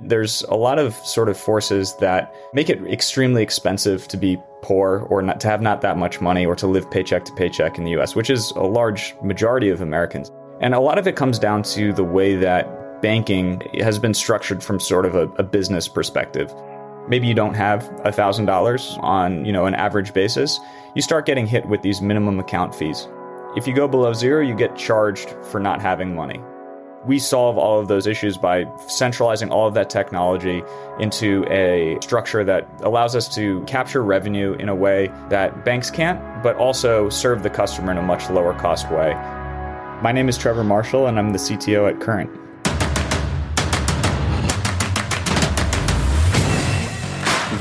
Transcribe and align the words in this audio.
There's 0.00 0.42
a 0.42 0.54
lot 0.54 0.78
of 0.78 0.94
sort 0.96 1.28
of 1.28 1.36
forces 1.36 1.96
that 1.96 2.34
make 2.54 2.70
it 2.70 2.82
extremely 2.86 3.42
expensive 3.42 4.08
to 4.08 4.16
be 4.16 4.38
poor 4.62 5.06
or 5.10 5.22
not 5.22 5.40
to 5.40 5.48
have 5.48 5.60
not 5.60 5.80
that 5.82 5.96
much 5.96 6.20
money 6.20 6.46
or 6.46 6.54
to 6.56 6.66
live 6.66 6.90
paycheck 6.90 7.24
to 7.26 7.32
paycheck 7.34 7.78
in 7.78 7.84
the 7.84 7.90
US, 7.98 8.14
which 8.14 8.30
is 8.30 8.50
a 8.52 8.62
large 8.62 9.14
majority 9.22 9.68
of 9.68 9.80
Americans. 9.80 10.30
And 10.60 10.74
a 10.74 10.80
lot 10.80 10.98
of 10.98 11.06
it 11.06 11.16
comes 11.16 11.38
down 11.38 11.62
to 11.64 11.92
the 11.92 12.04
way 12.04 12.36
that 12.36 13.02
banking 13.02 13.62
has 13.80 13.98
been 13.98 14.14
structured 14.14 14.62
from 14.62 14.78
sort 14.78 15.06
of 15.06 15.14
a, 15.14 15.28
a 15.36 15.42
business 15.42 15.88
perspective. 15.88 16.52
Maybe 17.08 17.26
you 17.26 17.34
don't 17.34 17.54
have 17.54 17.84
$1,000 18.04 19.02
on, 19.02 19.44
you 19.44 19.52
know, 19.52 19.66
an 19.66 19.74
average 19.74 20.12
basis. 20.12 20.60
You 20.94 21.02
start 21.02 21.26
getting 21.26 21.46
hit 21.46 21.66
with 21.66 21.82
these 21.82 22.00
minimum 22.02 22.38
account 22.38 22.74
fees. 22.74 23.08
If 23.56 23.66
you 23.66 23.74
go 23.74 23.88
below 23.88 24.12
zero, 24.12 24.42
you 24.42 24.54
get 24.54 24.76
charged 24.76 25.34
for 25.50 25.58
not 25.58 25.80
having 25.80 26.14
money. 26.14 26.40
We 27.06 27.18
solve 27.18 27.56
all 27.56 27.80
of 27.80 27.88
those 27.88 28.06
issues 28.06 28.36
by 28.36 28.66
centralizing 28.86 29.50
all 29.50 29.66
of 29.66 29.72
that 29.72 29.88
technology 29.88 30.62
into 30.98 31.46
a 31.50 31.96
structure 32.02 32.44
that 32.44 32.68
allows 32.82 33.16
us 33.16 33.34
to 33.36 33.64
capture 33.64 34.02
revenue 34.02 34.52
in 34.58 34.68
a 34.68 34.74
way 34.74 35.10
that 35.30 35.64
banks 35.64 35.90
can't, 35.90 36.20
but 36.42 36.56
also 36.56 37.08
serve 37.08 37.42
the 37.42 37.48
customer 37.48 37.90
in 37.90 37.96
a 37.96 38.02
much 38.02 38.28
lower 38.28 38.52
cost 38.52 38.90
way. 38.90 39.14
My 40.02 40.12
name 40.12 40.28
is 40.28 40.36
Trevor 40.36 40.62
Marshall, 40.62 41.06
and 41.06 41.18
I'm 41.18 41.32
the 41.32 41.38
CTO 41.38 41.90
at 41.90 42.00
Current. 42.00 42.30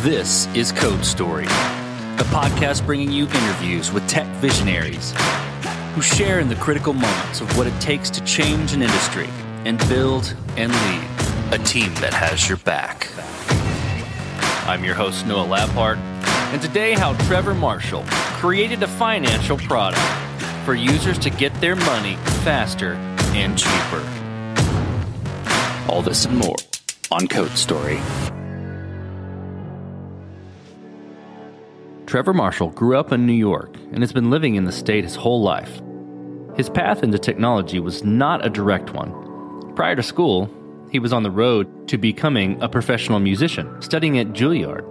This 0.04 0.48
is 0.54 0.74
Code 0.74 1.06
Story, 1.06 1.46
a 1.46 2.26
podcast 2.28 2.86
bringing 2.86 3.10
you 3.10 3.24
interviews 3.24 3.94
with 3.94 4.06
tech 4.10 4.28
visionaries 4.42 5.14
who 5.94 6.02
share 6.02 6.40
in 6.40 6.50
the 6.50 6.56
critical 6.56 6.94
moments 6.94 7.42
of 7.42 7.58
what 7.58 7.68
it 7.68 7.82
takes 7.82 8.10
to 8.12 8.24
change 8.24 8.74
an 8.74 8.82
industry 8.82 9.28
and 9.66 9.78
build 9.90 10.36
and 10.58 10.72
lead 10.72 11.60
a 11.60 11.64
team 11.64 11.94
that 11.96 12.14
has 12.14 12.48
your 12.48 12.58
back. 12.60 13.08
I'm 14.68 14.84
your 14.84 14.96
host, 14.96 15.26
Noah 15.26 15.48
Labhart, 15.48 15.98
and 16.52 16.60
today, 16.62 16.94
how 16.94 17.14
Trevor 17.28 17.54
Marshall 17.54 18.04
created 18.40 18.82
a 18.82 18.88
financial 18.88 19.58
product 19.58 20.02
for 20.66 20.74
users 20.74 21.20
to 21.20 21.30
get 21.30 21.54
their 21.62 21.76
money 21.76 22.16
faster 22.44 22.94
and 23.34 23.56
cheaper. 23.58 24.04
All 25.88 26.02
this 26.02 26.26
and 26.26 26.36
more 26.38 26.56
on 27.12 27.28
Code 27.28 27.52
Story. 27.52 28.00
Trevor 32.10 32.34
Marshall 32.34 32.72
grew 32.72 32.98
up 32.98 33.12
in 33.12 33.28
New 33.28 33.34
York 33.34 33.76
and 33.92 34.02
has 34.02 34.12
been 34.12 34.32
living 34.32 34.56
in 34.56 34.64
the 34.64 34.72
state 34.72 35.04
his 35.04 35.16
whole 35.16 35.44
life. 35.44 35.80
His 36.56 36.68
path 36.68 37.04
into 37.04 37.20
technology 37.20 37.80
was 37.80 38.04
not 38.04 38.44
a 38.44 38.50
direct 38.50 38.96
one. 38.96 39.76
Prior 39.76 39.96
to 39.96 40.02
school, 40.02 40.50
he 40.90 40.98
was 40.98 41.14
on 41.14 41.22
the 41.22 41.30
road 41.30 41.88
to 41.88 42.00
becoming 42.00 42.60
a 42.64 42.68
professional 42.68 43.20
musician, 43.20 43.80
studying 43.80 44.18
at 44.18 44.30
Juilliard. 44.30 44.84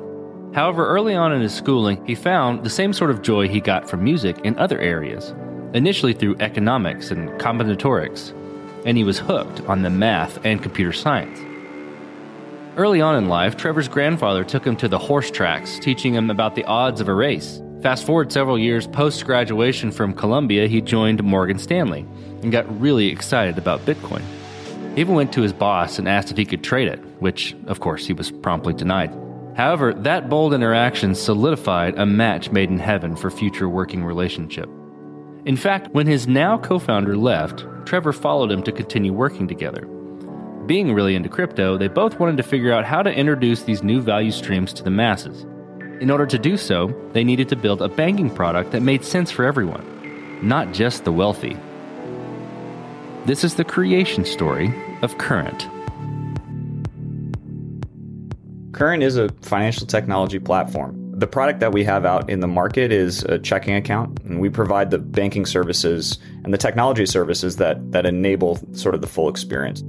However, 0.55 0.86
early 0.86 1.16
on 1.16 1.33
in 1.33 1.41
his 1.41 1.52
schooling, 1.52 2.06
he 2.06 2.14
found 2.14 2.62
the 2.62 2.70
same 2.70 2.92
sort 2.92 3.10
of 3.10 3.22
joy 3.22 3.48
he 3.48 3.60
got 3.60 3.91
from 3.91 4.05
music 4.05 4.38
in 4.44 4.56
other 4.56 4.78
areas, 4.78 5.34
initially 5.75 6.12
through 6.12 6.36
economics 6.38 7.10
and 7.10 7.30
combinatorics, 7.41 8.32
and 8.86 8.97
he 8.97 9.03
was 9.03 9.19
hooked 9.19 9.60
on 9.62 9.82
the 9.82 9.91
math 9.91 10.38
and 10.44 10.62
computer 10.62 10.92
science. 10.92 11.41
Early 12.78 13.00
on 13.00 13.16
in 13.16 13.28
life, 13.28 13.56
Trevor's 13.56 13.88
grandfather 13.88 14.44
took 14.44 14.64
him 14.64 14.76
to 14.76 14.86
the 14.86 15.00
horse 15.00 15.32
tracks, 15.32 15.80
teaching 15.80 16.14
him 16.14 16.30
about 16.30 16.54
the 16.54 16.64
odds 16.66 17.00
of 17.00 17.08
a 17.08 17.12
race. 17.12 17.60
Fast 17.82 18.06
forward 18.06 18.30
several 18.30 18.56
years 18.56 18.86
post 18.86 19.26
graduation 19.26 19.90
from 19.90 20.14
Columbia, 20.14 20.68
he 20.68 20.80
joined 20.80 21.24
Morgan 21.24 21.58
Stanley 21.58 22.06
and 22.40 22.52
got 22.52 22.80
really 22.80 23.08
excited 23.08 23.58
about 23.58 23.80
Bitcoin. 23.80 24.22
He 24.94 25.00
even 25.00 25.16
went 25.16 25.32
to 25.32 25.42
his 25.42 25.52
boss 25.52 25.98
and 25.98 26.08
asked 26.08 26.30
if 26.30 26.36
he 26.36 26.44
could 26.44 26.62
trade 26.62 26.86
it, 26.86 27.00
which, 27.18 27.56
of 27.66 27.80
course, 27.80 28.06
he 28.06 28.12
was 28.12 28.30
promptly 28.30 28.74
denied. 28.74 29.12
However, 29.56 29.92
that 29.92 30.28
bold 30.28 30.54
interaction 30.54 31.16
solidified 31.16 31.98
a 31.98 32.06
match 32.06 32.52
made 32.52 32.70
in 32.70 32.78
heaven 32.78 33.16
for 33.16 33.28
future 33.28 33.68
working 33.68 34.04
relationship. 34.04 34.70
In 35.47 35.56
fact, 35.56 35.92
when 35.94 36.06
his 36.06 36.28
now 36.28 36.58
co 36.58 36.78
founder 36.78 37.16
left, 37.16 37.66
Trevor 37.86 38.12
followed 38.12 38.53
him 38.53 38.62
to 38.62 38.70
continue 38.70 39.12
working 39.12 39.48
together 39.48 39.88
being 40.68 40.92
really 40.92 41.16
into 41.16 41.30
crypto, 41.30 41.78
they 41.78 41.88
both 41.88 42.20
wanted 42.20 42.36
to 42.36 42.42
figure 42.42 42.72
out 42.72 42.84
how 42.84 43.02
to 43.02 43.10
introduce 43.10 43.62
these 43.62 43.82
new 43.82 44.02
value 44.02 44.30
streams 44.30 44.74
to 44.74 44.82
the 44.82 44.90
masses. 44.90 45.44
In 46.02 46.10
order 46.10 46.26
to 46.26 46.38
do 46.38 46.58
so, 46.58 46.94
they 47.14 47.24
needed 47.24 47.48
to 47.48 47.56
build 47.56 47.80
a 47.80 47.88
banking 47.88 48.30
product 48.30 48.70
that 48.72 48.82
made 48.82 49.02
sense 49.02 49.30
for 49.30 49.46
everyone, 49.46 50.38
not 50.46 50.72
just 50.72 51.04
the 51.04 51.10
wealthy. 51.10 51.56
This 53.24 53.44
is 53.44 53.54
the 53.54 53.64
creation 53.64 54.26
story 54.26 54.72
of 55.00 55.16
Current. 55.16 55.66
Current 58.72 59.02
is 59.02 59.16
a 59.16 59.30
financial 59.40 59.86
technology 59.86 60.38
platform. 60.38 61.18
The 61.18 61.26
product 61.26 61.60
that 61.60 61.72
we 61.72 61.82
have 61.84 62.04
out 62.04 62.28
in 62.28 62.40
the 62.40 62.46
market 62.46 62.92
is 62.92 63.24
a 63.24 63.38
checking 63.38 63.74
account, 63.74 64.20
and 64.24 64.38
we 64.38 64.50
provide 64.50 64.90
the 64.90 64.98
banking 64.98 65.46
services 65.46 66.18
and 66.44 66.52
the 66.52 66.58
technology 66.58 67.06
services 67.06 67.56
that, 67.56 67.90
that 67.92 68.04
enable 68.04 68.60
sort 68.74 68.94
of 68.94 69.00
the 69.00 69.08
full 69.08 69.30
experience 69.30 69.82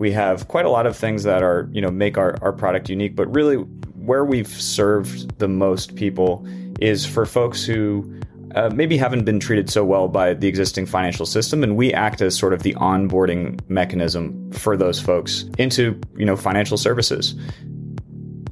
we 0.00 0.10
have 0.10 0.48
quite 0.48 0.64
a 0.64 0.70
lot 0.70 0.86
of 0.86 0.96
things 0.96 1.22
that 1.24 1.42
are 1.42 1.68
you 1.72 1.80
know 1.80 1.90
make 1.90 2.16
our, 2.16 2.36
our 2.42 2.52
product 2.52 2.88
unique 2.88 3.14
but 3.14 3.32
really 3.32 3.56
where 3.56 4.24
we've 4.24 4.48
served 4.48 5.38
the 5.38 5.46
most 5.46 5.94
people 5.94 6.44
is 6.80 7.04
for 7.04 7.26
folks 7.26 7.64
who 7.64 8.18
uh, 8.54 8.70
maybe 8.70 8.96
haven't 8.96 9.24
been 9.24 9.38
treated 9.38 9.68
so 9.70 9.84
well 9.84 10.08
by 10.08 10.32
the 10.32 10.48
existing 10.48 10.86
financial 10.86 11.26
system 11.26 11.62
and 11.62 11.76
we 11.76 11.92
act 11.92 12.22
as 12.22 12.36
sort 12.36 12.54
of 12.54 12.62
the 12.62 12.72
onboarding 12.74 13.60
mechanism 13.68 14.50
for 14.52 14.74
those 14.74 14.98
folks 14.98 15.44
into 15.58 16.00
you 16.16 16.24
know 16.24 16.34
financial 16.34 16.78
services. 16.78 17.34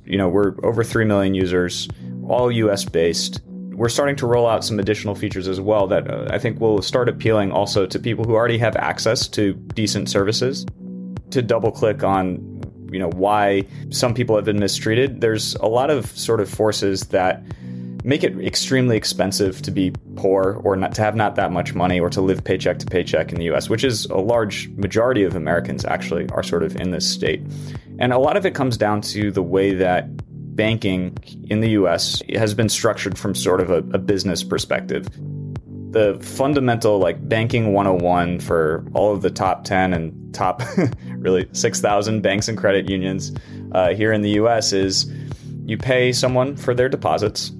You 0.04 0.18
know 0.18 0.28
we're 0.28 0.54
over 0.62 0.84
3 0.84 1.04
million 1.06 1.34
users 1.34 1.88
all 2.28 2.52
us 2.52 2.84
based. 2.84 3.40
We're 3.72 3.88
starting 3.88 4.16
to 4.16 4.26
roll 4.26 4.46
out 4.46 4.64
some 4.64 4.78
additional 4.78 5.14
features 5.14 5.48
as 5.48 5.60
well 5.60 5.86
that 5.86 6.10
uh, 6.10 6.26
I 6.30 6.38
think 6.38 6.60
will 6.60 6.82
start 6.82 7.08
appealing 7.08 7.52
also 7.52 7.86
to 7.86 7.98
people 7.98 8.24
who 8.24 8.34
already 8.34 8.58
have 8.58 8.76
access 8.76 9.26
to 9.28 9.54
decent 9.54 10.10
services 10.10 10.66
to 11.30 11.42
double 11.42 11.70
click 11.70 12.02
on 12.02 12.58
you 12.90 12.98
know 12.98 13.10
why 13.10 13.64
some 13.90 14.14
people 14.14 14.36
have 14.36 14.44
been 14.44 14.58
mistreated. 14.58 15.20
There's 15.20 15.54
a 15.56 15.66
lot 15.66 15.90
of 15.90 16.06
sort 16.18 16.40
of 16.40 16.48
forces 16.48 17.08
that 17.08 17.42
make 18.04 18.22
it 18.22 18.38
extremely 18.38 18.96
expensive 18.96 19.60
to 19.62 19.70
be 19.70 19.92
poor 20.14 20.60
or 20.64 20.76
not 20.76 20.94
to 20.94 21.02
have 21.02 21.16
not 21.16 21.34
that 21.36 21.52
much 21.52 21.74
money 21.74 22.00
or 22.00 22.08
to 22.10 22.20
live 22.20 22.44
paycheck 22.44 22.78
to 22.78 22.86
paycheck 22.86 23.32
in 23.32 23.38
the 23.38 23.44
US 23.50 23.68
which 23.68 23.84
is 23.84 24.06
a 24.06 24.16
large 24.16 24.68
majority 24.70 25.24
of 25.24 25.34
Americans 25.34 25.84
actually 25.84 26.28
are 26.30 26.42
sort 26.42 26.62
of 26.62 26.76
in 26.76 26.90
this 26.90 27.08
state. 27.08 27.42
And 27.98 28.12
a 28.12 28.18
lot 28.18 28.36
of 28.36 28.46
it 28.46 28.54
comes 28.54 28.76
down 28.76 29.00
to 29.02 29.30
the 29.30 29.42
way 29.42 29.74
that 29.74 30.08
banking 30.56 31.16
in 31.50 31.60
the 31.60 31.70
US 31.70 32.22
has 32.34 32.54
been 32.54 32.68
structured 32.68 33.18
from 33.18 33.34
sort 33.34 33.60
of 33.60 33.70
a, 33.70 33.78
a 33.92 33.98
business 33.98 34.42
perspective 34.42 35.08
the 35.98 36.16
fundamental 36.22 37.00
like 37.00 37.28
banking 37.28 37.72
101 37.72 38.38
for 38.38 38.84
all 38.94 39.12
of 39.12 39.20
the 39.20 39.30
top 39.30 39.64
10 39.64 39.92
and 39.92 40.32
top 40.32 40.62
really 41.16 41.48
6,000 41.50 42.20
banks 42.20 42.46
and 42.46 42.56
credit 42.56 42.88
unions 42.88 43.32
uh, 43.72 43.92
here 43.92 44.12
in 44.12 44.22
the 44.22 44.30
US 44.42 44.72
is 44.72 45.12
you 45.66 45.76
pay 45.76 46.12
someone 46.12 46.56
for 46.56 46.72
their 46.72 46.88
deposits 46.88 47.50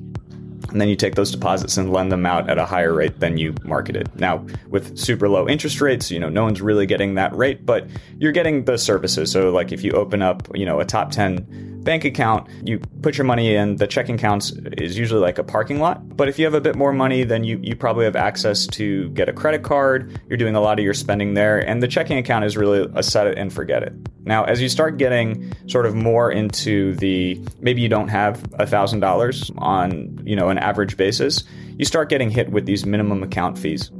and 0.70 0.80
then 0.80 0.88
you 0.88 0.94
take 0.94 1.16
those 1.16 1.32
deposits 1.32 1.76
and 1.78 1.92
lend 1.92 2.12
them 2.12 2.26
out 2.26 2.48
at 2.48 2.58
a 2.58 2.64
higher 2.64 2.94
rate 2.94 3.18
than 3.18 3.38
you 3.38 3.54
marketed. 3.64 4.08
Now, 4.20 4.46
with 4.68 4.96
super 4.96 5.28
low 5.28 5.48
interest 5.48 5.80
rates, 5.80 6.08
you 6.08 6.20
know, 6.20 6.28
no 6.28 6.44
one's 6.44 6.60
really 6.60 6.86
getting 6.86 7.14
that 7.14 7.34
rate, 7.34 7.66
but 7.66 7.88
you're 8.18 8.32
getting 8.32 8.66
the 8.66 8.78
services. 8.78 9.32
So 9.32 9.50
like 9.50 9.72
if 9.72 9.82
you 9.82 9.92
open 9.92 10.22
up, 10.22 10.46
you 10.54 10.64
know, 10.64 10.78
a 10.78 10.84
top 10.84 11.10
10 11.10 11.77
bank 11.84 12.04
account, 12.04 12.48
you 12.64 12.78
put 13.02 13.16
your 13.16 13.24
money 13.24 13.54
in, 13.54 13.76
the 13.76 13.86
checking 13.86 14.16
accounts 14.16 14.52
is 14.76 14.98
usually 14.98 15.20
like 15.20 15.38
a 15.38 15.44
parking 15.44 15.78
lot. 15.78 16.16
But 16.16 16.28
if 16.28 16.38
you 16.38 16.44
have 16.44 16.54
a 16.54 16.60
bit 16.60 16.76
more 16.76 16.92
money, 16.92 17.24
then 17.24 17.44
you, 17.44 17.58
you 17.62 17.76
probably 17.76 18.04
have 18.04 18.16
access 18.16 18.66
to 18.68 19.08
get 19.10 19.28
a 19.28 19.32
credit 19.32 19.62
card. 19.62 20.20
You're 20.28 20.36
doing 20.36 20.54
a 20.54 20.60
lot 20.60 20.78
of 20.78 20.84
your 20.84 20.94
spending 20.94 21.34
there. 21.34 21.58
And 21.58 21.82
the 21.82 21.88
checking 21.88 22.18
account 22.18 22.44
is 22.44 22.56
really 22.56 22.88
a 22.94 23.02
set 23.02 23.26
it 23.26 23.38
and 23.38 23.52
forget 23.52 23.82
it. 23.82 23.92
Now, 24.24 24.44
as 24.44 24.60
you 24.60 24.68
start 24.68 24.98
getting 24.98 25.52
sort 25.68 25.86
of 25.86 25.94
more 25.94 26.30
into 26.30 26.94
the 26.96 27.40
maybe 27.60 27.80
you 27.80 27.88
don't 27.88 28.08
have 28.08 28.44
a 28.54 28.66
thousand 28.66 29.00
dollars 29.00 29.50
on, 29.58 30.20
you 30.24 30.36
know, 30.36 30.48
an 30.48 30.58
average 30.58 30.96
basis, 30.96 31.44
you 31.78 31.84
start 31.84 32.08
getting 32.10 32.30
hit 32.30 32.50
with 32.50 32.66
these 32.66 32.84
minimum 32.84 33.22
account 33.22 33.58
fees. 33.58 33.90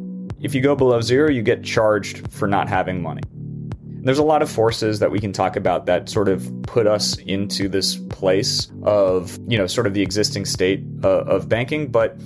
If 0.40 0.54
you 0.54 0.60
go 0.60 0.76
below 0.76 1.00
zero, 1.00 1.30
you 1.30 1.42
get 1.42 1.64
charged 1.64 2.30
for 2.32 2.46
not 2.46 2.68
having 2.68 3.02
money. 3.02 3.22
There's 4.00 4.18
a 4.18 4.24
lot 4.24 4.42
of 4.42 4.50
forces 4.50 5.00
that 5.00 5.10
we 5.10 5.18
can 5.18 5.32
talk 5.32 5.56
about 5.56 5.86
that 5.86 6.08
sort 6.08 6.28
of 6.28 6.50
put 6.62 6.86
us 6.86 7.16
into 7.18 7.68
this 7.68 7.96
place 7.96 8.70
of, 8.82 9.38
you 9.48 9.58
know, 9.58 9.66
sort 9.66 9.86
of 9.86 9.94
the 9.94 10.02
existing 10.02 10.44
state 10.44 10.82
uh, 11.04 11.24
of 11.24 11.48
banking, 11.48 11.90
but 11.90 12.16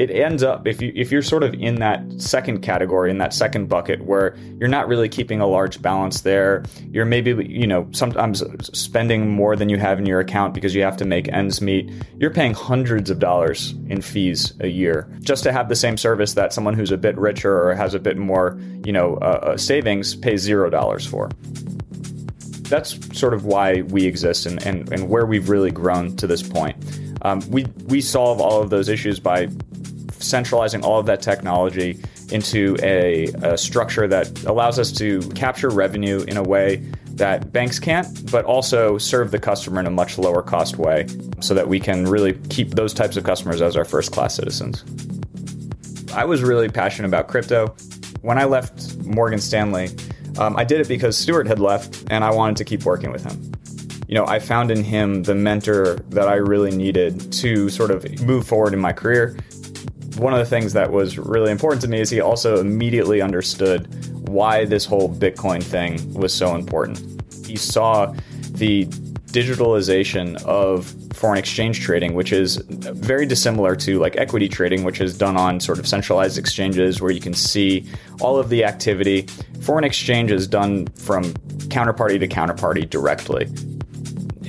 it 0.00 0.10
ends 0.10 0.42
up 0.42 0.66
if 0.66 0.80
you 0.80 0.90
if 0.96 1.12
you're 1.12 1.20
sort 1.20 1.42
of 1.42 1.52
in 1.52 1.74
that 1.74 2.02
second 2.16 2.62
category 2.62 3.10
in 3.10 3.18
that 3.18 3.34
second 3.34 3.68
bucket 3.68 4.02
where 4.06 4.34
you're 4.58 4.68
not 4.68 4.88
really 4.88 5.10
keeping 5.10 5.42
a 5.42 5.46
large 5.46 5.82
balance 5.82 6.22
there 6.22 6.64
you're 6.90 7.04
maybe 7.04 7.32
you 7.46 7.66
know 7.66 7.86
sometimes 7.92 8.42
spending 8.76 9.28
more 9.28 9.54
than 9.54 9.68
you 9.68 9.76
have 9.76 9.98
in 9.98 10.06
your 10.06 10.18
account 10.18 10.54
because 10.54 10.74
you 10.74 10.82
have 10.82 10.96
to 10.96 11.04
make 11.04 11.28
ends 11.28 11.60
meet 11.60 11.90
you're 12.16 12.30
paying 12.30 12.54
hundreds 12.54 13.10
of 13.10 13.18
dollars 13.18 13.74
in 13.88 14.00
fees 14.00 14.54
a 14.60 14.68
year 14.68 15.06
just 15.20 15.42
to 15.42 15.52
have 15.52 15.68
the 15.68 15.76
same 15.76 15.98
service 15.98 16.32
that 16.32 16.50
someone 16.50 16.72
who's 16.72 16.90
a 16.90 16.96
bit 16.96 17.16
richer 17.18 17.68
or 17.68 17.74
has 17.74 17.92
a 17.92 17.98
bit 17.98 18.16
more 18.16 18.58
you 18.84 18.92
know 18.92 19.16
uh, 19.16 19.52
uh 19.52 19.56
savings 19.58 20.16
pays 20.16 20.40
zero 20.40 20.70
dollars 20.70 21.04
for 21.04 21.28
that's 22.70 22.98
sort 23.18 23.34
of 23.34 23.44
why 23.44 23.82
we 23.82 24.06
exist 24.06 24.46
and, 24.46 24.64
and, 24.64 24.90
and 24.92 25.08
where 25.10 25.26
we've 25.26 25.48
really 25.48 25.72
grown 25.72 26.14
to 26.14 26.28
this 26.28 26.40
point. 26.40 26.76
Um, 27.22 27.40
we, 27.50 27.66
we 27.86 28.00
solve 28.00 28.40
all 28.40 28.62
of 28.62 28.70
those 28.70 28.88
issues 28.88 29.20
by 29.20 29.48
centralizing 30.18 30.84
all 30.84 30.98
of 30.98 31.06
that 31.06 31.22
technology 31.22 32.02
into 32.30 32.76
a, 32.82 33.26
a, 33.42 33.58
structure 33.58 34.06
that 34.06 34.44
allows 34.44 34.78
us 34.78 34.92
to 34.92 35.20
capture 35.30 35.68
revenue 35.68 36.22
in 36.28 36.36
a 36.36 36.42
way 36.42 36.76
that 37.12 37.52
banks 37.52 37.78
can't, 37.78 38.30
but 38.30 38.44
also 38.44 38.96
serve 38.98 39.30
the 39.30 39.38
customer 39.38 39.80
in 39.80 39.86
a 39.86 39.90
much 39.90 40.16
lower 40.18 40.42
cost 40.42 40.78
way 40.78 41.06
so 41.40 41.54
that 41.54 41.68
we 41.68 41.80
can 41.80 42.04
really 42.04 42.34
keep 42.48 42.70
those 42.70 42.94
types 42.94 43.16
of 43.16 43.24
customers 43.24 43.60
as 43.60 43.76
our 43.76 43.84
first 43.84 44.12
class 44.12 44.34
citizens. 44.34 44.84
I 46.14 46.24
was 46.24 46.42
really 46.42 46.68
passionate 46.68 47.08
about 47.08 47.28
crypto. 47.28 47.74
When 48.22 48.38
I 48.38 48.44
left 48.44 48.96
Morgan 48.98 49.38
Stanley, 49.38 49.90
um, 50.38 50.56
I 50.56 50.64
did 50.64 50.80
it 50.80 50.88
because 50.88 51.16
Stuart 51.16 51.46
had 51.46 51.58
left 51.58 52.04
and 52.10 52.24
I 52.24 52.30
wanted 52.30 52.56
to 52.58 52.64
keep 52.64 52.84
working 52.84 53.12
with 53.12 53.24
him. 53.24 53.52
You 54.10 54.16
know, 54.16 54.26
I 54.26 54.40
found 54.40 54.72
in 54.72 54.82
him 54.82 55.22
the 55.22 55.36
mentor 55.36 55.94
that 56.08 56.26
I 56.26 56.34
really 56.34 56.76
needed 56.76 57.32
to 57.34 57.68
sort 57.68 57.92
of 57.92 58.20
move 58.22 58.46
forward 58.46 58.74
in 58.74 58.80
my 58.80 58.92
career 58.92 59.36
one 60.20 60.34
of 60.34 60.38
the 60.38 60.44
things 60.44 60.74
that 60.74 60.92
was 60.92 61.18
really 61.18 61.50
important 61.50 61.80
to 61.82 61.88
me 61.88 61.98
is 62.00 62.10
he 62.10 62.20
also 62.20 62.60
immediately 62.60 63.22
understood 63.22 63.88
why 64.28 64.66
this 64.66 64.84
whole 64.84 65.08
Bitcoin 65.08 65.62
thing 65.62 66.12
was 66.12 66.32
so 66.32 66.54
important. 66.54 66.98
He 67.46 67.56
saw 67.56 68.14
the 68.50 68.84
digitalization 69.32 70.42
of 70.44 70.94
foreign 71.14 71.38
exchange 71.38 71.80
trading, 71.80 72.14
which 72.14 72.32
is 72.32 72.56
very 72.68 73.24
dissimilar 73.24 73.74
to 73.76 73.98
like 73.98 74.16
equity 74.16 74.48
trading, 74.48 74.84
which 74.84 75.00
is 75.00 75.16
done 75.16 75.36
on 75.36 75.58
sort 75.58 75.78
of 75.78 75.86
centralized 75.86 76.36
exchanges 76.36 77.00
where 77.00 77.10
you 77.10 77.20
can 77.20 77.34
see 77.34 77.88
all 78.20 78.38
of 78.38 78.50
the 78.50 78.64
activity. 78.64 79.22
Foreign 79.62 79.84
exchange 79.84 80.30
is 80.30 80.46
done 80.46 80.86
from 80.88 81.24
counterparty 81.70 82.20
to 82.20 82.28
counterparty 82.28 82.88
directly 82.88 83.48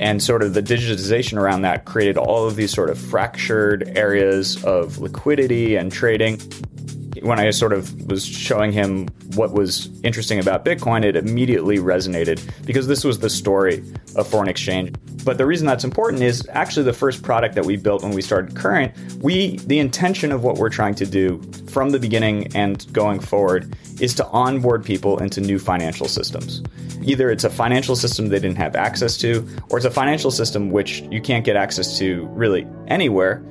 and 0.01 0.21
sort 0.21 0.41
of 0.41 0.55
the 0.55 0.63
digitization 0.63 1.37
around 1.37 1.61
that 1.61 1.85
created 1.85 2.17
all 2.17 2.47
of 2.47 2.55
these 2.55 2.71
sort 2.71 2.89
of 2.89 2.97
fractured 2.99 3.87
areas 3.95 4.61
of 4.65 4.97
liquidity 4.97 5.75
and 5.75 5.91
trading. 5.91 6.39
When 7.21 7.39
I 7.39 7.51
sort 7.51 7.71
of 7.71 8.09
was 8.09 8.25
showing 8.25 8.71
him 8.71 9.07
what 9.35 9.51
was 9.51 9.89
interesting 10.01 10.39
about 10.39 10.65
Bitcoin, 10.65 11.03
it 11.03 11.15
immediately 11.15 11.77
resonated 11.77 12.41
because 12.65 12.87
this 12.87 13.03
was 13.03 13.19
the 13.19 13.29
story 13.29 13.83
of 14.15 14.27
foreign 14.27 14.49
exchange. 14.49 14.95
But 15.23 15.37
the 15.37 15.45
reason 15.45 15.67
that's 15.67 15.83
important 15.83 16.23
is 16.23 16.47
actually 16.49 16.83
the 16.83 16.93
first 16.93 17.21
product 17.21 17.53
that 17.53 17.65
we 17.65 17.77
built 17.77 18.01
when 18.01 18.13
we 18.13 18.23
started 18.23 18.55
Current, 18.55 18.93
we 19.21 19.57
the 19.57 19.77
intention 19.77 20.31
of 20.31 20.43
what 20.43 20.55
we're 20.55 20.69
trying 20.69 20.95
to 20.95 21.05
do 21.05 21.39
from 21.69 21.91
the 21.91 21.99
beginning 21.99 22.55
and 22.55 22.91
going 22.91 23.19
forward 23.19 23.75
is 23.99 24.15
to 24.15 24.27
onboard 24.29 24.83
people 24.83 25.19
into 25.19 25.41
new 25.41 25.59
financial 25.59 26.07
systems. 26.07 26.63
Either 27.03 27.31
it's 27.31 27.43
a 27.43 27.49
financial 27.49 27.95
system 27.95 28.27
they 28.27 28.39
didn't 28.39 28.57
have 28.57 28.75
access 28.75 29.17
to, 29.17 29.47
or 29.69 29.77
it's 29.77 29.85
a 29.85 29.91
financial 29.91 30.31
system 30.31 30.69
which 30.71 31.01
you 31.11 31.21
can't 31.21 31.45
get 31.45 31.55
access 31.55 31.97
to 31.97 32.25
really 32.27 32.67
anywhere. 32.87 33.43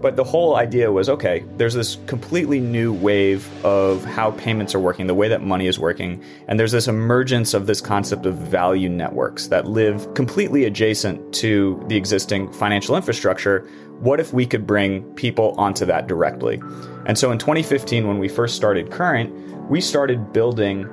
But 0.00 0.14
the 0.14 0.22
whole 0.22 0.54
idea 0.54 0.92
was 0.92 1.08
okay, 1.08 1.44
there's 1.56 1.74
this 1.74 1.96
completely 2.06 2.60
new 2.60 2.92
wave 2.92 3.48
of 3.64 4.04
how 4.04 4.30
payments 4.32 4.72
are 4.74 4.78
working, 4.78 5.08
the 5.08 5.14
way 5.14 5.26
that 5.26 5.42
money 5.42 5.66
is 5.66 5.76
working. 5.76 6.22
And 6.46 6.58
there's 6.58 6.70
this 6.70 6.86
emergence 6.86 7.52
of 7.52 7.66
this 7.66 7.80
concept 7.80 8.24
of 8.24 8.36
value 8.36 8.88
networks 8.88 9.48
that 9.48 9.66
live 9.66 10.14
completely 10.14 10.64
adjacent 10.66 11.34
to 11.34 11.82
the 11.88 11.96
existing 11.96 12.52
financial 12.52 12.94
infrastructure. 12.94 13.66
What 13.98 14.20
if 14.20 14.32
we 14.32 14.46
could 14.46 14.68
bring 14.68 15.02
people 15.14 15.54
onto 15.58 15.84
that 15.86 16.06
directly? 16.06 16.62
And 17.06 17.18
so 17.18 17.32
in 17.32 17.38
2015, 17.38 18.06
when 18.06 18.20
we 18.20 18.28
first 18.28 18.54
started 18.54 18.92
Current, 18.92 19.32
we 19.68 19.80
started 19.80 20.32
building 20.32 20.88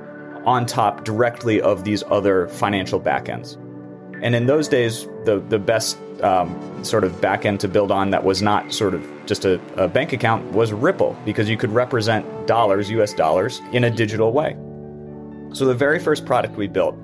on 0.46 0.64
top 0.64 1.04
directly 1.04 1.60
of 1.60 1.84
these 1.84 2.02
other 2.08 2.48
financial 2.48 3.00
backends. 3.00 3.56
And 4.22 4.34
in 4.34 4.46
those 4.46 4.68
days, 4.68 5.06
the 5.24 5.44
the 5.48 5.58
best 5.58 5.98
um, 6.22 6.84
sort 6.84 7.04
of 7.04 7.12
backend 7.20 7.58
to 7.58 7.68
build 7.68 7.90
on 7.90 8.10
that 8.10 8.24
was 8.24 8.40
not 8.40 8.72
sort 8.72 8.94
of 8.94 9.04
just 9.26 9.44
a, 9.44 9.60
a 9.76 9.88
bank 9.88 10.12
account 10.12 10.52
was 10.52 10.72
Ripple 10.72 11.16
because 11.24 11.50
you 11.50 11.56
could 11.56 11.70
represent 11.70 12.46
dollars, 12.46 12.90
U.S. 12.90 13.12
dollars, 13.12 13.60
in 13.72 13.84
a 13.84 13.90
digital 13.90 14.32
way. 14.32 14.56
So 15.52 15.64
the 15.66 15.74
very 15.74 15.98
first 15.98 16.24
product 16.24 16.56
we 16.56 16.66
built 16.66 16.96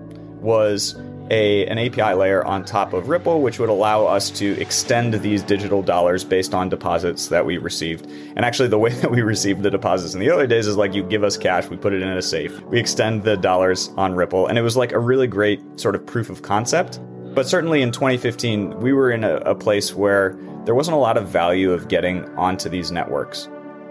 was 0.43 0.97
a, 1.31 1.67
an 1.67 1.79
API 1.79 2.15
layer 2.15 2.45
on 2.45 2.65
top 2.65 2.93
of 2.93 3.09
Ripple, 3.09 3.41
which 3.41 3.59
would 3.59 3.69
allow 3.69 4.05
us 4.05 4.31
to 4.33 4.61
extend 4.61 5.15
these 5.15 5.43
digital 5.43 5.83
dollars 5.83 6.25
based 6.25 6.53
on 6.53 6.69
deposits 6.69 7.29
that 7.29 7.47
we 7.47 7.57
received. 7.57 8.07
And 8.37 8.45
actually, 8.45 8.69
the 8.69 8.79
way 8.85 8.93
that 8.93 9.11
we 9.11 9.23
received 9.23 9.63
the 9.63 9.71
deposits 9.71 10.15
in 10.15 10.21
the 10.21 10.31
early 10.31 10.47
days 10.47 10.67
is 10.67 10.77
like 10.77 10.95
you 10.95 11.03
give 11.03 11.25
us 11.25 11.37
cash, 11.37 11.69
we 11.69 11.77
put 11.77 11.93
it 11.93 12.03
in 12.03 12.09
a 12.09 12.23
safe, 12.23 12.61
we 12.65 12.79
extend 12.79 13.25
the 13.25 13.37
dollars 13.37 13.91
on 13.97 14.15
Ripple. 14.15 14.47
And 14.47 14.59
it 14.59 14.63
was 14.63 14.77
like 14.77 14.93
a 14.93 14.99
really 14.99 15.27
great 15.27 15.61
sort 15.81 15.95
of 15.95 16.05
proof 16.05 16.29
of 16.29 16.43
concept. 16.43 17.01
But 17.35 17.49
certainly 17.49 17.81
in 17.81 17.93
2015, 17.93 18.81
we 18.81 18.93
were 18.93 19.11
in 19.11 19.25
a, 19.25 19.37
a 19.37 19.55
place 19.55 19.95
where 19.95 20.37
there 20.67 20.75
wasn't 20.75 20.97
a 20.97 21.01
lot 21.01 21.17
of 21.17 21.29
value 21.29 21.73
of 21.73 21.89
getting 21.89 22.29
onto 22.37 22.69
these 22.69 22.93
networks. 22.93 23.49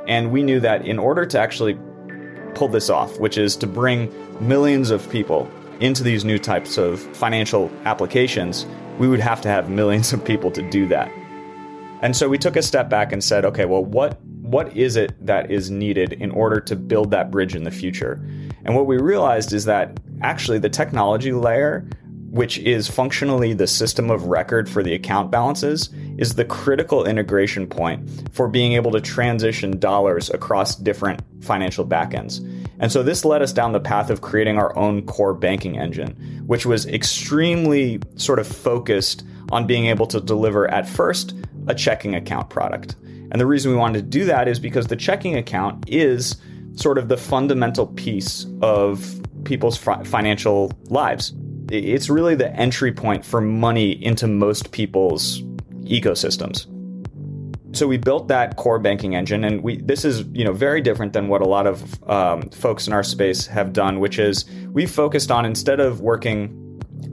And 0.08 0.32
we 0.32 0.44
knew 0.44 0.60
that 0.60 0.86
in 0.86 1.00
order 1.00 1.26
to 1.26 1.40
actually 1.40 1.78
pull 2.54 2.68
this 2.68 2.90
off, 2.90 3.20
which 3.20 3.38
is 3.38 3.56
to 3.58 3.68
bring 3.68 4.14
millions 4.48 4.92
of 4.92 5.10
people 5.10 5.50
into 5.82 6.04
these 6.04 6.24
new 6.24 6.38
types 6.38 6.78
of 6.78 7.00
financial 7.16 7.72
applications, 7.86 8.66
we 9.00 9.08
would 9.08 9.20
have 9.20 9.42
to 9.42 9.50
have 9.50 9.70
millions 9.70 10.14
of 10.14 10.24
people 10.24 10.52
to 10.52 10.62
do 10.70 10.88
that. 10.88 11.12
And 12.02 12.16
so 12.16 12.28
we 12.30 12.38
took 12.38 12.56
a 12.56 12.62
step 12.62 12.90
back 12.90 13.12
and 13.12 13.24
said, 13.24 13.46
okay, 13.46 13.66
well, 13.66 13.84
what 13.84 14.20
what 14.24 14.76
is 14.76 14.98
it 14.98 15.14
that 15.26 15.50
is 15.50 15.72
needed 15.72 16.12
in 16.14 16.30
order 16.32 16.60
to 16.60 16.76
build 16.76 17.12
that 17.12 17.32
bridge 17.32 17.56
in 17.56 17.64
the 17.64 17.72
future? 17.72 18.22
And 18.66 18.76
what 18.76 18.86
we 18.86 18.98
realized 18.98 19.54
is 19.54 19.64
that 19.66 19.98
actually 20.22 20.60
the 20.60 20.70
technology 20.70 21.32
layer, 21.32 21.88
which 22.32 22.58
is 22.58 22.90
functionally 22.90 23.54
the 23.54 23.68
system 23.68 24.12
of 24.12 24.26
record 24.26 24.70
for 24.70 24.84
the 24.84 24.94
account 24.94 25.32
balances, 25.32 25.90
is 26.18 26.36
the 26.36 26.44
critical 26.44 27.06
integration 27.06 27.66
point 27.66 28.30
for 28.34 28.50
being 28.50 28.74
able 28.74 28.92
to 28.92 29.00
transition 29.00 29.80
dollars 29.80 30.30
across 30.30 30.76
different 30.76 31.22
financial 31.42 31.86
backends. 31.86 32.46
And 32.82 32.92
so 32.92 33.04
this 33.04 33.24
led 33.24 33.44
us 33.44 33.54
down 33.54 33.72
the 33.72 33.80
path 33.80 34.10
of 34.10 34.22
creating 34.22 34.58
our 34.58 34.76
own 34.78 35.04
core 35.04 35.36
banking 35.36 35.78
engine, 35.78 36.44
which 36.48 36.66
was 36.66 36.88
extremely 36.88 38.02
sort 38.16 38.40
of 38.40 38.48
focused 38.48 39.24
on 39.52 39.68
being 39.68 39.86
able 39.86 40.08
to 40.08 40.20
deliver 40.20 40.70
at 40.70 40.90
first 40.90 41.36
a 41.68 41.76
checking 41.76 42.16
account 42.16 42.50
product. 42.50 42.96
And 43.32 43.40
the 43.40 43.46
reason 43.46 43.72
we 43.72 43.78
wanted 43.78 44.00
to 44.00 44.10
do 44.20 44.26
that 44.26 44.48
is 44.48 44.60
because 44.60 44.88
the 44.88 44.96
checking 44.96 45.38
account 45.38 45.88
is 45.88 46.38
sort 46.76 46.98
of 46.98 47.08
the 47.08 47.18
fundamental 47.18 47.86
piece 47.86 48.48
of 48.64 49.22
people's 49.44 49.78
financial 49.78 50.72
lives. 50.86 51.34
It's 51.70 52.10
really 52.10 52.34
the 52.34 52.52
entry 52.56 52.92
point 52.92 53.24
for 53.24 53.42
money 53.42 53.92
into 54.04 54.26
most 54.26 54.72
people's 54.72 55.42
ecosystems 55.84 56.66
so 57.74 57.88
we 57.88 57.98
built 57.98 58.28
that 58.28 58.58
core 58.58 58.80
banking 58.80 59.16
engine 59.16 59.44
and 59.44 59.64
we 59.64 59.78
this 59.82 60.06
is 60.06 60.24
you 60.34 60.44
know 60.44 60.54
very 60.54 60.82
different 60.82 61.14
than 61.14 61.28
what 61.28 61.42
a 61.42 61.48
lot 61.48 61.68
of 61.68 62.10
um, 62.10 62.50
folks 62.50 62.88
in 62.88 62.94
our 62.94 63.04
space 63.04 63.46
have 63.48 63.74
done 63.74 64.00
which 64.00 64.20
is 64.20 64.46
we 64.72 64.86
focused 64.86 65.32
on 65.32 65.46
instead 65.46 65.80
of 65.80 66.02
working 66.02 66.58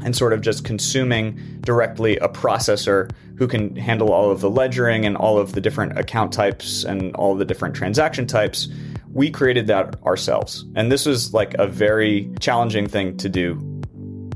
and 0.04 0.16
sort 0.16 0.32
of 0.32 0.40
just 0.40 0.64
consuming 0.64 1.36
directly 1.60 2.16
a 2.18 2.28
processor 2.28 3.10
who 3.36 3.46
can 3.46 3.74
handle 3.76 4.12
all 4.12 4.30
of 4.30 4.40
the 4.40 4.50
ledgering 4.50 5.04
and 5.04 5.16
all 5.16 5.38
of 5.38 5.52
the 5.52 5.60
different 5.60 5.98
account 5.98 6.32
types 6.32 6.84
and 6.84 7.14
all 7.16 7.34
the 7.34 7.44
different 7.44 7.74
transaction 7.74 8.26
types 8.26 8.68
we 9.12 9.30
created 9.30 9.66
that 9.68 10.00
ourselves. 10.04 10.66
And 10.74 10.92
this 10.92 11.06
was 11.06 11.32
like 11.32 11.54
a 11.54 11.66
very 11.66 12.30
challenging 12.40 12.86
thing 12.86 13.16
to 13.18 13.28
do. 13.28 13.54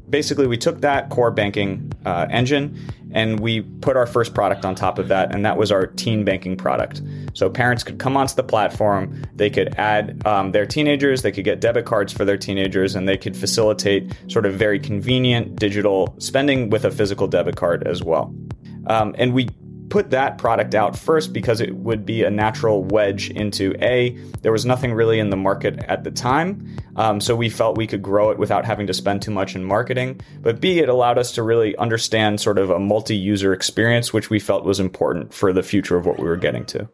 Basically 0.09 0.47
we 0.47 0.57
took 0.57 0.81
that 0.81 1.11
core 1.11 1.31
banking 1.31 1.92
uh, 2.05 2.27
engine 2.31 2.79
and 3.13 3.41
we 3.41 3.61
put 3.61 3.97
our 3.97 4.07
first 4.07 4.35
product 4.35 4.65
on 4.65 4.75
top 4.75 4.99
of 4.99 5.09
that, 5.09 5.35
and 5.35 5.45
that 5.45 5.57
was 5.57 5.71
our 5.71 5.87
teen 5.87 6.25
banking 6.25 6.57
product. 6.57 7.03
So 7.35 7.49
parents 7.49 7.85
could 7.85 7.99
come 7.99 8.17
onto 8.17 8.35
the 8.35 8.43
platform, 8.43 9.23
they 9.35 9.51
could 9.51 9.75
add 9.77 10.27
um, 10.27 10.53
their 10.53 10.67
teenagers, 10.67 11.23
they 11.23 11.33
could 11.33 11.45
get 11.45 11.61
debit 11.61 11.85
cards 11.85 12.13
for 12.13 12.25
their 12.25 12.37
teenagers, 12.37 12.95
and 12.95 13.09
they 13.09 13.17
could 13.17 13.37
facilitate 13.37 14.13
sort 14.29 14.47
of 14.47 14.55
very 14.55 14.79
convenient 14.79 15.57
digital 15.57 16.15
spending 16.19 16.71
with 16.71 16.85
a 16.85 16.91
physical 16.91 17.27
debit 17.27 17.57
card 17.57 17.87
as 17.87 18.03
well. 18.03 18.35
Um, 18.87 19.15
and 19.19 19.33
we 19.33 19.49
put 19.93 20.09
that 20.09 20.39
product 20.39 20.75
out 20.75 20.99
first 20.99 21.35
because 21.35 21.61
it 21.61 21.77
would 21.77 22.07
be 22.07 22.25
a 22.25 22.31
natural 22.31 22.83
wedge 22.83 23.29
into 23.29 23.75
A, 23.83 24.17
there 24.41 24.51
was 24.51 24.65
nothing 24.65 24.95
really 24.95 25.19
in 25.19 25.29
the 25.29 25.37
market 25.37 25.81
at 25.81 26.03
the 26.03 26.11
time. 26.11 26.67
Um, 26.97 27.21
so 27.21 27.37
we 27.37 27.51
felt 27.51 27.77
we 27.77 27.87
could 27.87 28.01
grow 28.01 28.31
it 28.31 28.39
without 28.39 28.65
having 28.65 28.87
to 28.87 28.95
spend 28.95 29.21
too 29.21 29.31
much 29.31 29.55
in 29.55 29.63
marketing. 29.63 30.23
But 30.41 30.63
B, 30.63 30.79
it 30.79 30.89
allowed 30.89 31.19
us 31.19 31.33
to 31.33 31.43
really 31.43 31.77
understand 31.77 32.41
sort 32.41 32.57
of 32.57 32.71
a 32.71 32.79
multi 32.79 33.15
user 33.15 33.53
experience, 33.53 34.15
which 34.15 34.31
we 34.31 34.39
felt 34.39 34.65
was 34.65 34.81
important 34.81 35.35
for 35.35 35.53
the 35.53 35.63
future 35.63 35.99
of 35.99 36.07
what 36.07 36.19
we 36.19 36.25
were 36.25 36.37
getting 36.39 36.65
to. 36.67 36.89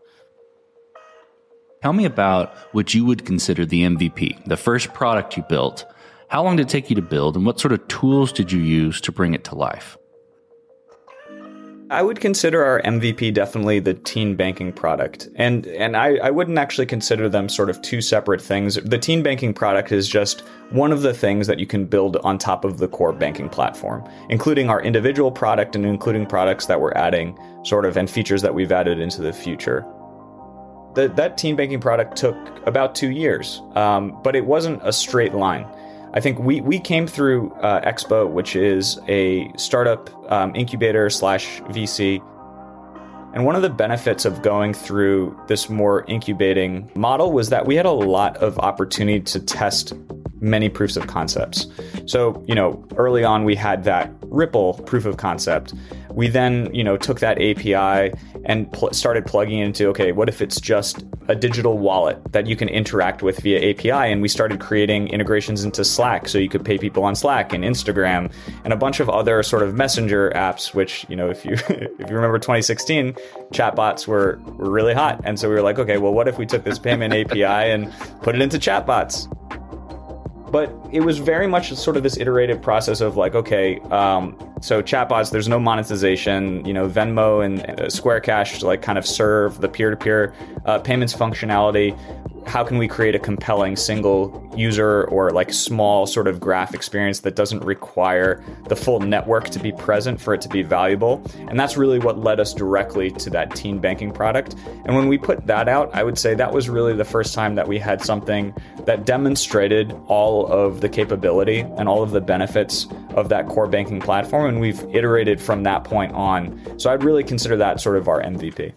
Tell 1.83 1.93
me 1.93 2.05
about 2.05 2.53
what 2.73 2.95
you 2.95 3.05
would 3.05 3.25
consider 3.25 3.65
the 3.65 3.83
MVP, 3.83 4.45
the 4.47 4.57
first 4.57 4.93
product 4.93 5.37
you 5.37 5.45
built. 5.49 5.87
How 6.27 6.43
long 6.43 6.57
did 6.57 6.67
it 6.67 6.69
take 6.69 6.91
you 6.91 6.97
to 6.97 7.03
build, 7.03 7.37
and 7.37 7.47
what 7.47 7.61
sort 7.61 7.71
of 7.71 7.87
tools 7.87 8.33
did 8.33 8.51
you 8.51 8.59
use 8.59 9.01
to 9.03 9.13
bring 9.13 9.35
it 9.35 9.45
to 9.45 9.55
life? 9.55 9.98
I 11.91 12.03
would 12.03 12.21
consider 12.21 12.63
our 12.63 12.83
MVP 12.83 13.33
definitely 13.33 13.79
the 13.79 13.95
teen 13.95 14.37
banking 14.37 14.73
product. 14.73 15.29
And 15.37 15.67
and 15.69 15.97
I, 15.97 16.17
I 16.17 16.31
wouldn't 16.31 16.59
actually 16.59 16.85
consider 16.85 17.31
them 17.31 17.49
sort 17.49 17.71
of 17.71 17.81
two 17.81 18.03
separate 18.03 18.43
things. 18.43 18.75
The 18.75 18.99
teen 18.99 19.23
banking 19.23 19.55
product 19.55 19.91
is 19.91 20.07
just 20.07 20.43
one 20.71 20.93
of 20.93 21.01
the 21.01 21.15
things 21.15 21.47
that 21.47 21.59
you 21.59 21.67
can 21.67 21.87
build 21.87 22.19
on 22.19 22.37
top 22.37 22.67
of 22.67 22.77
the 22.77 22.89
core 22.89 23.15
banking 23.15 23.49
platform, 23.49 24.07
including 24.29 24.69
our 24.69 24.83
individual 24.83 25.33
product 25.33 25.77
and 25.77 25.87
including 25.87 26.27
products 26.27 26.67
that 26.67 26.79
we're 26.79 26.93
adding 26.93 27.39
sort 27.65 27.87
of 27.87 27.97
and 27.97 28.11
features 28.11 28.43
that 28.43 28.55
we've 28.55 28.73
added 28.73 28.99
into 28.99 29.23
the 29.23 29.33
future. 29.33 29.87
The, 30.95 31.09
that 31.17 31.39
teen 31.39 31.57
banking 31.57 31.81
product 31.81 32.17
took 32.17 32.37
about 32.67 32.95
two 32.95 33.11
years, 33.11 33.63
um, 33.77 34.21
but 34.23 34.37
it 34.37 34.45
wasn't 34.45 34.81
a 34.85 34.93
straight 34.93 35.33
line. 35.33 35.67
I 36.15 36.21
think 36.21 36.39
we 36.39 36.61
we 36.61 36.81
came 36.81 37.07
through 37.07 37.53
uh, 37.55 37.81
Expa, 37.83 38.29
which 38.29 38.57
is 38.57 38.99
a 39.09 39.51
startup 39.57 40.11
um, 40.33 40.55
incubator 40.57 41.11
slash 41.11 41.61
VC. 41.63 42.23
And 43.35 43.45
one 43.45 43.55
of 43.55 43.63
the 43.63 43.71
benefits 43.71 44.25
of 44.25 44.41
going 44.41 44.73
through 44.73 45.39
this 45.49 45.69
more 45.69 46.05
incubating 46.09 46.91
model 46.95 47.31
was 47.31 47.51
that 47.51 47.67
we 47.67 47.77
had 47.77 47.85
a 47.85 47.93
lot 47.93 48.39
of 48.39 48.59
opportunity 48.59 49.21
to 49.21 49.39
test 49.39 49.93
many 50.41 50.69
proofs 50.69 50.97
of 50.97 51.07
concepts. 51.09 51.67
So, 52.07 52.43
you 52.47 52.55
know, 52.55 52.83
early 52.97 53.25
on 53.25 53.45
we 53.45 53.55
had 53.55 53.85
that 53.85 54.11
Ripple 54.23 54.75
proof 54.87 55.05
of 55.05 55.19
concept. 55.19 55.75
We 56.19 56.27
then, 56.27 56.75
you 56.75 56.83
know, 56.83 56.97
took 56.97 57.21
that 57.21 57.41
API 57.41 58.13
and 58.45 58.73
pl- 58.73 58.93
started 58.93 59.25
plugging 59.25 59.61
into 59.61 59.87
okay, 59.91 60.11
what 60.11 60.29
if 60.29 60.43
it's 60.43 60.61
just 60.61 61.05
a 61.29 61.37
digital 61.37 61.79
wallet 61.79 62.33
that 62.33 62.49
you 62.49 62.57
can 62.57 62.69
interact 62.69 63.23
with 63.23 63.39
via 63.39 63.71
API? 63.71 64.11
And 64.13 64.21
we 64.21 64.27
started 64.27 64.59
creating 64.59 65.11
integrations 65.11 65.63
into 65.63 65.85
Slack 65.85 66.27
so 66.27 66.37
you 66.39 66.49
could 66.49 66.65
pay 66.65 66.77
people 66.77 67.05
on 67.05 67.15
Slack 67.15 67.53
and 67.53 67.63
Instagram 67.63 68.33
and 68.65 68.73
a 68.73 68.77
bunch 68.77 68.99
of 68.99 69.09
other 69.09 69.45
sort 69.45 69.63
of 69.63 69.77
messenger 69.77 70.33
apps. 70.35 70.75
Which 70.75 71.07
you 71.09 71.15
know, 71.15 71.31
if 71.31 71.45
you 71.45 71.53
if 71.69 72.11
you 72.11 72.17
remember 72.17 72.41
2016, 72.41 73.13
chatbots 73.53 74.09
were 74.09 74.41
were 74.57 74.73
really 74.73 74.95
hot, 74.95 75.21
and 75.23 75.39
so 75.39 75.49
we 75.49 75.55
were 75.55 75.63
like, 75.63 75.79
okay, 75.79 75.99
well, 75.99 76.13
what 76.13 76.27
if 76.27 76.37
we 76.37 76.47
took 76.47 76.65
this 76.65 76.81
payment 76.81 77.15
API 77.15 77.45
and 77.45 77.93
put 78.23 78.35
it 78.35 78.43
into 78.43 78.59
chatbots? 78.59 79.33
but 80.51 80.73
it 80.93 81.01
was 81.01 81.19
very 81.19 81.47
much 81.47 81.73
sort 81.75 81.97
of 81.97 82.03
this 82.03 82.17
iterative 82.17 82.61
process 82.61 83.01
of 83.01 83.17
like 83.17 83.35
okay 83.35 83.79
um, 83.91 84.37
so 84.61 84.83
chatbots 84.83 85.31
there's 85.31 85.49
no 85.49 85.59
monetization 85.59 86.65
you 86.65 86.73
know 86.73 86.89
venmo 86.89 87.45
and 87.45 87.81
uh, 87.81 87.91
square 87.91 88.21
cash 88.21 88.63
like 88.63 88.83
kind 88.83 88.99
of 88.99 89.07
serve 89.07 89.61
the 89.61 89.69
peer-to-peer 89.69 90.33
uh, 90.65 90.79
payments 90.79 91.15
functionality. 91.15 91.99
How 92.47 92.65
can 92.65 92.79
we 92.79 92.89
create 92.89 93.15
a 93.15 93.19
compelling 93.19 93.77
single 93.77 94.51
user 94.57 95.05
or 95.05 95.31
like 95.31 95.53
small 95.53 96.07
sort 96.07 96.27
of 96.27 96.41
graph 96.41 96.75
experience 96.75 97.21
that 97.21 97.37
doesn't 97.37 97.63
require 97.63 98.43
the 98.69 98.77
full 98.77 99.01
network 99.01 99.51
to 99.51 99.59
be 99.59 99.71
present 99.73 100.19
for 100.19 100.33
it 100.33 100.41
to 100.43 100.49
be 100.49 100.63
valuable? 100.63 101.23
And 101.49 101.61
that's 101.61 101.77
really 101.77 101.99
what 101.99 102.19
led 102.19 102.41
us 102.41 102.55
directly 102.55 103.11
to 103.13 103.31
that 103.31 103.55
teen 103.55 103.81
banking 103.81 104.13
product. 104.13 104.55
And 104.87 104.97
when 104.97 105.09
we 105.09 105.19
put 105.19 105.47
that 105.47 105.69
out 105.69 105.91
i 105.95 106.03
would 106.03 106.19
say 106.19 106.35
that 106.35 106.53
was 106.53 106.69
really 106.69 106.95
the 106.95 107.05
first 107.05 107.35
time 107.35 107.55
that 107.55 107.69
we 107.69 107.79
had 107.79 108.03
something 108.03 108.55
that 108.85 109.05
demonstrated 109.05 109.95
all 110.07 110.47
of 110.47 110.78
the 110.81 110.89
capability 110.89 111.61
and 111.61 111.89
all 111.89 112.03
of 112.03 112.11
the 112.11 112.21
benefits 112.21 112.87
of 113.11 113.29
that 113.29 113.47
core 113.49 113.67
banking 113.67 114.01
platform 114.01 114.47
and 114.47 114.61
we've 114.61 114.83
iterated 114.95 115.41
from 115.41 115.63
that 115.63 115.85
point 115.85 116.13
on 116.13 116.79
so 116.79 116.91
i'd 116.91 117.03
really 117.05 117.25
consider 117.25 117.57
that 117.57 117.81
sort 117.81 117.97
of 117.97 118.09
our 118.09 118.23
mvp 118.23 118.73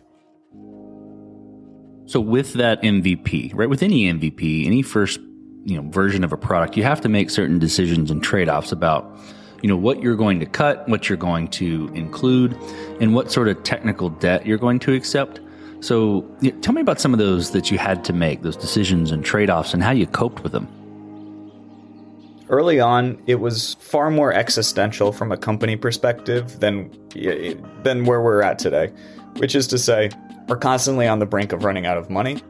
so 2.12 2.20
with 2.20 2.56
that 2.56 2.82
MVP, 2.82 3.56
right, 3.56 3.70
with 3.70 3.82
any 3.82 4.12
MVP, 4.12 4.66
any 4.66 4.82
first 4.82 5.22
you 5.64 5.82
know 5.82 5.90
version 5.92 6.26
of 6.26 6.34
a 6.34 6.38
product, 6.38 6.76
you 6.76 6.84
have 6.84 7.00
to 7.02 7.10
make 7.10 7.30
certain 7.30 7.58
decisions 7.58 8.12
and 8.12 8.22
trade-offs 8.22 8.74
about 8.74 9.18
you 9.62 9.70
know 9.70 9.78
what 9.78 10.02
you're 10.02 10.18
going 10.18 10.40
to 10.42 10.46
cut, 10.46 10.86
what 10.90 11.08
you're 11.08 11.18
going 11.18 11.48
to 11.50 11.90
include, 11.94 12.58
and 13.00 13.16
what 13.16 13.32
sort 13.32 13.48
of 13.48 13.64
technical 13.64 14.10
debt 14.10 14.46
you're 14.46 14.58
going 14.58 14.80
to 14.80 14.94
accept. 14.94 15.40
So 15.80 16.24
tell 16.62 16.74
me 16.74 16.82
about 16.82 17.00
some 17.00 17.14
of 17.14 17.20
those 17.20 17.52
that 17.52 17.72
you 17.72 17.78
had 17.78 18.04
to 18.04 18.14
make, 18.14 18.42
those 18.42 18.58
decisions 18.58 19.12
and 19.12 19.24
trade-offs, 19.24 19.74
and 19.74 19.82
how 19.82 19.92
you 19.92 20.06
coped 20.06 20.44
with 20.44 20.52
them. 20.52 20.68
Early 22.52 22.82
on, 22.82 23.18
it 23.28 23.36
was 23.36 23.76
far 23.80 24.12
more 24.12 24.34
existential 24.34 25.14
from 25.14 25.32
a 25.32 25.38
company 25.38 25.78
perspective 25.78 26.60
than 26.60 26.92
than 27.84 28.04
where 28.04 28.22
we're 28.22 28.42
at 28.42 28.60
today, 28.60 28.92
which 29.38 29.56
is 29.56 29.68
to 29.68 29.78
say, 29.78 30.10
we're 30.50 30.58
constantly 30.58 31.08
on 31.08 31.20
the 31.20 31.26
brink 31.26 31.54
of 31.54 31.64
running 31.64 31.86
out 31.86 31.98
of 31.98 32.10
money. 32.10 32.44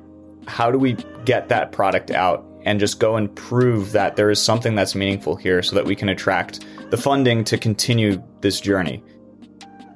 How 0.48 0.72
do 0.72 0.79
we 0.79 0.93
get 1.24 1.50
that 1.50 1.72
product 1.72 2.10
out 2.10 2.43
and 2.63 2.79
just 2.79 3.00
go 3.00 3.15
and 3.15 3.34
prove 3.36 3.91
that 3.91 4.15
there 4.15 4.31
is 4.31 4.41
something 4.41 4.74
that's 4.74 4.96
meaningful 4.96 5.36
here 5.36 5.62
so 5.62 5.75
that 5.75 5.86
we 5.86 5.96
can 5.96 6.10
attract 6.10 6.65
the 6.89 6.98
funding 6.98 7.43
to 7.43 7.58
continue 7.60 8.24
this 8.41 8.60
journey? 8.60 9.03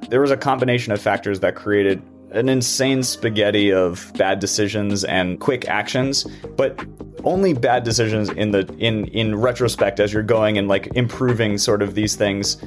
There 0.09 0.21
was 0.21 0.29
a 0.29 0.38
combination 0.38 0.93
of 0.93 1.01
factors 1.01 1.39
that 1.39 1.55
created 1.55 2.00
an 2.29 2.47
insane 2.47 3.01
spaghetti 3.01 3.74
of 3.74 4.12
bad 4.17 4.39
decisions 4.39 5.03
and 5.03 5.39
quick 5.39 5.67
actions, 5.67 6.27
but 6.55 6.79
only 7.25 7.53
bad 7.53 7.84
decisions 7.84 8.29
in 8.29 8.51
the 8.51 8.65
in 8.77 9.05
in 9.08 9.36
retrospect 9.36 10.00
as 10.00 10.13
you're 10.13 10.24
going 10.24 10.58
and 10.58 10.67
like 10.67 10.88
improving 10.96 11.58
sort 11.58 11.82
of 11.82 11.96
these 11.96 12.15
things 12.15 12.58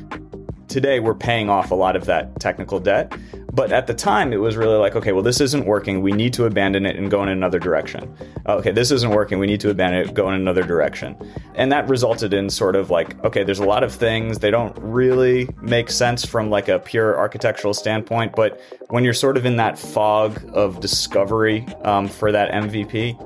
today 0.69 1.01
we're 1.01 1.15
paying 1.15 1.49
off 1.51 1.71
a 1.71 1.75
lot 1.75 1.97
of 1.97 2.05
that 2.05 2.39
technical 2.41 2.79
debt. 2.79 3.13
But 3.53 3.73
at 3.73 3.87
the 3.89 3.95
time, 3.95 4.33
it 4.33 4.37
was 4.37 4.57
really 4.57 4.77
like, 4.77 4.95
okay, 4.95 5.11
well, 5.11 5.23
this 5.23 5.41
isn't 5.41 5.65
working. 5.65 6.01
We 6.01 6.13
need 6.13 6.33
to 6.35 6.45
abandon 6.45 6.87
it 6.87 6.97
and 6.97 7.11
go 7.11 7.23
in 7.23 7.29
another 7.29 7.59
direction. 7.59 8.15
Okay, 8.47 8.71
this 8.71 8.93
isn't 8.93 9.11
working. 9.11 9.39
We 9.41 9.47
need 9.47 9.61
to 9.61 9.71
abandon 9.71 10.07
it, 10.07 10.15
go 10.15 10.29
in 10.29 10.35
another 10.35 10.63
direction. 10.63 11.17
And 11.55 11.73
that 11.73 11.89
resulted 11.89 12.33
in 12.33 12.51
sort 12.51 12.77
of 12.77 12.91
like, 12.91 13.23
okay, 13.25 13.43
there's 13.43 13.59
a 13.59 13.65
lot 13.65 13.83
of 13.83 13.93
things. 13.93 14.39
They 14.39 14.53
don't 14.53 14.77
really 14.79 15.49
make 15.61 15.91
sense 15.91 16.25
from 16.25 16.51
like 16.51 16.69
a 16.69 16.79
pure 16.79 17.19
architectural 17.19 17.75
standpoint. 17.75 18.37
But 18.37 18.61
when 18.91 19.03
you're 19.03 19.15
sort 19.15 19.37
of 19.37 19.45
in 19.45 19.57
that 19.57 19.79
fog 19.79 20.41
of 20.53 20.79
discovery 20.79 21.67
um, 21.83 22.07
for 22.07 22.31
that 22.31 22.53
MVP, 22.53 23.19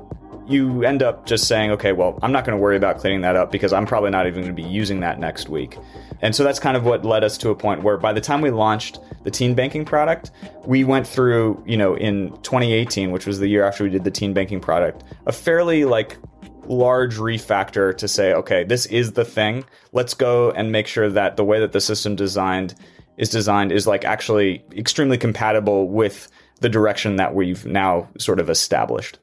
you 0.47 0.83
end 0.83 1.01
up 1.01 1.25
just 1.25 1.47
saying, 1.47 1.71
okay, 1.71 1.91
well, 1.91 2.19
I'm 2.21 2.31
not 2.31 2.45
going 2.45 2.57
to 2.57 2.61
worry 2.61 2.75
about 2.75 2.97
cleaning 2.97 3.21
that 3.21 3.35
up 3.35 3.51
because 3.51 3.73
I'm 3.73 3.85
probably 3.85 4.09
not 4.09 4.27
even 4.27 4.41
going 4.43 4.55
to 4.55 4.61
be 4.61 4.67
using 4.67 4.99
that 5.01 5.19
next 5.19 5.49
week. 5.49 5.77
And 6.21 6.35
so 6.35 6.43
that's 6.43 6.59
kind 6.59 6.75
of 6.75 6.85
what 6.85 7.05
led 7.05 7.23
us 7.23 7.37
to 7.39 7.49
a 7.49 7.55
point 7.55 7.83
where 7.83 7.97
by 7.97 8.13
the 8.13 8.21
time 8.21 8.41
we 8.41 8.51
launched 8.51 8.99
the 9.23 9.31
teen 9.31 9.55
banking 9.55 9.85
product, 9.85 10.31
we 10.65 10.83
went 10.83 11.07
through, 11.07 11.63
you 11.65 11.77
know, 11.77 11.95
in 11.95 12.31
2018, 12.43 13.11
which 13.11 13.25
was 13.25 13.39
the 13.39 13.47
year 13.47 13.63
after 13.63 13.83
we 13.83 13.89
did 13.89 14.03
the 14.03 14.11
teen 14.11 14.33
banking 14.33 14.59
product, 14.59 15.03
a 15.25 15.31
fairly 15.31 15.85
like 15.85 16.17
large 16.65 17.17
refactor 17.17 17.95
to 17.97 18.07
say, 18.07 18.33
okay, 18.33 18.63
this 18.63 18.85
is 18.87 19.13
the 19.13 19.25
thing. 19.25 19.65
Let's 19.91 20.13
go 20.13 20.51
and 20.51 20.71
make 20.71 20.87
sure 20.87 21.09
that 21.09 21.37
the 21.37 21.43
way 21.43 21.59
that 21.59 21.71
the 21.71 21.81
system 21.81 22.15
designed 22.15 22.75
is 23.17 23.29
designed 23.29 23.71
is 23.71 23.85
like 23.85 24.05
actually 24.05 24.63
extremely 24.75 25.17
compatible 25.17 25.89
with 25.89 26.29
the 26.61 26.69
direction 26.69 27.17
that 27.17 27.35
we've 27.35 27.65
now 27.65 28.07
sort 28.17 28.39
of 28.39 28.49
established. 28.49 29.19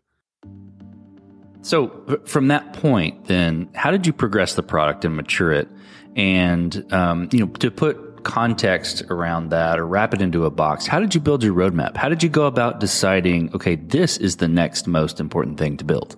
So, 1.62 2.20
from 2.24 2.48
that 2.48 2.72
point, 2.72 3.26
then, 3.26 3.68
how 3.74 3.90
did 3.90 4.06
you 4.06 4.12
progress 4.12 4.54
the 4.54 4.62
product 4.62 5.04
and 5.04 5.14
mature 5.14 5.52
it? 5.52 5.68
And 6.16 6.90
um, 6.92 7.28
you 7.32 7.40
know, 7.40 7.46
to 7.46 7.70
put 7.70 8.24
context 8.24 9.02
around 9.10 9.50
that 9.50 9.78
or 9.78 9.86
wrap 9.86 10.14
it 10.14 10.22
into 10.22 10.44
a 10.44 10.50
box, 10.50 10.86
how 10.86 11.00
did 11.00 11.14
you 11.14 11.20
build 11.20 11.42
your 11.42 11.54
roadmap? 11.54 11.96
How 11.96 12.08
did 12.08 12.22
you 12.22 12.28
go 12.28 12.46
about 12.46 12.80
deciding, 12.80 13.54
okay, 13.54 13.76
this 13.76 14.16
is 14.16 14.36
the 14.36 14.48
next 14.48 14.86
most 14.86 15.20
important 15.20 15.58
thing 15.58 15.76
to 15.76 15.84
build? 15.84 16.16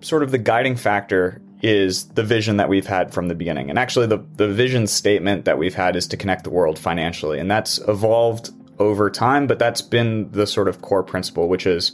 Sort 0.00 0.22
of 0.22 0.30
the 0.30 0.38
guiding 0.38 0.76
factor 0.76 1.42
is 1.60 2.08
the 2.10 2.22
vision 2.22 2.56
that 2.58 2.68
we've 2.68 2.86
had 2.86 3.12
from 3.12 3.28
the 3.28 3.34
beginning. 3.34 3.68
And 3.68 3.78
actually, 3.78 4.06
the, 4.06 4.24
the 4.36 4.48
vision 4.48 4.86
statement 4.86 5.44
that 5.44 5.58
we've 5.58 5.74
had 5.74 5.96
is 5.96 6.06
to 6.08 6.16
connect 6.16 6.44
the 6.44 6.50
world 6.50 6.78
financially. 6.78 7.38
And 7.38 7.50
that's 7.50 7.78
evolved 7.88 8.50
over 8.78 9.10
time, 9.10 9.46
but 9.46 9.58
that's 9.58 9.82
been 9.82 10.30
the 10.30 10.46
sort 10.46 10.68
of 10.68 10.82
core 10.82 11.02
principle, 11.02 11.48
which 11.48 11.66
is 11.66 11.92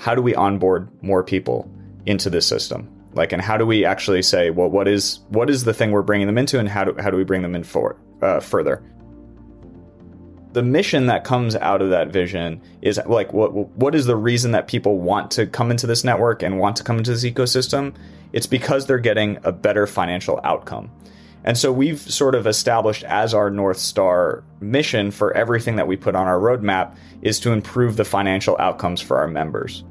how 0.00 0.14
do 0.14 0.22
we 0.22 0.34
onboard 0.34 0.88
more 1.02 1.22
people 1.22 1.70
into 2.06 2.30
this 2.30 2.46
system? 2.46 2.88
Like, 3.12 3.32
and 3.32 3.42
how 3.42 3.58
do 3.58 3.66
we 3.66 3.84
actually 3.84 4.22
say, 4.22 4.48
well, 4.48 4.70
what 4.70 4.88
is 4.88 5.20
what 5.28 5.50
is 5.50 5.64
the 5.64 5.74
thing 5.74 5.90
we're 5.90 6.00
bringing 6.00 6.26
them 6.26 6.38
into, 6.38 6.58
and 6.58 6.68
how 6.68 6.84
do 6.84 6.94
how 7.00 7.10
do 7.10 7.18
we 7.18 7.24
bring 7.24 7.42
them 7.42 7.54
in 7.54 7.64
for 7.64 7.96
uh, 8.22 8.40
further? 8.40 8.82
The 10.52 10.62
mission 10.62 11.06
that 11.06 11.22
comes 11.22 11.54
out 11.54 11.82
of 11.82 11.90
that 11.90 12.08
vision 12.08 12.62
is 12.80 12.98
like, 13.04 13.34
what 13.34 13.52
what 13.52 13.94
is 13.94 14.06
the 14.06 14.16
reason 14.16 14.52
that 14.52 14.68
people 14.68 14.98
want 14.98 15.30
to 15.32 15.46
come 15.46 15.70
into 15.70 15.86
this 15.86 16.02
network 16.02 16.42
and 16.42 16.58
want 16.58 16.76
to 16.76 16.84
come 16.84 16.96
into 16.96 17.10
this 17.10 17.24
ecosystem? 17.24 17.94
It's 18.32 18.46
because 18.46 18.86
they're 18.86 18.98
getting 18.98 19.38
a 19.44 19.52
better 19.52 19.86
financial 19.86 20.40
outcome. 20.44 20.90
And 21.44 21.56
so 21.56 21.72
we've 21.72 22.00
sort 22.00 22.34
of 22.34 22.46
established 22.46 23.04
as 23.04 23.32
our 23.32 23.50
North 23.50 23.78
Star 23.78 24.44
mission 24.60 25.10
for 25.10 25.32
everything 25.36 25.76
that 25.76 25.86
we 25.86 25.96
put 25.96 26.14
on 26.14 26.26
our 26.26 26.38
roadmap 26.38 26.96
is 27.22 27.40
to 27.40 27.52
improve 27.52 27.96
the 27.96 28.04
financial 28.04 28.56
outcomes 28.58 29.00
for 29.00 29.16
our 29.16 29.28
members 29.28 29.84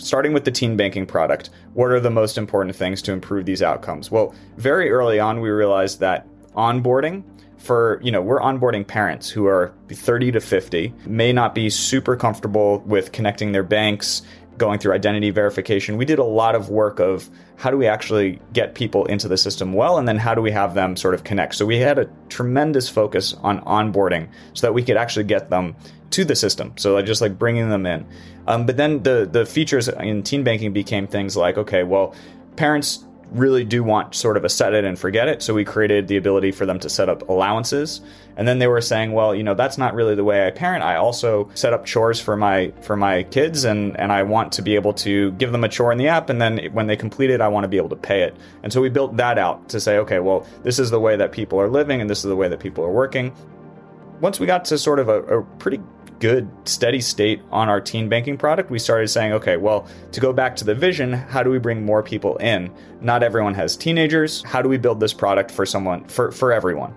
starting 0.00 0.32
with 0.32 0.44
the 0.44 0.50
teen 0.50 0.76
banking 0.76 1.06
product, 1.06 1.50
what 1.74 1.90
are 1.90 2.00
the 2.00 2.10
most 2.10 2.38
important 2.38 2.74
things 2.74 3.02
to 3.02 3.12
improve 3.12 3.44
these 3.44 3.62
outcomes? 3.62 4.10
Well, 4.10 4.34
very 4.56 4.90
early 4.90 5.20
on, 5.20 5.40
we 5.40 5.50
realized 5.50 6.00
that 6.00 6.26
onboarding 6.54 7.22
for, 7.58 8.00
you 8.02 8.10
know, 8.10 8.22
we're 8.22 8.40
onboarding 8.40 8.86
parents 8.86 9.28
who 9.28 9.46
are 9.46 9.74
30 9.90 10.32
to 10.32 10.40
50, 10.40 10.94
may 11.06 11.32
not 11.32 11.54
be 11.54 11.68
super 11.68 12.16
comfortable 12.16 12.78
with 12.86 13.12
connecting 13.12 13.52
their 13.52 13.62
banks 13.62 14.22
going 14.58 14.78
through 14.78 14.92
identity 14.92 15.30
verification. 15.30 15.96
We 15.96 16.04
did 16.04 16.18
a 16.18 16.24
lot 16.24 16.54
of 16.54 16.68
work 16.68 17.00
of 17.00 17.30
how 17.56 17.70
do 17.70 17.76
we 17.76 17.86
actually 17.86 18.40
get 18.52 18.74
people 18.74 19.06
into 19.06 19.28
the 19.28 19.36
system 19.36 19.72
well, 19.72 19.98
and 19.98 20.06
then 20.06 20.18
how 20.18 20.34
do 20.34 20.42
we 20.42 20.50
have 20.50 20.74
them 20.74 20.96
sort 20.96 21.14
of 21.14 21.24
connect. 21.24 21.54
So 21.54 21.64
we 21.66 21.78
had 21.78 21.98
a 21.98 22.08
tremendous 22.28 22.88
focus 22.88 23.34
on 23.42 23.60
onboarding 23.62 24.28
so 24.54 24.66
that 24.66 24.72
we 24.72 24.82
could 24.82 24.96
actually 24.96 25.24
get 25.24 25.50
them 25.50 25.76
to 26.10 26.24
the 26.24 26.36
system. 26.36 26.72
So 26.76 27.00
just 27.02 27.20
like 27.20 27.38
bringing 27.38 27.70
them 27.70 27.86
in. 27.86 28.06
Um, 28.46 28.66
but 28.66 28.76
then 28.76 29.02
the 29.02 29.28
the 29.30 29.46
features 29.46 29.88
in 29.88 30.22
teen 30.22 30.42
banking 30.42 30.72
became 30.72 31.06
things 31.06 31.36
like 31.36 31.56
okay, 31.56 31.82
well, 31.82 32.14
parents 32.56 33.04
really 33.30 33.64
do 33.64 33.82
want 33.82 34.14
sort 34.14 34.36
of 34.36 34.44
a 34.44 34.48
set 34.48 34.74
it 34.74 34.84
and 34.84 34.98
forget 34.98 35.28
it. 35.28 35.42
So 35.42 35.54
we 35.54 35.64
created 35.64 36.08
the 36.08 36.16
ability 36.16 36.52
for 36.52 36.66
them 36.66 36.78
to 36.80 36.90
set 36.90 37.08
up 37.08 37.28
allowances. 37.28 38.00
And 38.36 38.46
then 38.46 38.58
they 38.58 38.66
were 38.66 38.80
saying, 38.80 39.12
well, 39.12 39.34
you 39.34 39.42
know, 39.42 39.54
that's 39.54 39.78
not 39.78 39.94
really 39.94 40.14
the 40.14 40.24
way 40.24 40.46
I 40.46 40.50
parent. 40.50 40.82
I 40.82 40.96
also 40.96 41.50
set 41.54 41.72
up 41.72 41.84
chores 41.84 42.20
for 42.20 42.36
my 42.36 42.72
for 42.82 42.96
my 42.96 43.22
kids 43.24 43.64
and 43.64 43.98
and 43.98 44.12
I 44.12 44.22
want 44.22 44.52
to 44.52 44.62
be 44.62 44.74
able 44.74 44.94
to 44.94 45.32
give 45.32 45.52
them 45.52 45.64
a 45.64 45.68
chore 45.68 45.92
in 45.92 45.98
the 45.98 46.08
app 46.08 46.30
and 46.30 46.40
then 46.40 46.58
when 46.72 46.86
they 46.86 46.96
complete 46.96 47.30
it, 47.30 47.40
I 47.40 47.48
want 47.48 47.64
to 47.64 47.68
be 47.68 47.76
able 47.76 47.90
to 47.90 47.96
pay 47.96 48.22
it. 48.22 48.36
And 48.62 48.72
so 48.72 48.80
we 48.80 48.88
built 48.88 49.16
that 49.16 49.38
out 49.38 49.68
to 49.70 49.80
say, 49.80 49.98
okay, 49.98 50.18
well, 50.18 50.46
this 50.62 50.78
is 50.78 50.90
the 50.90 51.00
way 51.00 51.16
that 51.16 51.32
people 51.32 51.60
are 51.60 51.68
living 51.68 52.00
and 52.00 52.08
this 52.08 52.18
is 52.18 52.24
the 52.24 52.36
way 52.36 52.48
that 52.48 52.60
people 52.60 52.84
are 52.84 52.92
working. 52.92 53.32
Once 54.20 54.38
we 54.38 54.46
got 54.46 54.66
to 54.66 54.76
sort 54.76 54.98
of 54.98 55.08
a, 55.08 55.22
a 55.22 55.42
pretty 55.58 55.80
good 56.20 56.48
steady 56.64 57.00
state 57.00 57.42
on 57.50 57.68
our 57.68 57.80
teen 57.80 58.08
banking 58.08 58.36
product, 58.36 58.70
we 58.70 58.78
started 58.78 59.08
saying, 59.08 59.32
okay, 59.32 59.56
well, 59.56 59.88
to 60.12 60.20
go 60.20 60.32
back 60.32 60.54
to 60.56 60.64
the 60.64 60.74
vision, 60.74 61.12
how 61.12 61.42
do 61.42 61.50
we 61.50 61.58
bring 61.58 61.84
more 61.84 62.02
people 62.02 62.36
in? 62.36 62.72
Not 63.00 63.22
everyone 63.22 63.54
has 63.54 63.76
teenagers. 63.76 64.42
How 64.42 64.62
do 64.62 64.68
we 64.68 64.76
build 64.76 65.00
this 65.00 65.12
product 65.12 65.50
for 65.50 65.66
someone, 65.66 66.04
for, 66.04 66.30
for 66.30 66.52
everyone? 66.52 66.94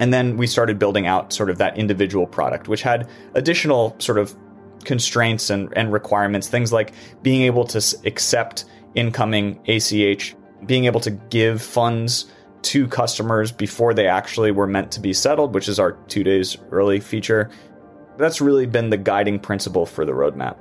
And 0.00 0.12
then 0.12 0.36
we 0.36 0.46
started 0.46 0.78
building 0.78 1.06
out 1.06 1.32
sort 1.32 1.48
of 1.48 1.58
that 1.58 1.78
individual 1.78 2.26
product, 2.26 2.68
which 2.68 2.82
had 2.82 3.08
additional 3.34 3.94
sort 3.98 4.18
of 4.18 4.34
constraints 4.84 5.50
and, 5.50 5.72
and 5.76 5.92
requirements, 5.92 6.48
things 6.48 6.72
like 6.72 6.92
being 7.22 7.42
able 7.42 7.64
to 7.64 7.96
accept 8.04 8.64
incoming 8.94 9.60
ACH, 9.68 10.34
being 10.66 10.86
able 10.86 11.00
to 11.00 11.10
give 11.10 11.62
funds 11.62 12.26
to 12.62 12.86
customers 12.88 13.52
before 13.52 13.94
they 13.94 14.06
actually 14.06 14.50
were 14.50 14.66
meant 14.66 14.90
to 14.92 15.00
be 15.00 15.12
settled, 15.12 15.54
which 15.54 15.68
is 15.68 15.78
our 15.78 15.92
two 16.08 16.22
days 16.22 16.56
early 16.70 17.00
feature, 17.00 17.50
that's 18.20 18.40
really 18.40 18.66
been 18.66 18.90
the 18.90 18.96
guiding 18.96 19.38
principle 19.38 19.86
for 19.86 20.04
the 20.04 20.12
roadmap. 20.12 20.56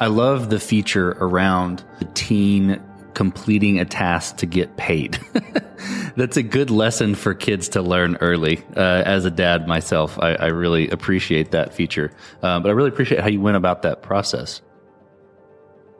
I 0.00 0.06
love 0.06 0.50
the 0.50 0.60
feature 0.60 1.16
around 1.20 1.84
the 1.98 2.04
teen 2.14 2.80
completing 3.14 3.80
a 3.80 3.84
task 3.84 4.36
to 4.36 4.46
get 4.46 4.76
paid. 4.76 5.18
That's 6.16 6.36
a 6.36 6.42
good 6.42 6.70
lesson 6.70 7.16
for 7.16 7.34
kids 7.34 7.68
to 7.70 7.82
learn 7.82 8.16
early. 8.20 8.62
Uh, 8.76 9.02
as 9.04 9.24
a 9.24 9.30
dad 9.30 9.66
myself, 9.66 10.16
I, 10.20 10.34
I 10.34 10.46
really 10.46 10.88
appreciate 10.88 11.50
that 11.50 11.74
feature. 11.74 12.12
Uh, 12.42 12.60
but 12.60 12.68
I 12.68 12.72
really 12.72 12.90
appreciate 12.90 13.20
how 13.20 13.28
you 13.28 13.40
went 13.40 13.56
about 13.56 13.82
that 13.82 14.02
process. 14.02 14.62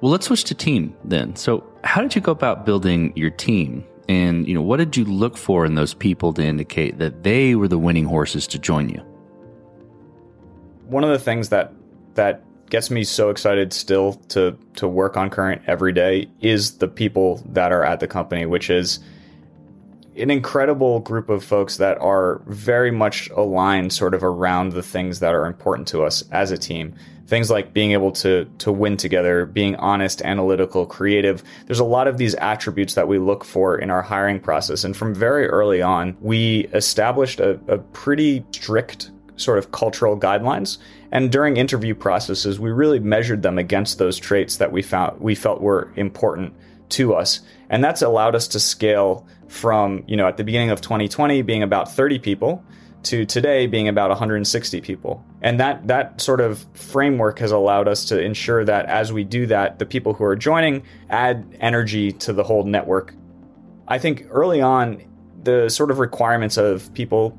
Well, 0.01 0.13
let's 0.13 0.27
switch 0.27 0.45
to 0.45 0.55
team 0.55 0.97
then. 1.05 1.35
So, 1.35 1.65
how 1.83 2.03
did 2.03 2.15
you 2.15 2.21
go 2.21 2.31
about 2.31 2.65
building 2.65 3.13
your 3.17 3.31
team? 3.31 3.85
And 4.09 4.47
you 4.47 4.55
know, 4.55 4.63
what 4.63 4.77
did 4.77 4.97
you 4.97 5.05
look 5.05 5.37
for 5.37 5.67
in 5.67 5.75
those 5.75 5.95
people 5.95 6.33
to 6.35 6.43
indicate 6.45 6.99
that 6.99 7.25
they 7.25 7.57
were 7.57 7.67
the 7.67 7.79
winning 7.79 8.05
horses 8.05 8.47
to 8.49 8.61
join 8.61 8.89
you? 8.89 9.05
One 10.89 11.05
of 11.05 11.11
the 11.11 11.19
things 11.19 11.51
that 11.51 11.73
that 12.15 12.43
gets 12.71 12.91
me 12.91 13.05
so 13.05 13.31
excited 13.31 13.73
still 13.73 14.15
to 14.29 14.57
to 14.75 14.89
work 14.89 15.17
on 15.17 15.31
current 15.31 15.63
every 15.67 15.93
day 15.93 16.29
is 16.41 16.79
the 16.79 16.89
people 16.89 17.43
that 17.47 17.73
are 17.73 17.85
at 17.85 18.01
the 18.01 18.09
company 18.09 18.45
which 18.47 18.71
is 18.71 19.01
an 20.19 20.31
incredible 20.31 21.01
group 21.01 21.29
of 21.29 21.45
folks 21.45 21.77
that 21.77 21.99
are 22.01 22.43
very 22.47 22.91
much 22.91 23.31
aligned 23.31 23.93
sort 23.93 24.15
of 24.15 24.25
around 24.25 24.73
the 24.73 24.83
things 24.83 25.21
that 25.21 25.35
are 25.35 25.47
important 25.47 25.87
to 25.89 26.03
us 26.03 26.25
as 26.33 26.51
a 26.51 26.59
team. 26.59 26.95
Things 27.27 27.51
like 27.51 27.73
being 27.73 27.93
able 27.93 28.11
to 28.13 28.47
to 28.59 28.73
win 28.73 28.97
together 28.97 29.47
being 29.47 29.77
honest 29.77 30.23
analytical 30.23 30.87
creative. 30.87 31.45
There's 31.67 31.79
a 31.79 31.85
lot 31.85 32.09
of 32.09 32.19
these 32.19 32.35
attributes 32.37 32.95
that 32.95 33.07
we 33.07 33.19
look 33.19 33.45
for 33.45 33.79
in 33.79 33.91
our 33.91 34.03
hiring 34.03 34.41
process. 34.41 34.83
And 34.83 34.97
from 34.97 35.15
very 35.15 35.47
early 35.47 35.83
on 35.83 36.17
we 36.21 36.67
established 36.73 37.39
a, 37.39 37.61
a 37.69 37.79
pretty 37.79 38.45
strict 38.53 39.11
sort 39.39 39.59
of 39.59 39.73
cultural 39.73 40.19
guidelines. 40.19 40.79
And 41.11 41.33
during 41.33 41.57
interview 41.57 41.95
processes, 41.95 42.61
we 42.61 42.71
really 42.71 42.99
measured 42.99 43.43
them 43.43 43.59
against 43.59 43.99
those 43.99 44.19
traits 44.19 44.57
that 44.57 44.73
we 44.73 44.83
found 44.83 45.21
we 45.21 45.35
felt 45.35 45.61
were 45.61 45.91
important 45.97 46.55
to 46.91 47.15
us. 47.15 47.41
And 47.71 47.83
that's 47.83 48.03
allowed 48.03 48.35
us 48.35 48.49
to 48.49 48.61
scale 48.61 49.27
from, 49.49 50.05
you 50.07 50.17
know, 50.17 50.27
at 50.27 50.37
the 50.37 50.45
beginning 50.45 50.71
of 50.71 50.81
2020 50.81 51.43
being 51.43 51.63
about 51.63 51.91
30 51.93 52.19
people 52.19 52.63
to 53.05 53.25
today 53.25 53.67
being 53.67 53.89
about 53.89 54.11
160 54.11 54.81
people. 54.81 55.25
And 55.41 55.61
that 55.61 55.87
that 55.87 56.21
sort 56.21 56.41
of 56.41 56.67
framework 56.75 57.39
has 57.39 57.53
allowed 57.53 57.89
us 57.89 58.05
to 58.07 58.21
ensure 58.21 58.65
that 58.65 58.87
as 58.87 59.13
we 59.13 59.25
do 59.25 59.47
that, 59.47 59.79
the 59.79 59.87
people 59.87 60.15
who 60.15 60.25
are 60.25 60.37
joining 60.37 60.83
add 61.09 61.57
energy 61.61 62.13
to 62.13 62.33
the 62.33 62.43
whole 62.43 62.65
network. 62.65 63.15
I 63.87 63.99
think 63.99 64.27
early 64.31 64.61
on 64.61 65.03
the 65.43 65.69
sort 65.69 65.91
of 65.91 65.99
requirements 65.99 66.57
of 66.57 66.93
people 66.95 67.39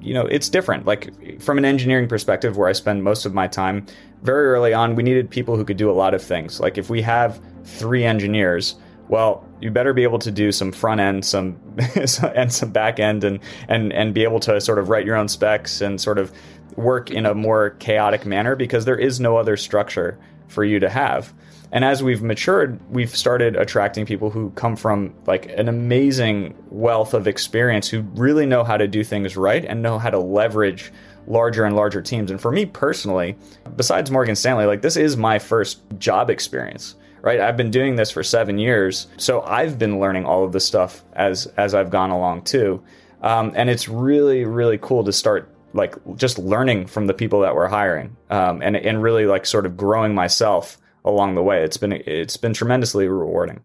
you 0.00 0.14
know, 0.14 0.26
it's 0.26 0.48
different. 0.48 0.86
Like 0.86 1.40
from 1.40 1.58
an 1.58 1.64
engineering 1.64 2.08
perspective, 2.08 2.56
where 2.56 2.68
I 2.68 2.72
spend 2.72 3.04
most 3.04 3.26
of 3.26 3.34
my 3.34 3.46
time, 3.46 3.86
very 4.22 4.46
early 4.48 4.72
on, 4.72 4.94
we 4.94 5.02
needed 5.02 5.30
people 5.30 5.56
who 5.56 5.64
could 5.64 5.76
do 5.76 5.90
a 5.90 5.92
lot 5.92 6.14
of 6.14 6.22
things. 6.22 6.60
Like 6.60 6.78
if 6.78 6.90
we 6.90 7.02
have 7.02 7.40
three 7.64 8.04
engineers, 8.04 8.76
well, 9.08 9.46
you 9.60 9.70
better 9.70 9.92
be 9.92 10.02
able 10.02 10.18
to 10.20 10.30
do 10.30 10.52
some 10.52 10.72
front 10.72 11.00
end, 11.00 11.24
some 11.24 11.58
and 12.34 12.52
some 12.52 12.70
back 12.70 13.00
end, 13.00 13.24
and 13.24 13.40
and 13.68 13.92
and 13.92 14.14
be 14.14 14.22
able 14.22 14.40
to 14.40 14.60
sort 14.60 14.78
of 14.78 14.88
write 14.88 15.06
your 15.06 15.16
own 15.16 15.28
specs 15.28 15.80
and 15.80 16.00
sort 16.00 16.18
of 16.18 16.32
work 16.76 17.10
in 17.10 17.26
a 17.26 17.34
more 17.34 17.70
chaotic 17.70 18.24
manner 18.24 18.54
because 18.54 18.84
there 18.84 18.98
is 18.98 19.18
no 19.18 19.36
other 19.36 19.56
structure 19.56 20.18
for 20.46 20.64
you 20.64 20.78
to 20.78 20.88
have. 20.88 21.32
And 21.70 21.84
as 21.84 22.02
we've 22.02 22.22
matured, 22.22 22.80
we've 22.90 23.14
started 23.14 23.56
attracting 23.56 24.06
people 24.06 24.30
who 24.30 24.50
come 24.50 24.74
from 24.74 25.14
like 25.26 25.46
an 25.46 25.68
amazing 25.68 26.56
wealth 26.70 27.12
of 27.12 27.26
experience 27.26 27.88
who 27.88 28.00
really 28.14 28.46
know 28.46 28.64
how 28.64 28.76
to 28.76 28.88
do 28.88 29.04
things 29.04 29.36
right 29.36 29.64
and 29.64 29.82
know 29.82 29.98
how 29.98 30.10
to 30.10 30.18
leverage 30.18 30.92
larger 31.26 31.64
and 31.64 31.76
larger 31.76 32.00
teams. 32.00 32.30
And 32.30 32.40
for 32.40 32.50
me 32.50 32.64
personally, 32.64 33.36
besides 33.76 34.10
Morgan 34.10 34.34
Stanley, 34.34 34.64
like 34.64 34.80
this 34.80 34.96
is 34.96 35.16
my 35.16 35.38
first 35.38 35.80
job 35.98 36.30
experience. 36.30 36.94
Right? 37.20 37.40
I've 37.40 37.56
been 37.56 37.72
doing 37.72 37.96
this 37.96 38.12
for 38.12 38.22
7 38.22 38.58
years. 38.58 39.08
So 39.16 39.42
I've 39.42 39.78
been 39.78 39.98
learning 39.98 40.24
all 40.24 40.44
of 40.44 40.52
this 40.52 40.64
stuff 40.64 41.04
as 41.14 41.46
as 41.56 41.74
I've 41.74 41.90
gone 41.90 42.10
along 42.10 42.42
too. 42.42 42.82
Um, 43.22 43.52
and 43.56 43.68
it's 43.68 43.88
really 43.88 44.44
really 44.44 44.78
cool 44.78 45.04
to 45.04 45.12
start 45.12 45.50
like 45.74 45.96
just 46.16 46.38
learning 46.38 46.86
from 46.86 47.08
the 47.08 47.12
people 47.12 47.40
that 47.40 47.54
we're 47.54 47.68
hiring 47.68 48.16
um, 48.30 48.62
and 48.62 48.76
and 48.76 49.02
really 49.02 49.26
like 49.26 49.44
sort 49.44 49.66
of 49.66 49.76
growing 49.76 50.14
myself 50.14 50.78
along 51.04 51.34
the 51.34 51.42
way. 51.42 51.62
It's 51.62 51.76
been 51.76 51.92
it's 51.92 52.36
been 52.36 52.54
tremendously 52.54 53.08
rewarding. 53.08 53.60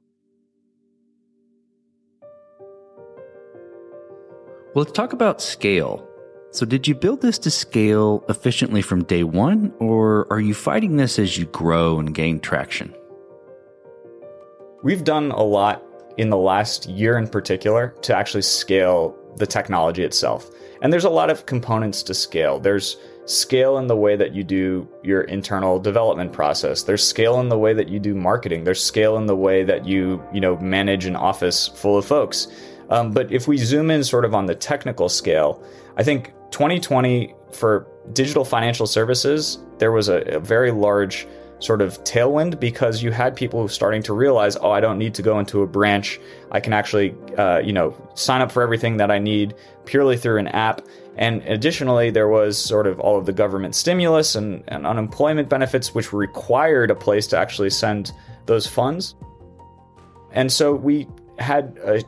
Well, 4.74 4.84
let's 4.84 4.92
talk 4.92 5.14
about 5.14 5.40
scale. 5.40 6.08
So, 6.50 6.66
did 6.66 6.88
you 6.88 6.96
build 6.96 7.22
this 7.22 7.38
to 7.40 7.52
scale 7.52 8.24
efficiently 8.30 8.82
from 8.82 9.04
day 9.04 9.24
one, 9.24 9.72
or 9.80 10.28
are 10.32 10.40
you 10.40 10.54
fighting 10.54 10.98
this 10.98 11.20
as 11.20 11.38
you 11.38 11.46
grow 11.46 12.00
and 12.00 12.14
gain 12.14 12.40
traction? 12.40 12.94
We've 14.84 15.04
done 15.04 15.32
a 15.32 15.44
lot 15.44 15.84
in 16.18 16.30
the 16.30 16.38
last 16.38 16.88
year 16.88 17.18
in 17.18 17.28
particular 17.28 17.96
to 18.02 18.16
actually 18.16 18.44
scale 18.44 19.16
the 19.38 19.48
technology 19.48 20.04
itself. 20.04 20.50
And 20.82 20.92
there's 20.92 21.06
a 21.06 21.10
lot 21.10 21.30
of 21.30 21.46
components 21.46 22.04
to 22.04 22.14
scale. 22.14 22.60
There's 22.60 22.98
scale 23.26 23.78
in 23.78 23.88
the 23.88 23.96
way 23.96 24.16
that 24.16 24.34
you 24.34 24.44
do 24.44 24.88
your 25.04 25.22
internal 25.22 25.80
development 25.80 26.34
process. 26.34 26.84
There's 26.84 27.06
scale 27.06 27.40
in 27.40 27.50
the 27.50 27.58
way 27.58 27.74
that 27.74 27.88
you 27.88 28.00
do 28.00 28.16
marketing. 28.16 28.64
There's 28.64 28.84
scale 28.84 29.18
in 29.18 29.26
the 29.26 29.36
way 29.36 29.64
that 29.64 29.86
you, 29.86 30.22
you 30.34 30.42
know, 30.42 30.58
manage 30.58 31.06
an 31.06 31.16
office 31.16 31.68
full 31.68 31.98
of 31.98 32.06
folks. 32.06 32.48
Um, 32.90 33.12
but 33.12 33.32
if 33.32 33.48
we 33.48 33.58
zoom 33.58 33.90
in 33.90 34.04
sort 34.04 34.26
of 34.26 34.34
on 34.34 34.46
the 34.46 34.56
technical 34.56 35.10
scale, 35.10 35.64
I 35.98 36.04
think 36.04 36.34
2020 36.52 37.34
for 37.52 37.88
digital 38.12 38.44
financial 38.44 38.88
services, 38.88 39.60
there 39.78 39.92
was 39.92 40.10
a, 40.10 40.22
a 40.36 40.40
very 40.40 40.72
large 40.72 41.28
sort 41.60 41.82
of 41.82 42.04
tailwind 42.04 42.60
because 42.60 43.02
you 43.02 43.12
had 43.12 43.36
people 43.36 43.68
starting 43.70 44.04
to 44.04 44.14
realize, 44.14 44.58
oh, 44.58 44.72
I 44.72 44.82
don't 44.82 44.98
need 44.98 45.14
to 45.16 45.22
go 45.22 45.40
into 45.40 45.62
a 45.62 45.68
branch. 45.68 46.20
I 46.52 46.60
can 46.60 46.74
actually, 46.74 47.16
uh, 47.38 47.60
you 47.60 47.72
know, 47.72 47.96
sign 48.16 48.42
up 48.42 48.52
for 48.52 48.62
everything 48.62 48.98
that 48.98 49.10
I 49.10 49.20
need 49.20 49.56
purely 49.86 50.18
through 50.18 50.38
an 50.38 50.48
app. 50.48 50.82
And 51.16 51.42
additionally, 51.44 52.10
there 52.10 52.28
was 52.28 52.58
sort 52.58 52.88
of 52.88 53.00
all 53.00 53.18
of 53.18 53.26
the 53.26 53.34
government 53.34 53.76
stimulus 53.76 54.36
and, 54.36 54.64
and 54.68 54.88
unemployment 54.88 55.50
benefits, 55.50 55.94
which 55.94 56.12
required 56.12 56.90
a 56.90 56.96
place 56.96 57.28
to 57.28 57.38
actually 57.38 57.70
send 57.70 58.12
those 58.46 58.66
funds. 58.66 59.16
And 60.32 60.52
so 60.52 60.74
we 60.74 61.08
had 61.38 61.78
a 61.86 62.04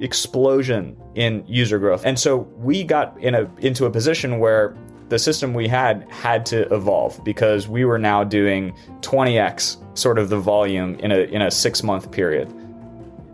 explosion 0.00 0.96
in 1.14 1.44
user 1.46 1.78
growth. 1.78 2.04
And 2.04 2.18
so 2.18 2.38
we 2.58 2.84
got 2.84 3.18
in 3.20 3.34
a 3.34 3.50
into 3.58 3.84
a 3.84 3.90
position 3.90 4.38
where 4.38 4.76
the 5.08 5.18
system 5.18 5.54
we 5.54 5.68
had 5.68 6.08
had 6.10 6.46
to 6.46 6.72
evolve 6.72 7.22
because 7.24 7.68
we 7.68 7.84
were 7.84 7.98
now 7.98 8.24
doing 8.24 8.74
20x 9.00 9.76
sort 9.98 10.18
of 10.18 10.28
the 10.28 10.38
volume 10.38 10.94
in 10.96 11.12
a 11.12 11.20
in 11.24 11.42
a 11.42 11.50
6 11.50 11.82
month 11.82 12.10
period. 12.10 12.48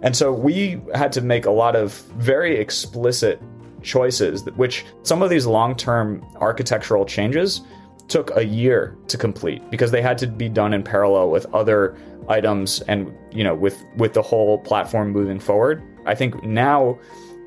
And 0.03 0.17
so 0.17 0.33
we 0.33 0.81
had 0.95 1.13
to 1.13 1.21
make 1.21 1.47
a 1.47 1.51
lot 1.51 1.75
of 1.75 1.93
very 2.19 2.59
explicit 2.59 3.41
choices, 3.83 4.45
which 4.57 4.85
some 5.03 5.23
of 5.23 5.31
these 5.31 5.47
long 5.47 5.75
term 5.77 6.25
architectural 6.37 7.05
changes 7.05 7.63
took 8.09 8.35
a 8.37 8.45
year 8.45 8.97
to 9.09 9.19
complete 9.19 9.69
because 9.71 9.91
they 9.91 10.03
had 10.03 10.17
to 10.19 10.27
be 10.27 10.49
done 10.49 10.73
in 10.73 10.83
parallel 10.83 11.31
with 11.31 11.47
other 11.55 11.97
items 12.29 12.81
and 12.83 13.13
you 13.33 13.45
know 13.45 13.55
with 13.55 13.85
with 13.97 14.13
the 14.13 14.23
whole 14.23 14.59
platform 14.59 15.11
moving 15.11 15.41
forward. 15.41 15.83
I 16.07 16.15
think 16.15 16.43
now 16.45 16.99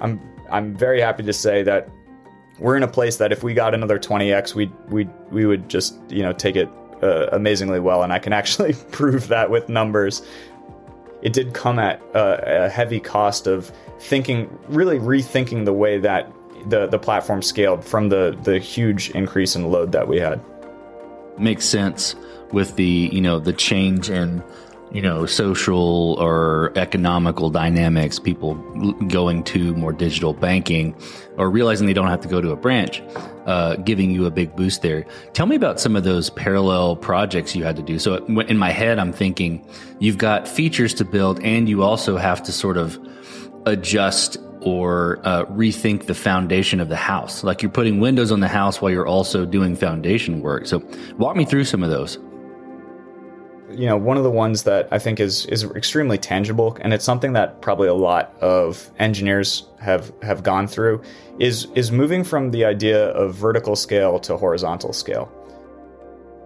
I'm 0.01 0.19
I'm 0.51 0.75
very 0.75 1.01
happy 1.01 1.23
to 1.23 1.33
say 1.33 1.63
that 1.63 1.89
we're 2.59 2.75
in 2.75 2.83
a 2.83 2.87
place 2.87 3.17
that 3.17 3.31
if 3.31 3.43
we 3.43 3.53
got 3.53 3.73
another 3.73 3.97
20x, 3.97 4.53
we 4.55 4.71
we 4.87 5.05
we 5.31 5.45
would 5.45 5.69
just 5.69 5.97
you 6.09 6.23
know 6.23 6.33
take 6.33 6.55
it 6.55 6.69
uh, 7.01 7.27
amazingly 7.31 7.79
well, 7.79 8.03
and 8.03 8.11
I 8.11 8.19
can 8.19 8.33
actually 8.33 8.73
prove 8.91 9.27
that 9.29 9.49
with 9.49 9.69
numbers. 9.69 10.21
It 11.21 11.33
did 11.33 11.53
come 11.53 11.79
at 11.79 12.01
a, 12.13 12.65
a 12.65 12.69
heavy 12.69 12.99
cost 12.99 13.47
of 13.47 13.71
thinking, 13.99 14.57
really 14.69 14.99
rethinking 14.99 15.65
the 15.65 15.73
way 15.73 15.99
that 15.99 16.31
the 16.67 16.87
the 16.87 16.99
platform 16.99 17.41
scaled 17.41 17.83
from 17.83 18.09
the 18.09 18.37
the 18.43 18.59
huge 18.59 19.09
increase 19.11 19.55
in 19.55 19.69
load 19.69 19.91
that 19.91 20.07
we 20.07 20.19
had. 20.19 20.41
Makes 21.37 21.65
sense 21.65 22.15
with 22.51 22.75
the 22.75 23.09
you 23.11 23.21
know 23.21 23.39
the 23.39 23.53
change 23.53 24.09
in 24.09 24.43
you 24.91 25.01
know 25.01 25.25
social 25.25 26.13
or 26.19 26.71
economical 26.75 27.49
dynamics 27.49 28.19
people 28.19 28.55
going 29.07 29.43
to 29.43 29.73
more 29.75 29.93
digital 29.93 30.33
banking 30.33 30.95
or 31.37 31.49
realizing 31.49 31.87
they 31.87 31.93
don't 31.93 32.07
have 32.07 32.21
to 32.21 32.27
go 32.27 32.41
to 32.41 32.51
a 32.51 32.55
branch 32.55 33.01
uh, 33.49 33.75
giving 33.77 34.11
you 34.11 34.27
a 34.27 34.31
big 34.31 34.55
boost 34.55 34.83
there. 34.83 35.03
Tell 35.33 35.47
me 35.47 35.55
about 35.55 35.79
some 35.79 35.95
of 35.95 36.03
those 36.03 36.29
parallel 36.29 36.95
projects 36.95 37.55
you 37.55 37.63
had 37.63 37.75
to 37.77 37.81
do. 37.81 37.97
So 37.97 38.23
in 38.25 38.57
my 38.57 38.69
head 38.69 38.99
i'm 38.99 39.11
thinking 39.11 39.65
you've 39.97 40.19
got 40.19 40.47
features 40.47 40.93
to 40.93 41.05
build 41.05 41.41
and 41.43 41.67
you 41.67 41.81
also 41.81 42.17
have 42.17 42.43
to 42.43 42.51
sort 42.51 42.77
of 42.77 42.99
adjust 43.65 44.37
or 44.61 45.19
uh, 45.23 45.45
rethink 45.45 46.05
the 46.05 46.13
foundation 46.13 46.79
of 46.79 46.89
the 46.89 46.95
house. 46.95 47.43
Like 47.43 47.63
you're 47.63 47.71
putting 47.71 47.99
windows 47.99 48.31
on 48.31 48.39
the 48.39 48.47
house 48.47 48.81
while 48.81 48.91
you're 48.91 49.07
also 49.07 49.45
doing 49.45 49.75
foundation 49.75 50.41
work. 50.41 50.67
So 50.67 50.83
walk 51.17 51.35
me 51.35 51.45
through 51.45 51.63
some 51.63 51.81
of 51.81 51.89
those 51.89 52.19
you 53.71 53.85
know, 53.85 53.97
one 53.97 54.17
of 54.17 54.23
the 54.23 54.31
ones 54.31 54.63
that 54.63 54.87
I 54.91 54.99
think 54.99 55.19
is 55.19 55.45
is 55.47 55.63
extremely 55.63 56.17
tangible, 56.17 56.77
and 56.81 56.93
it's 56.93 57.05
something 57.05 57.33
that 57.33 57.61
probably 57.61 57.87
a 57.87 57.93
lot 57.93 58.35
of 58.41 58.89
engineers 58.99 59.67
have 59.79 60.11
have 60.21 60.43
gone 60.43 60.67
through, 60.67 61.01
is 61.39 61.67
is 61.75 61.91
moving 61.91 62.23
from 62.23 62.51
the 62.51 62.65
idea 62.65 63.09
of 63.09 63.35
vertical 63.35 63.75
scale 63.75 64.19
to 64.19 64.37
horizontal 64.37 64.93
scale. 64.93 65.25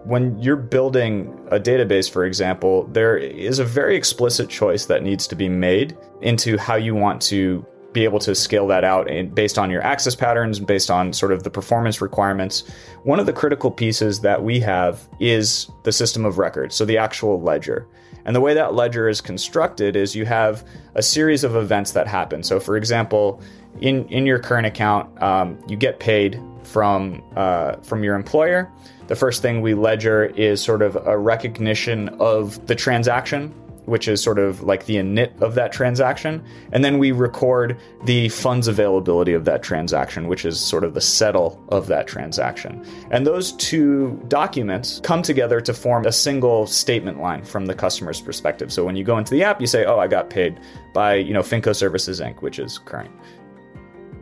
When 0.04 0.38
you're 0.38 0.56
building 0.56 1.32
a 1.50 1.58
database, 1.58 2.10
for 2.10 2.26
example, 2.26 2.86
there 2.88 3.16
is 3.16 3.58
a 3.58 3.64
very 3.64 3.96
explicit 3.96 4.50
choice 4.50 4.84
that 4.86 5.02
needs 5.02 5.26
to 5.28 5.34
be 5.34 5.48
made 5.48 5.96
into 6.20 6.58
how 6.58 6.76
you 6.76 6.94
want 6.94 7.22
to 7.22 7.64
be 7.94 8.04
able 8.04 8.18
to 8.18 8.34
scale 8.34 8.66
that 8.66 8.84
out 8.84 9.08
based 9.34 9.58
on 9.58 9.70
your 9.70 9.80
access 9.82 10.14
patterns, 10.14 10.60
based 10.60 10.90
on 10.90 11.12
sort 11.12 11.32
of 11.32 11.44
the 11.44 11.50
performance 11.50 12.02
requirements. 12.02 12.64
One 13.04 13.18
of 13.18 13.24
the 13.24 13.32
critical 13.32 13.70
pieces 13.70 14.20
that 14.20 14.42
we 14.42 14.60
have 14.60 15.08
is 15.20 15.70
the 15.84 15.92
system 15.92 16.26
of 16.26 16.36
records, 16.36 16.74
so 16.74 16.84
the 16.84 16.98
actual 16.98 17.40
ledger. 17.40 17.86
And 18.26 18.34
the 18.34 18.40
way 18.40 18.52
that 18.54 18.74
ledger 18.74 19.08
is 19.08 19.20
constructed 19.20 19.96
is 19.96 20.14
you 20.14 20.26
have 20.26 20.66
a 20.94 21.02
series 21.02 21.44
of 21.44 21.56
events 21.56 21.92
that 21.92 22.06
happen. 22.06 22.42
So, 22.42 22.58
for 22.58 22.76
example, 22.76 23.40
in 23.80 24.06
in 24.08 24.26
your 24.26 24.38
current 24.38 24.66
account, 24.66 25.22
um, 25.22 25.58
you 25.68 25.76
get 25.76 26.00
paid 26.00 26.40
from 26.64 27.22
uh, 27.36 27.76
from 27.76 28.02
your 28.02 28.16
employer. 28.16 28.70
The 29.06 29.16
first 29.16 29.42
thing 29.42 29.60
we 29.60 29.74
ledger 29.74 30.24
is 30.24 30.62
sort 30.62 30.82
of 30.82 30.96
a 31.06 31.16
recognition 31.16 32.08
of 32.20 32.66
the 32.66 32.74
transaction 32.74 33.54
which 33.86 34.08
is 34.08 34.22
sort 34.22 34.38
of 34.38 34.62
like 34.62 34.86
the 34.86 34.96
init 34.96 35.40
of 35.40 35.54
that 35.54 35.72
transaction. 35.72 36.42
And 36.72 36.84
then 36.84 36.98
we 36.98 37.12
record 37.12 37.78
the 38.04 38.28
funds 38.30 38.68
availability 38.68 39.32
of 39.32 39.44
that 39.44 39.62
transaction, 39.62 40.28
which 40.28 40.44
is 40.44 40.58
sort 40.58 40.84
of 40.84 40.94
the 40.94 41.00
settle 41.00 41.62
of 41.68 41.86
that 41.88 42.06
transaction. 42.06 42.84
And 43.10 43.26
those 43.26 43.52
two 43.52 44.22
documents 44.28 45.00
come 45.02 45.22
together 45.22 45.60
to 45.60 45.74
form 45.74 46.06
a 46.06 46.12
single 46.12 46.66
statement 46.66 47.20
line 47.20 47.44
from 47.44 47.66
the 47.66 47.74
customer's 47.74 48.20
perspective. 48.20 48.72
So 48.72 48.84
when 48.84 48.96
you 48.96 49.04
go 49.04 49.18
into 49.18 49.30
the 49.30 49.42
app, 49.42 49.60
you 49.60 49.66
say, 49.66 49.84
oh, 49.84 49.98
I 49.98 50.06
got 50.06 50.30
paid 50.30 50.58
by, 50.92 51.14
you 51.14 51.32
know, 51.32 51.42
Finco 51.42 51.74
Services 51.74 52.20
Inc., 52.20 52.42
which 52.42 52.58
is 52.58 52.78
current. 52.78 53.10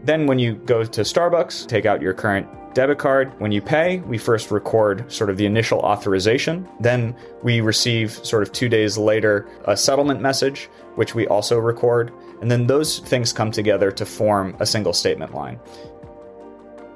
Then 0.04 0.26
when 0.26 0.38
you 0.38 0.54
go 0.54 0.84
to 0.84 1.00
Starbucks, 1.02 1.68
take 1.68 1.86
out 1.86 2.02
your 2.02 2.12
current 2.12 2.48
debit 2.74 2.98
card. 2.98 3.38
When 3.38 3.52
you 3.52 3.62
pay, 3.62 3.98
we 4.00 4.18
first 4.18 4.50
record 4.50 5.10
sort 5.12 5.30
of 5.30 5.36
the 5.36 5.46
initial 5.46 5.78
authorization. 5.80 6.66
Then 6.80 7.14
we 7.42 7.60
receive 7.60 8.12
sort 8.24 8.42
of 8.42 8.50
two 8.52 8.68
days 8.68 8.98
later 8.98 9.46
a 9.66 9.76
settlement 9.76 10.20
message, 10.20 10.68
which 10.96 11.14
we 11.14 11.26
also 11.28 11.58
record. 11.58 12.12
And 12.40 12.50
then 12.50 12.66
those 12.66 12.98
things 13.00 13.32
come 13.32 13.50
together 13.50 13.92
to 13.92 14.06
form 14.06 14.56
a 14.58 14.66
single 14.66 14.92
statement 14.92 15.34
line. 15.34 15.60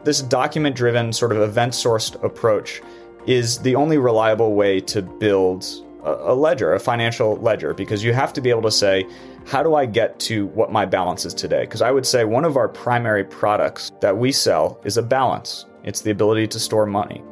This 0.04 0.22
document 0.22 0.74
driven, 0.74 1.12
sort 1.12 1.32
of 1.32 1.38
event 1.38 1.74
sourced 1.74 2.20
approach 2.24 2.80
is 3.26 3.58
the 3.58 3.74
only 3.74 3.98
reliable 3.98 4.54
way 4.54 4.80
to 4.80 5.02
build 5.02 5.66
a 6.04 6.34
ledger, 6.34 6.72
a 6.72 6.80
financial 6.80 7.36
ledger, 7.36 7.74
because 7.74 8.04
you 8.04 8.12
have 8.12 8.32
to 8.32 8.40
be 8.40 8.50
able 8.50 8.62
to 8.62 8.70
say, 8.70 9.04
how 9.46 9.62
do 9.62 9.76
I 9.76 9.86
get 9.86 10.18
to 10.20 10.46
what 10.48 10.72
my 10.72 10.84
balance 10.84 11.24
is 11.24 11.32
today? 11.32 11.60
Because 11.60 11.80
I 11.80 11.92
would 11.92 12.04
say 12.04 12.24
one 12.24 12.44
of 12.44 12.56
our 12.56 12.68
primary 12.68 13.22
products 13.22 13.92
that 14.00 14.18
we 14.18 14.32
sell 14.32 14.80
is 14.82 14.96
a 14.96 15.02
balance, 15.02 15.66
it's 15.84 16.00
the 16.00 16.10
ability 16.10 16.48
to 16.48 16.58
store 16.58 16.84
money. 16.84 17.22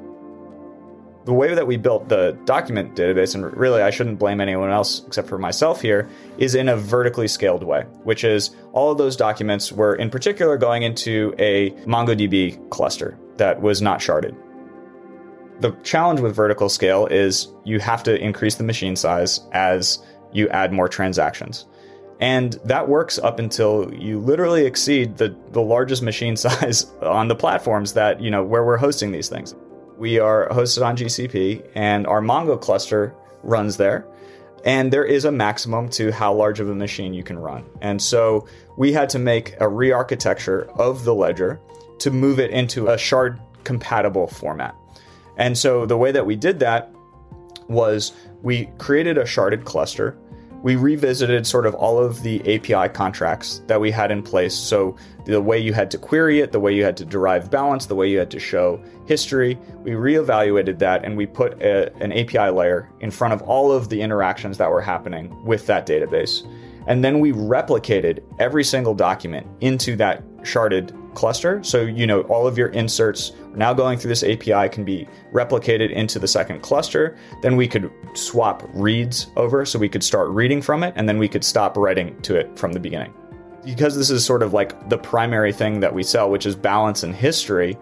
The 1.25 1.33
way 1.33 1.55
that 1.55 1.67
we 1.67 1.77
built 1.77 2.09
the 2.09 2.39
document 2.45 2.95
database, 2.95 3.35
and 3.35 3.57
really 3.57 3.83
I 3.83 3.91
shouldn't 3.91 4.19
blame 4.19 4.41
anyone 4.41 4.71
else 4.71 5.05
except 5.07 5.27
for 5.27 5.39
myself 5.39 5.81
here, 5.81 6.09
is 6.39 6.55
in 6.55 6.69
a 6.69 6.77
vertically 6.77 7.27
scaled 7.27 7.65
way, 7.65 7.83
which 8.05 8.23
is 8.23 8.55
all 8.73 8.93
of 8.93 8.99
those 8.99 9.17
documents 9.17 9.73
were 9.73 9.97
in 9.97 10.09
particular 10.09 10.57
going 10.57 10.85
into 10.85 11.35
a 11.39 11.71
MongoDB 11.87 12.71
cluster 12.71 13.19
that 13.39 13.61
was 13.61 13.83
not 13.83 13.99
sharded. 13.99 14.37
The 15.61 15.73
challenge 15.83 16.21
with 16.21 16.37
vertical 16.37 16.69
scale 16.69 17.07
is 17.07 17.49
you 17.65 17.81
have 17.81 18.05
to 18.05 18.17
increase 18.23 18.55
the 18.55 18.65
machine 18.65 18.95
size 18.95 19.41
as 19.53 19.99
you 20.33 20.49
add 20.51 20.73
more 20.73 20.89
transactions. 20.89 21.67
And 22.21 22.55
that 22.65 22.89
works 22.89 23.19
up 23.19 23.39
until 23.39 23.93
you 23.93 24.19
literally 24.19 24.67
exceed 24.67 25.17
the, 25.17 25.35
the 25.51 25.61
largest 25.61 26.03
machine 26.03 26.37
size 26.45 26.85
on 27.03 27.29
the 27.29 27.35
platforms 27.35 27.93
that, 27.95 28.21
you 28.21 28.31
know, 28.31 28.43
where 28.43 28.65
we're 28.65 28.77
hosting 28.77 29.13
these 29.13 29.29
things. 29.29 29.55
We 29.99 30.19
are 30.19 30.49
hosted 30.51 30.85
on 30.85 30.97
GCP 30.97 31.69
and 31.75 32.07
our 32.07 32.21
Mongo 32.21 32.61
cluster 32.61 33.15
runs 33.43 33.77
there. 33.77 34.07
And 34.65 34.93
there 34.93 35.05
is 35.05 35.27
a 35.27 35.33
maximum 35.33 35.91
to 35.91 36.11
how 36.11 36.33
large 36.33 36.59
of 36.59 36.71
a 36.71 36.75
machine 36.75 37.13
you 37.13 37.23
can 37.23 37.39
run. 37.39 37.65
And 37.83 38.01
so 38.01 38.49
we 38.79 38.93
had 38.93 39.11
to 39.11 39.19
make 39.19 39.61
a 39.61 39.69
re 39.69 39.93
architecture 39.93 40.71
of 40.77 41.05
the 41.05 41.15
ledger 41.15 41.61
to 41.99 42.11
move 42.11 42.41
it 42.41 42.51
into 42.51 42.89
a 42.89 42.97
shard 42.97 43.39
compatible 43.65 44.27
format. 44.27 44.75
And 45.37 45.57
so 45.57 45.85
the 45.85 45.97
way 45.97 46.13
that 46.13 46.25
we 46.25 46.35
did 46.35 46.59
that 46.61 46.91
was 47.69 48.13
we 48.43 48.67
created 48.79 49.19
a 49.19 49.25
sharded 49.25 49.65
cluster 49.65 50.17
we 50.65 50.77
revisited 50.77 51.47
sort 51.47 51.67
of 51.67 51.75
all 51.75 52.03
of 52.03 52.23
the 52.23 52.41
API 52.41 52.89
contracts 52.89 53.61
that 53.67 53.83
we 53.83 53.91
had 53.91 54.11
in 54.11 54.23
place. 54.23 54.55
So 54.55 54.97
the 55.27 55.39
way 55.43 55.59
you 55.59 55.75
had 55.75 55.91
to 55.91 55.99
query 55.99 56.41
it, 56.41 56.53
the 56.53 56.59
way 56.59 56.75
you 56.75 56.83
had 56.83 56.97
to 56.97 57.05
derive 57.05 57.51
balance, 57.51 57.85
the 57.85 57.95
way 57.95 58.09
you 58.09 58.19
had 58.19 58.31
to 58.31 58.41
show 58.41 58.83
history, 59.05 59.59
we 59.83 59.91
reevaluated 59.91 60.79
that 60.79 61.05
and 61.05 61.19
we 61.19 61.27
put 61.27 61.61
a, 61.61 61.95
an 61.97 62.13
API 62.13 62.49
layer 62.49 62.89
in 63.01 63.11
front 63.11 63.35
of 63.35 63.43
all 63.43 63.71
of 63.71 63.91
the 63.91 64.01
interactions 64.01 64.57
that 64.57 64.71
were 64.71 64.81
happening 64.81 65.45
with 65.45 65.67
that 65.67 65.87
database. 65.87 66.51
And 66.87 67.05
then 67.05 67.21
we 67.21 67.33
replicated 67.33 68.23
every 68.39 68.65
single 68.65 68.95
document 68.95 69.47
into 69.61 69.97
that 69.97 70.27
sharded 70.45 70.99
cluster. 71.15 71.63
So, 71.63 71.83
you 71.83 72.07
know, 72.07 72.23
all 72.23 72.47
of 72.47 72.59
your 72.59 72.69
inserts 72.69 73.33
now 73.55 73.73
going 73.73 73.99
through 73.99 74.11
this 74.11 74.23
API 74.23 74.69
can 74.69 74.85
be 74.85 75.09
replicated 75.33 75.91
into 75.91 76.19
the 76.19 76.29
second 76.29 76.61
cluster. 76.61 77.17
Then 77.43 77.57
we 77.57 77.69
could 77.69 77.91
swap 78.15 78.63
reads 78.75 79.29
over 79.37 79.65
so 79.65 79.79
we 79.79 79.89
could 79.89 80.03
start 80.03 80.29
reading 80.31 80.61
from 80.61 80.83
it 80.83 80.93
and 80.97 81.09
then 81.09 81.19
we 81.19 81.29
could 81.29 81.45
stop 81.45 81.77
writing 81.77 82.21
to 82.23 82.37
it 82.37 82.59
from 82.59 82.73
the 82.73 82.81
beginning. 82.81 83.13
Because 83.65 83.97
this 83.97 84.11
is 84.11 84.25
sort 84.25 84.43
of 84.43 84.53
like 84.53 84.91
the 84.91 84.99
primary 84.99 85.53
thing 85.53 85.81
that 85.81 85.95
we 85.95 86.03
sell, 86.03 86.31
which 86.31 86.45
is 86.45 86.55
balance 86.55 87.03
and 87.03 87.15
history, 87.15 87.79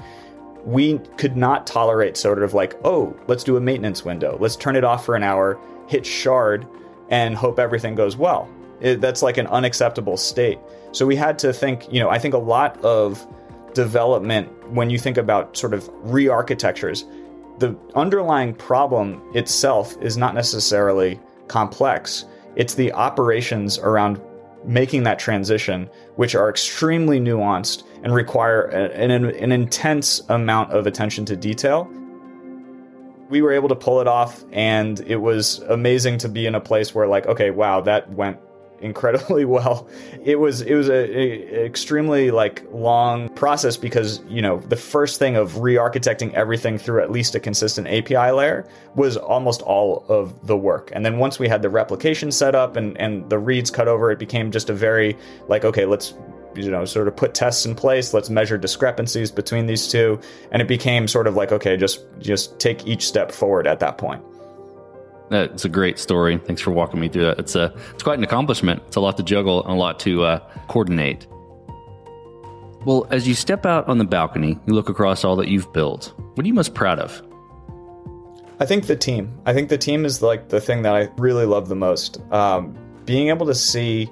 we 0.65 0.99
could 1.17 1.37
not 1.37 1.67
tolerate 1.67 2.17
sort 2.17 2.43
of 2.43 2.55
like, 2.55 2.79
oh, 2.85 3.17
let's 3.27 3.43
do 3.43 3.57
a 3.57 3.61
maintenance 3.61 4.05
window. 4.05 4.37
Let's 4.41 4.57
turn 4.57 4.77
it 4.77 4.85
off 4.85 5.05
for 5.05 5.17
an 5.17 5.23
hour, 5.23 5.59
hit 5.89 6.07
shard, 6.07 6.67
and 7.09 7.37
hope 7.37 7.59
everything 7.59 7.95
goes 7.95 8.17
well. 8.17 8.49
It, 8.81 9.01
that's 9.01 9.23
like 9.23 9.39
an 9.39 9.47
unacceptable 9.49 10.17
state. 10.17 10.59
So 10.93 11.07
we 11.07 11.17
had 11.17 11.39
to 11.41 11.53
think, 11.53 11.91
you 11.93 12.01
know, 12.01 12.11
I 12.11 12.19
think 12.19 12.35
a 12.35 12.39
lot 12.39 12.83
of 12.85 13.27
development, 13.75 14.49
when 14.71 14.91
you 14.91 14.99
think 14.99 15.17
about 15.17 15.57
sort 15.57 15.75
of 15.75 15.91
re 16.03 16.29
architectures, 16.29 17.05
the 17.59 17.77
underlying 17.95 18.55
problem 18.55 19.23
itself 19.35 19.97
is 20.03 20.17
not 20.17 20.35
necessarily 20.35 21.19
complex. 21.49 22.27
It's 22.57 22.75
the 22.75 22.93
operations 22.93 23.79
around 23.79 24.21
making 24.65 25.03
that 25.05 25.19
transition, 25.19 25.89
which 26.17 26.35
are 26.35 26.49
extremely 26.49 27.19
nuanced 27.19 27.85
and 28.03 28.15
require 28.15 28.63
an, 28.63 29.11
an, 29.11 29.53
intense 29.53 30.21
amount 30.29 30.73
of 30.73 30.87
attention 30.87 31.25
to 31.27 31.37
detail. 31.37 31.91
We 33.29 33.43
were 33.43 33.53
able 33.53 33.69
to 33.69 33.75
pull 33.75 34.01
it 34.01 34.07
off, 34.07 34.45
and 34.53 35.01
it 35.01 35.17
was 35.17 35.61
amazing 35.61 36.19
to 36.19 36.29
be 36.29 36.47
in 36.47 36.55
a 36.55 36.61
place 36.61 36.95
where, 36.95 37.07
like, 37.07 37.27
okay, 37.27 37.51
wow, 37.51 37.81
that 37.81 38.11
went 38.11 38.39
incredibly 38.83 39.45
well. 39.57 39.89
It 40.25 40.39
was 40.39 40.61
it 40.63 40.75
was 40.75 40.89
a, 40.89 40.93
a, 40.95 41.65
extremely 41.65 42.31
like 42.31 42.65
long 42.73 43.29
process 43.31 43.77
because 43.77 44.21
you 44.29 44.43
know 44.43 44.59
the 44.59 44.77
first 44.77 45.19
thing 45.19 45.37
of 45.37 45.59
re-architecting 45.59 46.33
everything 46.35 46.79
through 46.79 47.03
at 47.03 47.11
least 47.11 47.35
a 47.35 47.41
consistent 47.41 47.87
API 47.89 48.33
layer 48.33 48.67
was 48.95 49.17
almost 49.17 49.63
all 49.63 50.05
of 50.09 50.47
the 50.47 50.57
work. 50.57 50.91
And 50.95 51.05
then 51.07 51.19
once 51.19 51.39
we 51.39 51.49
had 51.49 51.63
the 51.63 51.71
replication 51.71 52.31
set 52.33 52.55
up 52.55 52.77
and 52.77 52.99
and 52.99 53.29
the 53.31 53.39
reads 53.39 53.71
cut 53.71 53.89
over, 53.89 54.11
it 54.11 54.19
became 54.19 54.51
just 54.51 54.69
a 54.69 54.75
very 54.75 55.17
like 55.49 55.65
okay, 55.65 55.87
let's 55.87 56.15
you 56.55 56.71
know 56.71 56.85
sort 56.85 57.09
of 57.09 57.17
put 57.17 57.35
tests 57.35 57.65
in 57.65 57.75
place 57.75 58.13
let's 58.13 58.29
measure 58.29 58.59
discrepancies 58.59 59.31
between 59.31 59.67
these 59.67 59.89
two 59.89 60.21
and 60.51 60.61
it 60.61 60.69
became 60.69 61.09
sort 61.09 61.27
of 61.27 61.35
like 61.35 61.51
okay 61.51 61.79
just 61.79 62.05
just 62.19 62.59
take 62.61 62.87
each 62.87 63.07
step 63.07 63.33
forward 63.33 63.67
at 63.67 63.81
that 63.81 63.97
point 63.97 64.23
that's 65.31 65.65
a 65.65 65.69
great 65.69 65.99
story. 65.99 66.39
Thanks 66.39 66.61
for 66.61 66.71
walking 66.71 67.01
me 67.01 67.09
through 67.09 67.25
that. 67.25 67.39
It's 67.39 67.55
a 67.55 67.75
it's 67.95 68.03
quite 68.03 68.19
an 68.19 68.25
accomplishment. 68.25 68.83
It's 68.87 68.97
a 68.97 69.01
lot 69.01 69.17
to 69.17 69.23
juggle 69.23 69.63
and 69.65 69.73
a 69.73 69.77
lot 69.77 69.99
to 70.01 70.25
uh, 70.25 70.39
coordinate. 70.69 71.27
Well, 72.85 73.07
as 73.11 73.29
you 73.29 73.35
step 73.35 73.65
out 73.65 73.89
on 73.89 73.99
the 73.99 74.05
balcony, 74.05 74.59
you 74.67 74.75
look 74.75 74.89
across 74.89 75.25
all 75.25 75.37
that 75.37 75.49
you've 75.49 75.73
built. 75.73 76.13
What 76.35 76.45
are 76.45 76.47
you 76.47 76.55
most 76.55 76.75
proud 76.75 76.99
of? 76.99 77.23
I 78.59 78.67
think 78.67 78.87
the 78.87 78.97
team. 78.97 79.33
I 79.47 79.55
think 79.55 79.69
the 79.69 79.79
team 79.79 80.05
is 80.05 80.23
like 80.23 80.49
the 80.49 80.61
thing 80.61 80.83
that 80.83 80.95
I 80.95 81.09
really 81.17 81.47
love 81.47 81.69
the 81.69 81.77
most. 81.77 82.21
Um, 82.33 82.77
being 83.05 83.29
able 83.29 83.47
to 83.47 83.55
see 83.55 84.11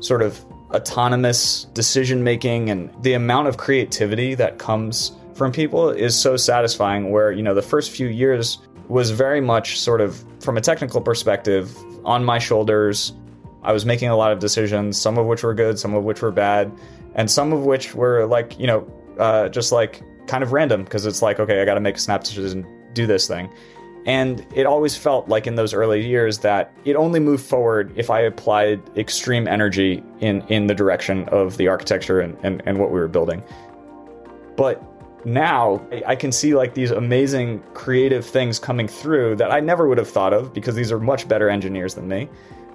sort 0.00 0.22
of 0.22 0.44
autonomous 0.70 1.64
decision 1.74 2.24
making 2.24 2.70
and 2.70 2.90
the 3.02 3.12
amount 3.12 3.48
of 3.48 3.56
creativity 3.56 4.34
that 4.34 4.58
comes 4.58 5.12
from 5.34 5.52
people 5.52 5.90
is 5.90 6.16
so 6.18 6.36
satisfying. 6.36 7.10
Where 7.10 7.32
you 7.32 7.42
know 7.42 7.54
the 7.54 7.62
first 7.62 7.90
few 7.90 8.06
years 8.06 8.58
was 8.88 9.10
very 9.10 9.40
much 9.40 9.80
sort 9.80 10.00
of 10.00 10.22
from 10.40 10.56
a 10.56 10.60
technical 10.60 11.00
perspective 11.00 11.76
on 12.04 12.24
my 12.24 12.38
shoulders. 12.38 13.12
I 13.62 13.72
was 13.72 13.86
making 13.86 14.10
a 14.10 14.16
lot 14.16 14.32
of 14.32 14.38
decisions, 14.38 15.00
some 15.00 15.16
of 15.16 15.26
which 15.26 15.42
were 15.42 15.54
good, 15.54 15.78
some 15.78 15.94
of 15.94 16.04
which 16.04 16.20
were 16.20 16.30
bad, 16.30 16.70
and 17.14 17.30
some 17.30 17.52
of 17.52 17.64
which 17.64 17.94
were 17.94 18.26
like, 18.26 18.58
you 18.58 18.66
know, 18.66 18.86
uh, 19.18 19.48
just 19.48 19.72
like 19.72 20.02
kind 20.26 20.42
of 20.42 20.52
random 20.52 20.84
because 20.84 21.06
it's 21.06 21.22
like, 21.22 21.38
okay, 21.40 21.62
I 21.62 21.64
got 21.64 21.74
to 21.74 21.80
make 21.80 21.96
a 21.96 22.00
snap 22.00 22.24
decision, 22.24 22.66
do 22.92 23.06
this 23.06 23.26
thing. 23.26 23.50
And 24.06 24.46
it 24.54 24.66
always 24.66 24.96
felt 24.96 25.28
like 25.28 25.46
in 25.46 25.54
those 25.54 25.72
early 25.72 26.06
years 26.06 26.38
that 26.38 26.74
it 26.84 26.94
only 26.94 27.20
moved 27.20 27.44
forward 27.44 27.92
if 27.96 28.10
I 28.10 28.20
applied 28.20 28.82
extreme 28.98 29.48
energy 29.48 30.02
in, 30.20 30.42
in 30.48 30.66
the 30.66 30.74
direction 30.74 31.26
of 31.30 31.56
the 31.56 31.68
architecture 31.68 32.20
and, 32.20 32.36
and, 32.42 32.62
and 32.66 32.78
what 32.78 32.90
we 32.90 33.00
were 33.00 33.08
building. 33.08 33.42
But 34.56 34.82
now 35.24 35.84
I 36.06 36.16
can 36.16 36.32
see 36.32 36.54
like 36.54 36.74
these 36.74 36.90
amazing 36.90 37.62
creative 37.74 38.24
things 38.24 38.58
coming 38.58 38.88
through 38.88 39.36
that 39.36 39.50
I 39.50 39.60
never 39.60 39.88
would 39.88 39.98
have 39.98 40.08
thought 40.08 40.32
of 40.32 40.52
because 40.52 40.74
these 40.74 40.92
are 40.92 41.00
much 41.00 41.28
better 41.28 41.48
engineers 41.48 41.94
than 41.94 42.08
me. 42.08 42.28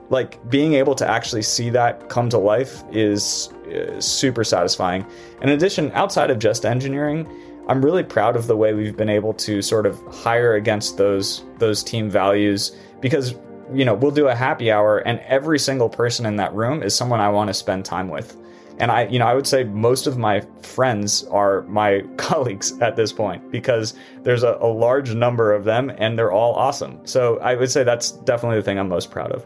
Like 0.09 0.49
being 0.49 0.73
able 0.73 0.95
to 0.95 1.07
actually 1.07 1.43
see 1.43 1.69
that 1.69 2.09
come 2.09 2.29
to 2.29 2.38
life 2.38 2.83
is, 2.91 3.53
is 3.67 4.05
super 4.05 4.43
satisfying. 4.43 5.05
In 5.41 5.49
addition, 5.49 5.91
outside 5.91 6.31
of 6.31 6.39
just 6.39 6.65
engineering, 6.65 7.27
I'm 7.67 7.85
really 7.85 8.03
proud 8.03 8.35
of 8.35 8.47
the 8.47 8.57
way 8.57 8.73
we've 8.73 8.97
been 8.97 9.09
able 9.09 9.33
to 9.35 9.62
sort 9.62 9.85
of 9.85 10.01
hire 10.12 10.55
against 10.55 10.97
those 10.97 11.43
those 11.59 11.83
team 11.83 12.09
values 12.09 12.75
because 12.99 13.35
you 13.73 13.85
know, 13.85 13.93
we'll 13.93 14.12
do 14.12 14.27
a 14.27 14.35
happy 14.35 14.71
hour 14.71 14.99
and 14.99 15.19
every 15.21 15.59
single 15.59 15.89
person 15.89 16.25
in 16.25 16.38
that 16.38 16.53
room 16.53 16.81
is 16.81 16.95
someone 16.95 17.19
I 17.19 17.29
want 17.29 17.49
to 17.49 17.53
spend 17.53 17.85
time 17.85 18.09
with. 18.09 18.35
And 18.80 18.92
I, 18.92 19.08
you 19.08 19.20
know, 19.20 19.28
I 19.28 19.34
would 19.34 19.46
say 19.46 19.65
most 19.65 20.08
of 20.08 20.18
my 20.18 20.42
friends 20.62 21.26
are 21.26 21.63
my 21.63 22.02
colleagues 22.18 22.78
at 22.80 22.96
this 22.96 23.12
point 23.12 23.52
because 23.52 23.94
there's 24.24 24.44
a, 24.44 24.58
a 24.62 24.68
large 24.68 25.13
number 25.13 25.54
of 25.54 25.65
them 25.65 25.92
and 25.98 26.18
they're 26.18 26.32
all 26.32 26.54
awesome. 26.56 27.06
So 27.06 27.38
I 27.39 27.56
would 27.56 27.70
say 27.70 27.84
that's 27.84 28.12
definitely 28.12 28.58
the 28.58 28.63
thing 28.63 28.80
I'm 28.80 28.88
most 28.88 29.12
proud 29.12 29.32
of. 29.32 29.46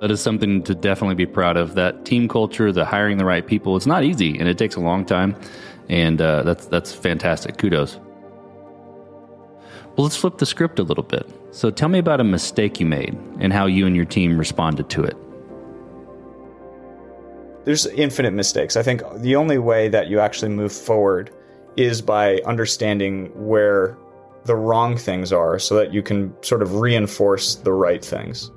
That 0.00 0.10
is 0.10 0.22
something 0.22 0.62
to 0.62 0.74
definitely 0.74 1.16
be 1.16 1.26
proud 1.26 1.56
of. 1.56 1.74
That 1.74 2.04
team 2.04 2.28
culture, 2.28 2.72
the 2.72 2.84
hiring 2.84 3.18
the 3.18 3.24
right 3.24 3.46
people, 3.46 3.76
it's 3.76 3.86
not 3.86 4.04
easy 4.04 4.38
and 4.38 4.48
it 4.48 4.56
takes 4.56 4.76
a 4.76 4.80
long 4.80 5.04
time. 5.04 5.36
And 5.88 6.22
uh, 6.22 6.44
that's 6.44 6.66
that's 6.66 6.92
fantastic. 6.92 7.58
Kudos. 7.58 7.98
Well, 9.96 10.04
let's 10.04 10.16
flip 10.16 10.38
the 10.38 10.46
script 10.46 10.78
a 10.78 10.84
little 10.84 11.02
bit. 11.02 11.28
So 11.50 11.70
tell 11.70 11.88
me 11.88 11.98
about 11.98 12.20
a 12.20 12.24
mistake 12.24 12.78
you 12.78 12.86
made 12.86 13.18
and 13.40 13.52
how 13.52 13.66
you 13.66 13.86
and 13.86 13.96
your 13.96 14.04
team 14.04 14.38
responded 14.38 14.88
to 14.90 15.02
it 15.02 15.16
there's 17.64 17.86
infinite 17.86 18.32
mistakes. 18.32 18.76
I 18.76 18.82
think 18.82 19.02
the 19.16 19.36
only 19.36 19.58
way 19.58 19.88
that 19.88 20.08
you 20.08 20.20
actually 20.20 20.50
move 20.50 20.72
forward 20.72 21.30
is 21.76 22.02
by 22.02 22.38
understanding 22.46 23.30
where 23.34 23.96
the 24.44 24.56
wrong 24.56 24.96
things 24.96 25.32
are 25.32 25.58
so 25.58 25.74
that 25.76 25.92
you 25.92 26.02
can 26.02 26.34
sort 26.42 26.62
of 26.62 26.76
reinforce 26.76 27.56
the 27.56 27.72
right 27.72 28.04
things. 28.04 28.50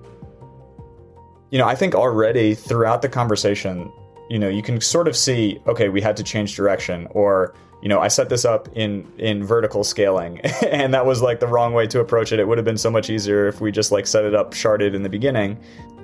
You 1.51 1.59
know, 1.59 1.67
I 1.67 1.75
think 1.75 1.93
already 1.93 2.55
throughout 2.55 3.01
the 3.01 3.09
conversation, 3.09 3.91
you 4.29 4.39
know, 4.39 4.49
you 4.49 4.63
can 4.63 4.79
sort 4.81 5.07
of 5.07 5.15
see, 5.15 5.61
okay, 5.67 5.89
we 5.89 6.01
had 6.01 6.17
to 6.17 6.23
change 6.23 6.55
direction 6.55 7.07
or 7.11 7.53
you 7.81 7.89
know, 7.89 7.99
I 7.99 8.07
set 8.07 8.29
this 8.29 8.45
up 8.45 8.69
in 8.77 9.05
in 9.17 9.43
vertical 9.43 9.83
scaling 9.83 10.39
and 10.71 10.93
that 10.93 11.05
was 11.05 11.21
like 11.21 11.41
the 11.41 11.47
wrong 11.47 11.73
way 11.73 11.85
to 11.87 11.99
approach 11.99 12.31
it. 12.31 12.39
It 12.39 12.47
would 12.47 12.57
have 12.57 12.63
been 12.63 12.77
so 12.77 12.89
much 12.89 13.09
easier 13.09 13.45
if 13.47 13.59
we 13.59 13.73
just 13.73 13.91
like 13.91 14.07
set 14.07 14.23
it 14.23 14.33
up 14.33 14.53
sharded 14.53 14.95
in 14.95 15.03
the 15.03 15.09
beginning 15.09 15.59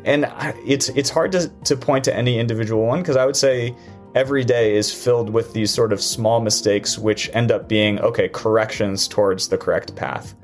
and 0.05 0.31
it's 0.65 0.89
it's 0.89 1.09
hard 1.09 1.31
to, 1.33 1.49
to 1.65 1.75
point 1.75 2.03
to 2.05 2.15
any 2.15 2.39
individual 2.39 2.85
one 2.85 3.01
because 3.01 3.17
I 3.17 3.25
would 3.25 3.35
say 3.35 3.75
every 4.15 4.43
day 4.43 4.75
is 4.75 4.93
filled 4.93 5.29
with 5.29 5.53
these 5.53 5.71
sort 5.71 5.93
of 5.93 6.01
small 6.01 6.39
mistakes 6.41 6.97
which 6.97 7.29
end 7.33 7.51
up 7.51 7.67
being 7.67 7.99
okay 7.99 8.29
corrections 8.29 9.07
towards 9.07 9.49
the 9.49 9.57
correct 9.57 9.95
path. 9.95 10.35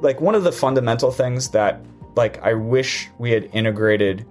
Like 0.00 0.20
one 0.20 0.34
of 0.34 0.44
the 0.44 0.52
fundamental 0.52 1.10
things 1.10 1.50
that 1.50 1.84
like 2.16 2.42
I 2.42 2.54
wish 2.54 3.08
we 3.18 3.30
had 3.30 3.48
integrated 3.52 4.26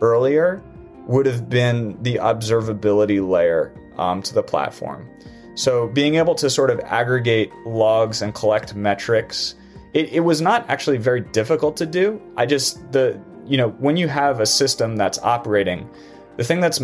earlier 0.00 0.62
would 1.06 1.26
have 1.26 1.48
been 1.48 2.00
the 2.02 2.16
observability 2.16 3.26
layer 3.26 3.74
um, 3.98 4.22
to 4.22 4.34
the 4.34 4.42
platform. 4.42 5.08
So 5.54 5.88
being 5.88 6.14
able 6.14 6.34
to 6.36 6.48
sort 6.48 6.70
of 6.70 6.80
aggregate 6.80 7.50
logs 7.66 8.22
and 8.22 8.34
collect 8.34 8.74
metrics 8.74 9.56
it, 9.94 10.10
it 10.10 10.20
was 10.20 10.40
not 10.40 10.68
actually 10.68 10.98
very 10.98 11.20
difficult 11.20 11.76
to 11.78 11.86
do. 11.86 12.20
I 12.36 12.46
just 12.46 12.92
the 12.92 13.20
you 13.46 13.56
know 13.56 13.70
when 13.70 13.96
you 13.96 14.08
have 14.08 14.40
a 14.40 14.46
system 14.46 14.96
that's 14.96 15.18
operating, 15.20 15.88
the 16.36 16.44
thing 16.44 16.60
that's 16.60 16.80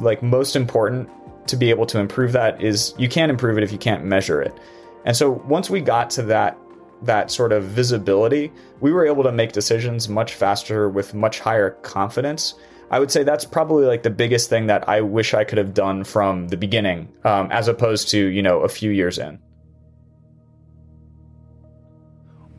like 0.00 0.22
most 0.22 0.56
important 0.56 1.08
to 1.48 1.56
be 1.56 1.70
able 1.70 1.86
to 1.86 1.98
improve 1.98 2.32
that 2.32 2.62
is 2.62 2.94
you 2.98 3.08
can't 3.08 3.30
improve 3.30 3.58
it 3.58 3.64
if 3.64 3.72
you 3.72 3.78
can't 3.78 4.04
measure 4.04 4.40
it. 4.40 4.56
And 5.04 5.16
so 5.16 5.30
once 5.30 5.70
we 5.70 5.80
got 5.80 6.10
to 6.10 6.22
that 6.24 6.58
that 7.02 7.30
sort 7.30 7.52
of 7.52 7.64
visibility, 7.64 8.52
we 8.80 8.92
were 8.92 9.06
able 9.06 9.22
to 9.22 9.32
make 9.32 9.52
decisions 9.52 10.08
much 10.08 10.34
faster 10.34 10.88
with 10.88 11.14
much 11.14 11.40
higher 11.40 11.70
confidence. 11.70 12.54
I 12.90 12.98
would 12.98 13.10
say 13.10 13.22
that's 13.22 13.44
probably 13.44 13.86
like 13.86 14.02
the 14.02 14.10
biggest 14.10 14.50
thing 14.50 14.66
that 14.66 14.86
I 14.88 15.00
wish 15.00 15.32
I 15.32 15.44
could 15.44 15.58
have 15.58 15.72
done 15.72 16.04
from 16.04 16.48
the 16.48 16.56
beginning, 16.56 17.08
um, 17.24 17.50
as 17.50 17.68
opposed 17.68 18.10
to 18.10 18.18
you 18.18 18.42
know 18.42 18.60
a 18.60 18.68
few 18.68 18.90
years 18.90 19.16
in. 19.18 19.38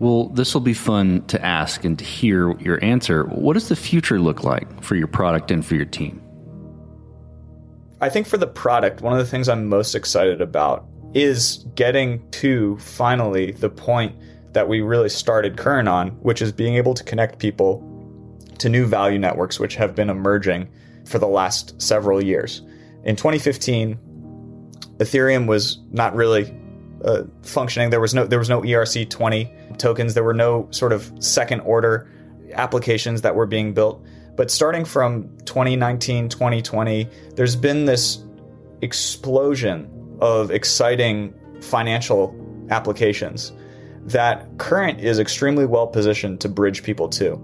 Well, 0.01 0.29
this 0.29 0.55
will 0.55 0.61
be 0.61 0.73
fun 0.73 1.23
to 1.27 1.39
ask 1.45 1.85
and 1.85 1.97
to 1.99 2.03
hear 2.03 2.57
your 2.57 2.83
answer. 2.83 3.25
What 3.25 3.53
does 3.53 3.69
the 3.69 3.75
future 3.75 4.19
look 4.19 4.43
like 4.43 4.81
for 4.81 4.95
your 4.95 5.05
product 5.05 5.51
and 5.51 5.63
for 5.63 5.75
your 5.75 5.85
team? 5.85 6.19
I 8.01 8.09
think 8.09 8.25
for 8.25 8.37
the 8.37 8.47
product, 8.47 9.01
one 9.01 9.13
of 9.13 9.19
the 9.19 9.27
things 9.27 9.47
I'm 9.47 9.69
most 9.69 9.93
excited 9.93 10.41
about 10.41 10.87
is 11.13 11.67
getting 11.75 12.27
to 12.31 12.79
finally 12.79 13.51
the 13.51 13.69
point 13.69 14.15
that 14.53 14.67
we 14.67 14.81
really 14.81 15.07
started 15.07 15.55
Current 15.55 15.87
on, 15.87 16.07
which 16.23 16.41
is 16.41 16.51
being 16.51 16.73
able 16.73 16.95
to 16.95 17.03
connect 17.03 17.37
people 17.37 17.87
to 18.57 18.69
new 18.69 18.87
value 18.87 19.19
networks, 19.19 19.59
which 19.59 19.75
have 19.75 19.93
been 19.93 20.09
emerging 20.09 20.67
for 21.05 21.19
the 21.19 21.27
last 21.27 21.79
several 21.79 22.23
years. 22.23 22.63
In 23.03 23.15
2015, 23.15 23.99
Ethereum 24.97 25.45
was 25.45 25.77
not 25.91 26.15
really 26.15 26.59
uh, 27.05 27.21
functioning. 27.43 27.91
There 27.91 28.01
was 28.01 28.15
no 28.15 28.25
there 28.25 28.39
was 28.39 28.49
no 28.49 28.61
ERC20 28.61 29.60
tokens. 29.81 30.13
There 30.13 30.23
were 30.23 30.33
no 30.33 30.67
sort 30.71 30.93
of 30.93 31.11
second 31.19 31.61
order 31.61 32.09
applications 32.53 33.21
that 33.21 33.35
were 33.35 33.45
being 33.45 33.73
built. 33.73 34.05
But 34.35 34.49
starting 34.49 34.85
from 34.85 35.37
2019, 35.45 36.29
2020, 36.29 37.07
there's 37.35 37.55
been 37.55 37.85
this 37.85 38.23
explosion 38.81 39.89
of 40.21 40.51
exciting 40.51 41.33
financial 41.61 42.35
applications 42.69 43.51
that 44.03 44.47
Current 44.57 44.99
is 44.99 45.19
extremely 45.19 45.65
well 45.65 45.87
positioned 45.87 46.41
to 46.41 46.49
bridge 46.49 46.83
people 46.83 47.07
to. 47.09 47.39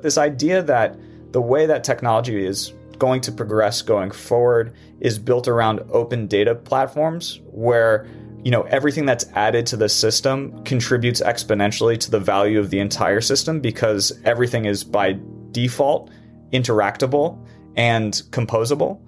This 0.00 0.18
idea 0.18 0.62
that 0.62 0.96
the 1.32 1.40
way 1.40 1.66
that 1.66 1.82
technology 1.82 2.44
is 2.46 2.72
going 2.98 3.20
to 3.22 3.32
progress 3.32 3.82
going 3.82 4.10
forward 4.10 4.72
is 5.00 5.18
built 5.18 5.48
around 5.48 5.80
open 5.90 6.26
data 6.26 6.54
platforms 6.54 7.40
where 7.46 8.06
you 8.44 8.50
know 8.50 8.62
everything 8.64 9.06
that's 9.06 9.24
added 9.32 9.66
to 9.66 9.76
the 9.76 9.88
system 9.88 10.62
contributes 10.64 11.20
exponentially 11.22 11.98
to 11.98 12.10
the 12.10 12.20
value 12.20 12.60
of 12.60 12.70
the 12.70 12.78
entire 12.78 13.22
system 13.22 13.58
because 13.58 14.12
everything 14.24 14.66
is 14.66 14.84
by 14.84 15.18
default 15.50 16.10
interactable 16.52 17.42
and 17.76 18.22
composable. 18.30 19.00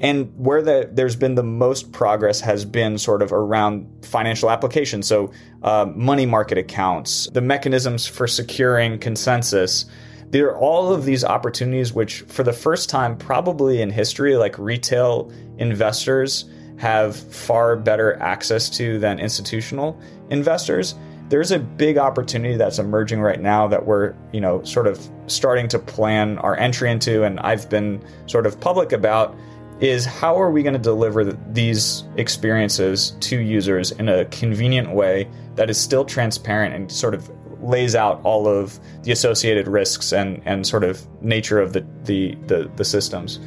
And 0.00 0.32
where 0.36 0.62
the, 0.62 0.88
there's 0.92 1.16
been 1.16 1.34
the 1.34 1.42
most 1.42 1.90
progress 1.90 2.40
has 2.40 2.64
been 2.64 2.98
sort 2.98 3.20
of 3.20 3.32
around 3.32 4.06
financial 4.06 4.48
applications 4.48 5.08
so 5.08 5.32
uh, 5.64 5.86
money 5.92 6.24
market 6.24 6.56
accounts 6.56 7.28
the 7.32 7.40
mechanisms 7.40 8.06
for 8.06 8.28
securing 8.28 9.00
consensus. 9.00 9.86
There 10.30 10.50
are 10.50 10.58
all 10.58 10.92
of 10.92 11.04
these 11.04 11.24
opportunities, 11.24 11.92
which 11.92 12.20
for 12.20 12.44
the 12.44 12.52
first 12.52 12.88
time, 12.88 13.16
probably 13.16 13.82
in 13.82 13.90
history, 13.90 14.36
like 14.36 14.56
retail 14.56 15.32
investors 15.56 16.44
have 16.78 17.16
far 17.16 17.76
better 17.76 18.14
access 18.20 18.70
to 18.70 18.98
than 18.98 19.18
institutional 19.18 20.00
investors. 20.30 20.94
There's 21.28 21.50
a 21.50 21.58
big 21.58 21.98
opportunity 21.98 22.56
that's 22.56 22.78
emerging 22.78 23.20
right 23.20 23.40
now 23.40 23.68
that 23.68 23.84
we're, 23.84 24.14
you 24.32 24.40
know, 24.40 24.62
sort 24.64 24.86
of 24.86 24.98
starting 25.26 25.68
to 25.68 25.78
plan 25.78 26.38
our 26.38 26.56
entry 26.56 26.90
into, 26.90 27.24
and 27.24 27.38
I've 27.40 27.68
been 27.68 28.02
sort 28.26 28.46
of 28.46 28.58
public 28.60 28.92
about 28.92 29.36
is 29.80 30.04
how 30.04 30.40
are 30.40 30.50
we 30.50 30.62
going 30.62 30.74
to 30.74 30.80
deliver 30.80 31.24
these 31.24 32.04
experiences 32.16 33.12
to 33.20 33.38
users 33.38 33.92
in 33.92 34.08
a 34.08 34.24
convenient 34.26 34.92
way 34.92 35.28
that 35.54 35.70
is 35.70 35.78
still 35.78 36.04
transparent 36.04 36.74
and 36.74 36.90
sort 36.90 37.14
of 37.14 37.30
lays 37.62 37.94
out 37.94 38.20
all 38.24 38.48
of 38.48 38.80
the 39.02 39.12
associated 39.12 39.68
risks 39.68 40.12
and, 40.12 40.42
and 40.44 40.66
sort 40.66 40.82
of 40.82 41.06
nature 41.22 41.60
of 41.60 41.72
the, 41.72 41.86
the, 42.04 42.36
the, 42.46 42.70
the 42.76 42.84
systems. 42.84 43.38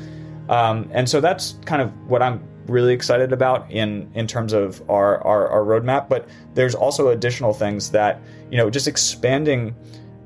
Um, 0.50 0.90
and 0.94 1.10
so 1.10 1.22
that's 1.22 1.56
kind 1.66 1.82
of 1.82 1.92
what 2.08 2.22
I'm 2.22 2.42
really 2.68 2.94
excited 2.94 3.34
about 3.34 3.70
in 3.72 4.10
in 4.14 4.28
terms 4.28 4.54
of 4.54 4.82
our, 4.90 5.22
our, 5.26 5.48
our 5.48 5.62
roadmap. 5.62 6.10
But 6.10 6.28
there's 6.54 6.76
also 6.76 7.10
additional 7.10 7.54
things 7.54 7.92
that 7.92 8.22
you 8.50 8.58
know 8.58 8.70
just 8.70 8.88
expanding 8.88 9.76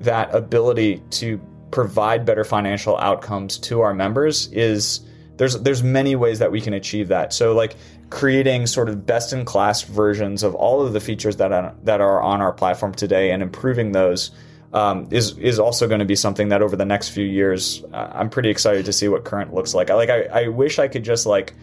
that 0.01 0.33
ability 0.33 1.01
to 1.09 1.39
provide 1.71 2.25
better 2.25 2.43
financial 2.43 2.97
outcomes 2.97 3.57
to 3.57 3.81
our 3.81 3.93
members 3.93 4.47
is 4.51 5.01
there's 5.37 5.59
there's 5.61 5.83
many 5.83 6.15
ways 6.15 6.39
that 6.39 6.51
we 6.51 6.61
can 6.61 6.73
achieve 6.73 7.07
that. 7.09 7.33
So 7.33 7.53
like 7.53 7.75
creating 8.09 8.67
sort 8.67 8.87
of 8.87 9.05
best 9.05 9.33
in 9.33 9.45
class 9.45 9.81
versions 9.81 10.43
of 10.43 10.55
all 10.55 10.85
of 10.85 10.93
the 10.93 10.99
features 10.99 11.37
that 11.37 11.51
are, 11.51 11.75
that 11.83 12.01
are 12.01 12.21
on 12.21 12.39
our 12.41 12.53
platform 12.53 12.93
today 12.93 13.31
and 13.31 13.41
improving 13.41 13.91
those 13.91 14.31
um, 14.73 15.07
is 15.11 15.37
is 15.37 15.59
also 15.59 15.87
going 15.87 15.99
to 15.99 16.05
be 16.05 16.15
something 16.15 16.49
that 16.49 16.61
over 16.61 16.75
the 16.75 16.85
next 16.85 17.09
few 17.09 17.25
years 17.25 17.83
uh, 17.93 18.09
I'm 18.13 18.29
pretty 18.29 18.49
excited 18.49 18.85
to 18.85 18.93
see 18.93 19.07
what 19.07 19.23
current 19.23 19.53
looks 19.53 19.73
like. 19.73 19.89
I 19.89 19.95
like 19.95 20.09
I, 20.09 20.23
I 20.25 20.47
wish 20.47 20.79
I 20.79 20.87
could 20.87 21.03
just 21.03 21.25
like 21.25 21.53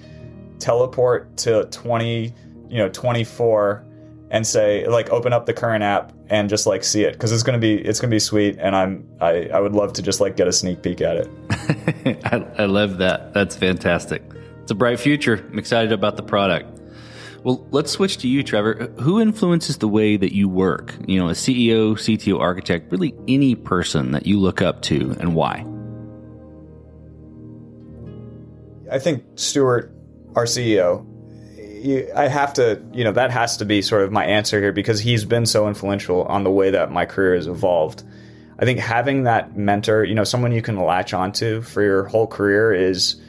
teleport 0.63 1.37
to 1.37 1.65
20 1.67 2.33
you 2.69 2.79
know 2.79 2.89
24 2.89 3.85
and 4.31 4.47
say 4.47 4.87
like 4.87 5.11
open 5.11 5.33
up 5.33 5.45
the 5.45 5.53
current 5.53 5.83
app 5.83 6.13
and 6.29 6.49
just 6.49 6.67
like 6.67 6.85
see 6.85 7.03
it 7.03 7.13
because 7.13 7.33
it's 7.33 7.43
gonna 7.43 7.59
be 7.59 7.75
it's 7.75 8.01
gonna 8.01 8.11
be 8.11 8.19
sweet 8.19 8.57
and 8.59 8.75
I'm 8.75 9.07
I, 9.21 9.49
I 9.53 9.61
would 9.61 9.73
love 9.75 9.93
to 9.95 10.03
just 10.03 10.21
like 10.21 10.37
get 10.37 10.49
a 10.49 10.53
sneak 10.53 10.83
peek 10.83 11.03
at 11.03 11.17
it. 11.19 12.25
I, 12.25 12.63
I 12.63 12.65
love 12.67 12.99
that. 12.99 13.35
That's 13.35 13.55
fantastic. 13.57 14.23
It's 14.63 14.71
a 14.71 14.75
bright 14.75 15.01
future. 15.01 15.45
I'm 15.51 15.59
excited 15.59 15.93
about 15.93 16.17
the 16.17 16.23
product. 16.23 16.81
Well, 17.43 17.67
let's 17.73 17.91
switch 17.91 18.19
to 18.19 18.29
you, 18.29 18.45
Trevor. 18.45 18.93
Who 19.01 19.21
influences 19.21 19.79
the 19.79 19.89
way 19.89 20.17
that 20.17 20.33
you 20.33 20.49
work? 20.49 20.95
You 21.09 21.19
know, 21.19 21.29
a 21.29 21.33
CEO, 21.33 21.95
CTO, 21.95 22.39
architect, 22.39 22.93
really 22.93 23.15
any 23.27 23.57
person 23.57 24.13
that 24.13 24.27
you 24.27 24.39
look 24.39 24.63
up 24.63 24.81
to, 24.83 25.17
and 25.19 25.35
why? 25.35 25.67
I 28.93 28.99
think 28.99 29.25
Stuart, 29.35 29.92
our 30.35 30.45
CEO, 30.45 31.07
I 32.15 32.29
have 32.29 32.53
to, 32.55 32.81
you 32.93 33.05
know, 33.05 33.13
that 33.13 33.31
has 33.31 33.57
to 33.57 33.65
be 33.65 33.83
sort 33.83 34.03
of 34.03 34.13
my 34.13 34.25
answer 34.25 34.61
here 34.61 34.73
because 34.73 35.01
he's 35.01 35.25
been 35.25 35.47
so 35.47 35.67
influential 35.67 36.23
on 36.25 36.45
the 36.45 36.51
way 36.51 36.71
that 36.71 36.93
my 36.93 37.05
career 37.05 37.35
has 37.35 37.47
evolved. 37.47 38.05
I 38.59 38.65
think 38.65 38.79
having 38.79 39.25
that 39.25 39.57
mentor, 39.57 40.05
you 40.05 40.15
know, 40.15 40.25
someone 40.25 40.53
you 40.53 40.63
can 40.63 40.77
latch 40.77 41.13
onto 41.13 41.63
for 41.63 41.83
your 41.83 42.05
whole 42.05 42.27
career 42.27 42.73
is 42.73 43.21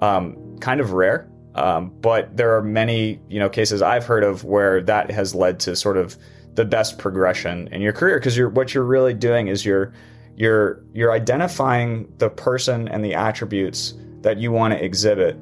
um, 0.00 0.56
kind 0.60 0.80
of 0.80 0.92
rare. 0.92 1.28
Um, 1.54 1.90
but 2.00 2.36
there 2.36 2.56
are 2.56 2.62
many, 2.62 3.20
you 3.28 3.38
know, 3.38 3.48
cases 3.48 3.82
I've 3.82 4.06
heard 4.06 4.24
of 4.24 4.44
where 4.44 4.80
that 4.82 5.10
has 5.10 5.34
led 5.34 5.60
to 5.60 5.76
sort 5.76 5.96
of 5.96 6.16
the 6.54 6.64
best 6.64 6.98
progression 6.98 7.68
in 7.68 7.80
your 7.80 7.92
career 7.92 8.18
because 8.18 8.36
you're 8.36 8.48
what 8.48 8.74
you're 8.74 8.84
really 8.84 9.14
doing 9.14 9.48
is 9.48 9.64
you're 9.64 9.92
you're 10.36 10.82
you're 10.92 11.12
identifying 11.12 12.12
the 12.18 12.30
person 12.30 12.88
and 12.88 13.04
the 13.04 13.14
attributes 13.14 13.94
that 14.22 14.38
you 14.38 14.52
want 14.52 14.72
to 14.72 14.84
exhibit, 14.84 15.36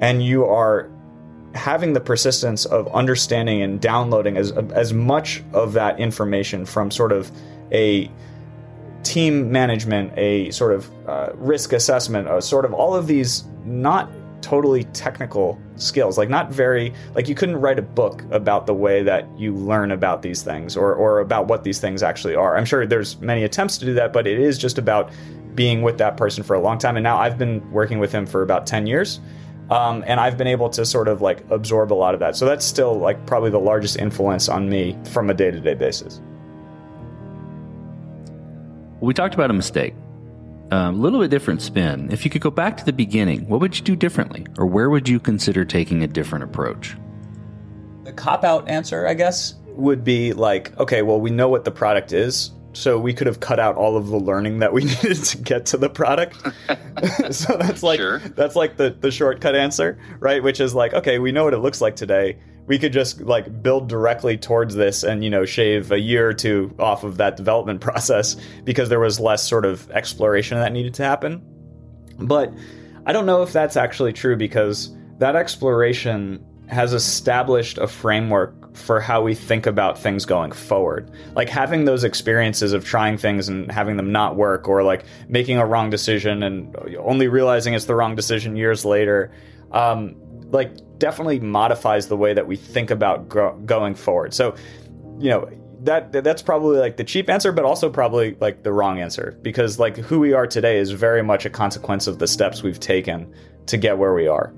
and 0.00 0.24
you 0.24 0.44
are 0.44 0.90
having 1.54 1.92
the 1.92 2.00
persistence 2.00 2.64
of 2.64 2.86
understanding 2.94 3.62
and 3.62 3.80
downloading 3.80 4.36
as 4.36 4.52
as 4.52 4.92
much 4.92 5.42
of 5.52 5.72
that 5.72 5.98
information 5.98 6.64
from 6.64 6.90
sort 6.90 7.12
of 7.12 7.30
a 7.72 8.10
team 9.02 9.50
management, 9.50 10.12
a 10.16 10.50
sort 10.50 10.72
of 10.72 10.90
uh, 11.08 11.30
risk 11.34 11.72
assessment, 11.72 12.28
a 12.28 12.40
sort 12.42 12.64
of 12.64 12.72
all 12.72 12.94
of 12.94 13.06
these 13.06 13.44
not 13.64 14.10
totally 14.42 14.84
technical 14.84 15.60
skills 15.76 16.16
like 16.16 16.30
not 16.30 16.50
very 16.50 16.94
like 17.14 17.28
you 17.28 17.34
couldn't 17.34 17.60
write 17.60 17.78
a 17.78 17.82
book 17.82 18.22
about 18.30 18.66
the 18.66 18.72
way 18.72 19.02
that 19.02 19.28
you 19.38 19.54
learn 19.54 19.90
about 19.90 20.22
these 20.22 20.42
things 20.42 20.78
or 20.78 20.94
or 20.94 21.20
about 21.20 21.46
what 21.46 21.62
these 21.62 21.78
things 21.78 22.02
actually 22.02 22.34
are. 22.34 22.56
I'm 22.56 22.64
sure 22.64 22.86
there's 22.86 23.20
many 23.20 23.44
attempts 23.44 23.76
to 23.78 23.84
do 23.84 23.94
that 23.94 24.14
but 24.14 24.26
it 24.26 24.38
is 24.38 24.56
just 24.56 24.78
about 24.78 25.10
being 25.54 25.82
with 25.82 25.98
that 25.98 26.16
person 26.16 26.42
for 26.42 26.54
a 26.54 26.60
long 26.60 26.78
time. 26.78 26.96
And 26.96 27.04
now 27.04 27.18
i've 27.18 27.36
been 27.36 27.70
working 27.70 27.98
with 27.98 28.12
him 28.12 28.24
for 28.24 28.42
about 28.42 28.66
10 28.66 28.86
years 28.86 29.20
um, 29.70 30.02
and 30.06 30.18
I've 30.18 30.36
been 30.36 30.48
able 30.48 30.68
to 30.70 30.84
sort 30.84 31.08
of 31.08 31.22
like 31.22 31.48
absorb 31.50 31.92
a 31.92 31.94
lot 31.94 32.14
of 32.14 32.20
that. 32.20 32.36
So 32.36 32.44
that's 32.44 32.64
still 32.64 32.98
like 32.98 33.24
probably 33.26 33.50
the 33.50 33.60
largest 33.60 33.96
influence 33.96 34.48
on 34.48 34.68
me 34.68 34.98
from 35.10 35.30
a 35.30 35.34
day 35.34 35.50
to 35.50 35.60
day 35.60 35.74
basis. 35.74 36.20
We 39.00 39.14
talked 39.14 39.34
about 39.34 39.50
a 39.50 39.54
mistake, 39.54 39.94
a 40.70 40.76
um, 40.76 41.00
little 41.00 41.20
bit 41.20 41.30
different 41.30 41.62
spin. 41.62 42.10
If 42.12 42.24
you 42.24 42.30
could 42.30 42.42
go 42.42 42.50
back 42.50 42.76
to 42.76 42.84
the 42.84 42.92
beginning, 42.92 43.48
what 43.48 43.60
would 43.60 43.78
you 43.78 43.82
do 43.82 43.96
differently, 43.96 44.46
or 44.58 44.66
where 44.66 44.90
would 44.90 45.08
you 45.08 45.18
consider 45.18 45.64
taking 45.64 46.02
a 46.02 46.06
different 46.06 46.44
approach? 46.44 46.96
The 48.04 48.12
cop 48.12 48.44
out 48.44 48.68
answer, 48.68 49.06
I 49.06 49.14
guess, 49.14 49.54
would 49.68 50.04
be 50.04 50.34
like, 50.34 50.78
okay, 50.78 51.00
well, 51.00 51.20
we 51.20 51.30
know 51.30 51.48
what 51.48 51.64
the 51.64 51.70
product 51.70 52.12
is 52.12 52.50
so 52.72 52.98
we 52.98 53.12
could 53.12 53.26
have 53.26 53.40
cut 53.40 53.58
out 53.58 53.76
all 53.76 53.96
of 53.96 54.08
the 54.08 54.16
learning 54.16 54.60
that 54.60 54.72
we 54.72 54.84
needed 55.02 55.16
to 55.16 55.38
get 55.38 55.66
to 55.66 55.76
the 55.76 55.88
product. 55.88 56.36
so 57.34 57.56
that's 57.56 57.82
like 57.82 57.98
sure. 57.98 58.20
that's 58.20 58.56
like 58.56 58.76
the 58.76 58.90
the 58.90 59.10
shortcut 59.10 59.56
answer, 59.56 59.98
right? 60.18 60.42
Which 60.42 60.60
is 60.60 60.74
like, 60.74 60.94
okay, 60.94 61.18
we 61.18 61.32
know 61.32 61.44
what 61.44 61.54
it 61.54 61.58
looks 61.58 61.80
like 61.80 61.96
today. 61.96 62.38
We 62.66 62.78
could 62.78 62.92
just 62.92 63.20
like 63.20 63.62
build 63.62 63.88
directly 63.88 64.36
towards 64.36 64.74
this 64.74 65.02
and 65.02 65.24
you 65.24 65.30
know 65.30 65.44
shave 65.44 65.90
a 65.90 65.98
year 65.98 66.28
or 66.28 66.34
two 66.34 66.74
off 66.78 67.04
of 67.04 67.16
that 67.16 67.36
development 67.36 67.80
process 67.82 68.36
because 68.64 68.88
there 68.88 69.00
was 69.00 69.18
less 69.18 69.46
sort 69.46 69.64
of 69.64 69.90
exploration 69.90 70.58
that 70.58 70.72
needed 70.72 70.94
to 70.94 71.04
happen. 71.04 71.42
But 72.18 72.52
I 73.06 73.12
don't 73.12 73.26
know 73.26 73.42
if 73.42 73.52
that's 73.52 73.76
actually 73.76 74.12
true 74.12 74.36
because 74.36 74.94
that 75.18 75.36
exploration 75.36 76.44
has 76.68 76.92
established 76.92 77.78
a 77.78 77.88
framework 77.88 78.54
for 78.72 79.00
how 79.00 79.22
we 79.22 79.34
think 79.34 79.66
about 79.66 79.98
things 79.98 80.24
going 80.24 80.52
forward. 80.52 81.10
Like 81.34 81.48
having 81.48 81.84
those 81.84 82.04
experiences 82.04 82.72
of 82.72 82.84
trying 82.84 83.18
things 83.18 83.48
and 83.48 83.70
having 83.70 83.96
them 83.96 84.12
not 84.12 84.36
work, 84.36 84.68
or 84.68 84.82
like 84.82 85.04
making 85.28 85.58
a 85.58 85.66
wrong 85.66 85.90
decision 85.90 86.42
and 86.42 86.76
only 86.98 87.28
realizing 87.28 87.74
it's 87.74 87.86
the 87.86 87.94
wrong 87.94 88.14
decision 88.14 88.56
years 88.56 88.84
later, 88.84 89.32
um, 89.72 90.16
like 90.50 90.72
definitely 90.98 91.40
modifies 91.40 92.08
the 92.08 92.16
way 92.16 92.34
that 92.34 92.46
we 92.46 92.56
think 92.56 92.90
about 92.90 93.28
gro- 93.28 93.56
going 93.58 93.94
forward. 93.94 94.34
So, 94.34 94.54
you 95.18 95.30
know, 95.30 95.50
that 95.82 96.12
that's 96.12 96.42
probably 96.42 96.78
like 96.78 96.96
the 96.96 97.04
cheap 97.04 97.30
answer, 97.30 97.52
but 97.52 97.64
also 97.64 97.88
probably 97.88 98.36
like 98.40 98.62
the 98.62 98.72
wrong 98.72 99.00
answer 99.00 99.38
because 99.42 99.78
like 99.78 99.96
who 99.96 100.20
we 100.20 100.32
are 100.34 100.46
today 100.46 100.76
is 100.76 100.90
very 100.90 101.22
much 101.22 101.46
a 101.46 101.50
consequence 101.50 102.06
of 102.06 102.18
the 102.18 102.26
steps 102.26 102.62
we've 102.62 102.80
taken 102.80 103.32
to 103.66 103.78
get 103.78 103.96
where 103.96 104.12
we 104.12 104.26
are 104.26 104.52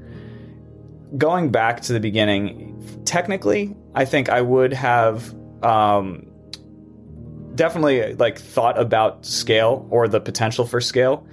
going 1.16 1.50
back 1.50 1.80
to 1.82 1.92
the 1.92 2.00
beginning, 2.00 3.02
technically, 3.04 3.76
I 3.94 4.04
think 4.04 4.28
I 4.28 4.40
would 4.40 4.72
have 4.72 5.34
um, 5.62 6.26
definitely 7.54 8.14
like 8.14 8.38
thought 8.38 8.78
about 8.78 9.24
scale 9.26 9.86
or 9.90 10.08
the 10.08 10.20
potential 10.20 10.66
for 10.66 10.80
scale 10.80 11.26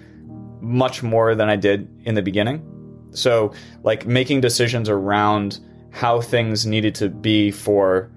much 0.61 1.01
more 1.01 1.35
than 1.35 1.49
I 1.49 1.55
did 1.55 1.89
in 2.03 2.15
the 2.15 2.21
beginning. 2.21 2.65
So, 3.11 3.53
like 3.83 4.05
making 4.05 4.41
decisions 4.41 4.89
around 4.89 5.59
how 5.91 6.21
things 6.21 6.65
needed 6.65 6.93
to 6.95 7.09
be 7.09 7.49
for, 7.49 8.11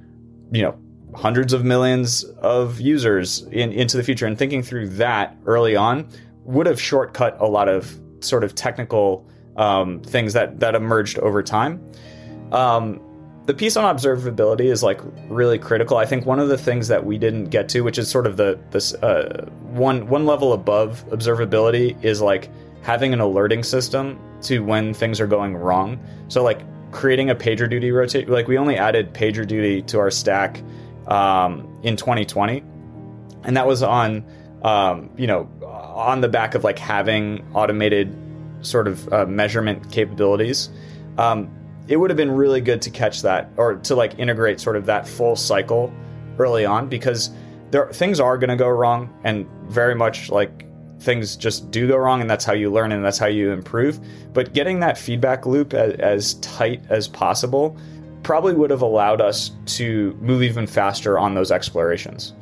you 0.51 0.63
know, 0.63 0.79
hundreds 1.15 1.53
of 1.53 1.65
millions 1.65 2.25
of 2.39 2.81
users 2.81 3.43
in, 3.53 3.73
into 3.73 3.97
the 3.97 4.03
future 4.03 4.27
and 4.27 4.39
thinking 4.39 4.63
through 4.63 4.89
that 4.89 5.37
early 5.47 5.77
on 5.77 6.09
would 6.45 6.67
have 6.67 6.81
shortcut 6.81 7.37
a 7.39 7.47
lot 7.47 7.69
of 7.69 7.99
sort 8.21 8.45
of 8.45 8.55
technical 8.55 9.27
um, 9.57 10.01
things 10.01 10.33
that 10.33 10.61
that 10.61 10.75
emerged 10.75 11.19
over 11.19 11.43
time. 11.43 11.85
Um, 12.53 13.01
the 13.47 13.55
piece 13.55 13.77
on 13.77 13.97
observability 13.97 14.67
is 14.67 14.83
like 14.83 15.01
really 15.29 15.59
critical. 15.59 15.97
I 15.97 16.07
think 16.07 16.27
one 16.27 16.39
of 16.39 16.49
the 16.49 16.59
things 16.59 16.89
that 16.89 17.05
we 17.05 17.19
didn't 17.19 17.47
get 17.47 17.69
to, 17.71 17.81
which 17.81 17.99
is 17.99 18.09
sort 18.09 18.27
of 18.27 18.37
the 18.37 18.59
this 18.71 18.95
uh, 18.95 19.47
one 19.63 20.07
one 20.09 20.27
level 20.27 20.53
above 20.53 21.05
observability, 21.11 22.03
is 22.05 22.21
like 22.21 22.51
having 22.83 23.13
an 23.13 23.21
alerting 23.21 23.63
system 23.63 24.19
to 24.43 24.61
when 24.61 24.95
things 24.95 25.21
are 25.21 25.27
going 25.27 25.57
wrong. 25.57 25.99
So 26.29 26.43
like 26.43 26.61
creating 26.93 27.31
a 27.31 27.35
PagerDuty 27.35 27.93
rotate. 27.93 28.29
Like 28.29 28.47
we 28.47 28.59
only 28.59 28.77
added 28.77 29.13
PagerDuty 29.13 29.87
to 29.89 29.99
our 29.99 30.11
stack 30.11 30.63
um, 31.09 31.81
in 31.83 31.97
2020, 31.97 32.63
and 33.45 33.57
that 33.57 33.67
was 33.67 33.83
on 33.83 34.25
um, 34.63 35.11
you 35.17 35.27
know 35.27 35.49
on 35.63 36.21
the 36.21 36.29
back 36.29 36.55
of 36.55 36.63
like 36.63 36.79
having 36.79 37.45
automated 37.55 38.22
sort 38.63 38.89
of 38.89 39.13
uh, 39.13 39.27
measurement 39.27 39.91
capabilities, 39.93 40.71
um, 41.19 41.51
it 41.89 41.97
would 41.97 42.11
have 42.11 42.17
been 42.17 42.31
really 42.31 42.61
good 42.61 42.81
to 42.83 42.91
catch 42.91 43.23
that 43.23 43.51
or 43.57 43.75
to 43.77 43.95
like 43.95 44.19
integrate 44.19 44.61
sort 44.61 44.77
of 44.77 44.87
that 44.87 45.07
full 45.07 45.37
cycle 45.37 45.93
early 46.39 46.65
on 46.65 46.89
because 46.89 47.31
there 47.71 47.93
things 47.93 48.21
are 48.21 48.39
going 48.39 48.51
to 48.51 48.57
go 48.57 48.69
wrong 48.69 49.13
and 49.25 49.47
very 49.69 49.95
much 49.95 50.31
like 50.31 50.67
things 51.03 51.37
just 51.37 51.71
do 51.71 51.89
go 51.89 51.97
wrong, 51.97 52.21
and 52.21 52.31
that's 52.31 52.45
how 52.45 52.53
you 52.53 52.71
learn 52.71 52.93
and 52.93 53.05
that's 53.05 53.19
how 53.19 53.27
you 53.27 53.51
improve. 53.51 54.01
But 54.33 54.55
getting 54.55 54.81
that 54.81 54.97
feedback 54.97 55.47
loop 55.47 55.75
as, 55.75 55.95
as 55.95 56.35
tight 56.35 56.83
as 56.89 57.09
possible 57.09 57.77
probably 58.23 58.55
would 58.55 58.71
have 58.71 58.83
allowed 58.83 59.21
us 59.21 59.51
to 59.67 60.17
move 60.21 60.43
even 60.43 60.67
faster 60.67 61.19
on 61.19 61.35
those 61.35 61.51
explorations. 61.51 62.33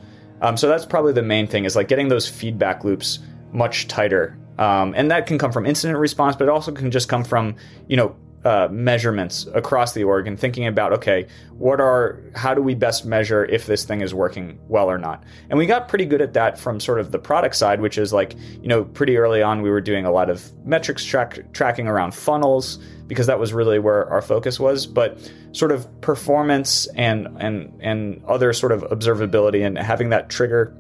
Um, 0.42 0.56
so 0.56 0.68
that's 0.68 0.86
probably 0.86 1.12
the 1.12 1.22
main 1.22 1.46
thing 1.46 1.64
is 1.64 1.74
like 1.74 1.88
getting 1.88 2.08
those 2.08 2.28
feedback 2.28 2.84
loops 2.84 3.18
much 3.52 3.88
tighter. 3.88 4.38
Um, 4.60 4.92
and 4.94 5.10
that 5.10 5.26
can 5.26 5.38
come 5.38 5.52
from 5.52 5.64
incident 5.64 5.98
response, 5.98 6.36
but 6.36 6.44
it 6.44 6.50
also 6.50 6.70
can 6.70 6.90
just 6.90 7.08
come 7.08 7.24
from, 7.24 7.56
you 7.88 7.96
know, 7.96 8.14
uh, 8.44 8.68
measurements 8.70 9.46
across 9.54 9.92
the 9.92 10.04
org 10.04 10.26
and 10.26 10.40
thinking 10.40 10.66
about 10.66 10.94
okay 10.94 11.26
what 11.58 11.78
are 11.78 12.22
how 12.34 12.54
do 12.54 12.62
we 12.62 12.74
best 12.74 13.04
measure 13.04 13.44
if 13.44 13.66
this 13.66 13.84
thing 13.84 14.00
is 14.00 14.14
working 14.14 14.58
well 14.66 14.90
or 14.90 14.96
not? 14.96 15.22
And 15.50 15.58
we 15.58 15.66
got 15.66 15.88
pretty 15.88 16.06
good 16.06 16.22
at 16.22 16.32
that 16.32 16.58
from 16.58 16.80
sort 16.80 17.00
of 17.00 17.12
the 17.12 17.18
product 17.18 17.54
side 17.54 17.82
which 17.82 17.98
is 17.98 18.14
like 18.14 18.34
you 18.62 18.68
know 18.68 18.84
pretty 18.84 19.18
early 19.18 19.42
on 19.42 19.60
we 19.60 19.68
were 19.68 19.82
doing 19.82 20.06
a 20.06 20.10
lot 20.10 20.30
of 20.30 20.50
metrics 20.64 21.04
track, 21.04 21.52
tracking 21.52 21.86
around 21.86 22.14
funnels 22.14 22.78
because 23.08 23.26
that 23.26 23.38
was 23.38 23.52
really 23.52 23.78
where 23.78 24.08
our 24.08 24.22
focus 24.22 24.58
was. 24.58 24.86
But 24.86 25.30
sort 25.52 25.72
of 25.72 26.00
performance 26.00 26.86
and 26.96 27.28
and 27.40 27.78
and 27.80 28.24
other 28.24 28.54
sort 28.54 28.72
of 28.72 28.82
observability 28.84 29.66
and 29.66 29.76
having 29.76 30.10
that 30.10 30.30
trigger 30.30 30.74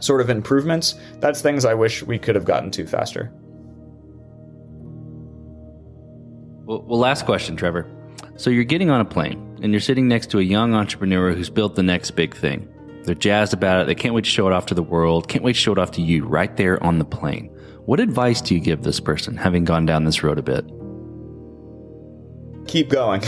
sort 0.00 0.20
of 0.20 0.30
improvements 0.30 0.94
that's 1.20 1.40
things 1.42 1.64
i 1.64 1.74
wish 1.74 2.02
we 2.02 2.18
could 2.18 2.34
have 2.34 2.44
gotten 2.44 2.70
to 2.70 2.86
faster 2.86 3.32
Well, 6.68 6.84
well, 6.86 6.98
last 6.98 7.24
question, 7.24 7.56
Trevor. 7.56 7.86
So 8.36 8.50
you're 8.50 8.62
getting 8.62 8.90
on 8.90 9.00
a 9.00 9.04
plane 9.06 9.58
and 9.62 9.72
you're 9.72 9.80
sitting 9.80 10.06
next 10.06 10.30
to 10.32 10.38
a 10.38 10.42
young 10.42 10.74
entrepreneur 10.74 11.32
who's 11.32 11.48
built 11.48 11.76
the 11.76 11.82
next 11.82 12.10
big 12.10 12.36
thing. 12.36 12.68
They're 13.04 13.14
jazzed 13.14 13.54
about 13.54 13.80
it. 13.80 13.86
They 13.86 13.94
can't 13.94 14.12
wait 14.12 14.24
to 14.24 14.30
show 14.30 14.46
it 14.46 14.52
off 14.52 14.66
to 14.66 14.74
the 14.74 14.82
world. 14.82 15.28
Can't 15.28 15.42
wait 15.42 15.54
to 15.54 15.58
show 15.58 15.72
it 15.72 15.78
off 15.78 15.92
to 15.92 16.02
you 16.02 16.26
right 16.26 16.54
there 16.58 16.82
on 16.84 16.98
the 16.98 17.06
plane. 17.06 17.46
What 17.86 18.00
advice 18.00 18.42
do 18.42 18.54
you 18.54 18.60
give 18.60 18.82
this 18.82 19.00
person 19.00 19.34
having 19.34 19.64
gone 19.64 19.86
down 19.86 20.04
this 20.04 20.22
road 20.22 20.38
a 20.38 20.42
bit? 20.42 20.66
Keep 22.68 22.90
going. 22.90 23.22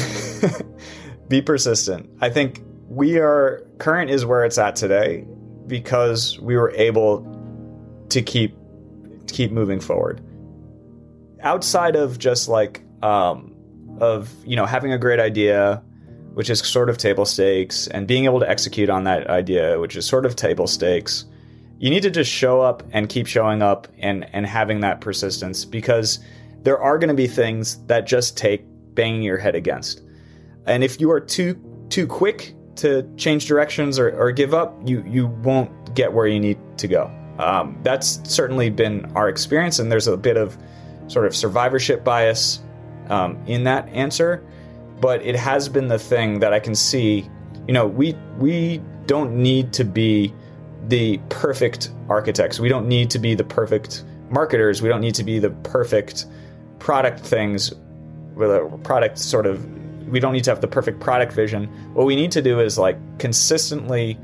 Be 1.28 1.40
persistent. 1.40 2.10
I 2.20 2.28
think 2.28 2.62
we 2.90 3.16
are 3.16 3.66
current 3.78 4.10
is 4.10 4.26
where 4.26 4.44
it's 4.44 4.58
at 4.58 4.76
today 4.76 5.24
because 5.70 6.38
we 6.40 6.56
were 6.56 6.72
able 6.72 7.24
to 8.10 8.20
keep 8.20 8.54
keep 9.28 9.52
moving 9.52 9.80
forward. 9.80 10.20
Outside 11.40 11.96
of 11.96 12.18
just 12.18 12.48
like 12.48 12.82
um, 13.02 13.54
of 14.00 14.34
you 14.44 14.56
know 14.56 14.66
having 14.66 14.92
a 14.92 14.98
great 14.98 15.20
idea, 15.20 15.82
which 16.34 16.50
is 16.50 16.58
sort 16.60 16.90
of 16.90 16.98
table 16.98 17.24
stakes, 17.24 17.86
and 17.86 18.06
being 18.06 18.26
able 18.26 18.40
to 18.40 18.50
execute 18.50 18.90
on 18.90 19.04
that 19.04 19.28
idea, 19.28 19.80
which 19.80 19.96
is 19.96 20.04
sort 20.04 20.26
of 20.26 20.36
table 20.36 20.66
stakes. 20.66 21.24
You 21.78 21.88
need 21.88 22.02
to 22.02 22.10
just 22.10 22.30
show 22.30 22.60
up 22.60 22.82
and 22.92 23.08
keep 23.08 23.26
showing 23.26 23.62
up 23.62 23.88
and 23.98 24.28
and 24.34 24.44
having 24.44 24.80
that 24.80 25.00
persistence 25.00 25.64
because 25.64 26.18
there 26.62 26.78
are 26.78 26.98
going 26.98 27.08
to 27.08 27.14
be 27.14 27.26
things 27.26 27.82
that 27.86 28.06
just 28.06 28.36
take 28.36 28.64
banging 28.94 29.22
your 29.22 29.38
head 29.38 29.54
against. 29.54 30.02
And 30.66 30.84
if 30.84 31.00
you 31.00 31.10
are 31.10 31.20
too 31.20 31.58
too 31.88 32.06
quick 32.06 32.54
to 32.76 33.08
change 33.16 33.46
directions 33.46 33.98
or, 33.98 34.10
or 34.10 34.32
give 34.32 34.54
up, 34.54 34.76
you 34.84 35.02
you 35.06 35.26
won't 35.26 35.94
get 35.94 36.12
where 36.12 36.26
you 36.26 36.40
need 36.40 36.58
to 36.78 36.88
go. 36.88 37.10
Um, 37.38 37.78
that's 37.82 38.20
certainly 38.30 38.70
been 38.70 39.10
our 39.14 39.28
experience, 39.28 39.78
and 39.78 39.90
there's 39.90 40.06
a 40.06 40.16
bit 40.16 40.36
of 40.36 40.56
sort 41.08 41.26
of 41.26 41.34
survivorship 41.34 42.04
bias 42.04 42.60
um, 43.08 43.42
in 43.46 43.64
that 43.64 43.88
answer, 43.88 44.46
but 45.00 45.22
it 45.22 45.36
has 45.36 45.68
been 45.68 45.88
the 45.88 45.98
thing 45.98 46.40
that 46.40 46.52
I 46.52 46.60
can 46.60 46.74
see. 46.74 47.28
You 47.66 47.74
know, 47.74 47.86
we 47.86 48.14
we 48.38 48.80
don't 49.06 49.34
need 49.34 49.72
to 49.74 49.84
be 49.84 50.34
the 50.88 51.18
perfect 51.28 51.92
architects. 52.08 52.60
We 52.60 52.68
don't 52.68 52.88
need 52.88 53.10
to 53.10 53.18
be 53.18 53.34
the 53.34 53.44
perfect 53.44 54.04
marketers. 54.30 54.82
We 54.82 54.88
don't 54.88 55.00
need 55.00 55.14
to 55.16 55.24
be 55.24 55.38
the 55.38 55.50
perfect 55.50 56.26
product 56.78 57.20
things 57.20 57.72
with 58.34 58.50
a 58.50 58.78
product 58.84 59.18
sort 59.18 59.46
of 59.46 59.66
we 60.08 60.20
don't 60.20 60.32
need 60.32 60.44
to 60.44 60.50
have 60.50 60.60
the 60.60 60.68
perfect 60.68 61.00
product 61.00 61.32
vision. 61.32 61.66
What 61.94 62.06
we 62.06 62.16
need 62.16 62.32
to 62.32 62.42
do 62.42 62.60
is 62.60 62.78
like 62.78 62.96
consistently 63.18 64.18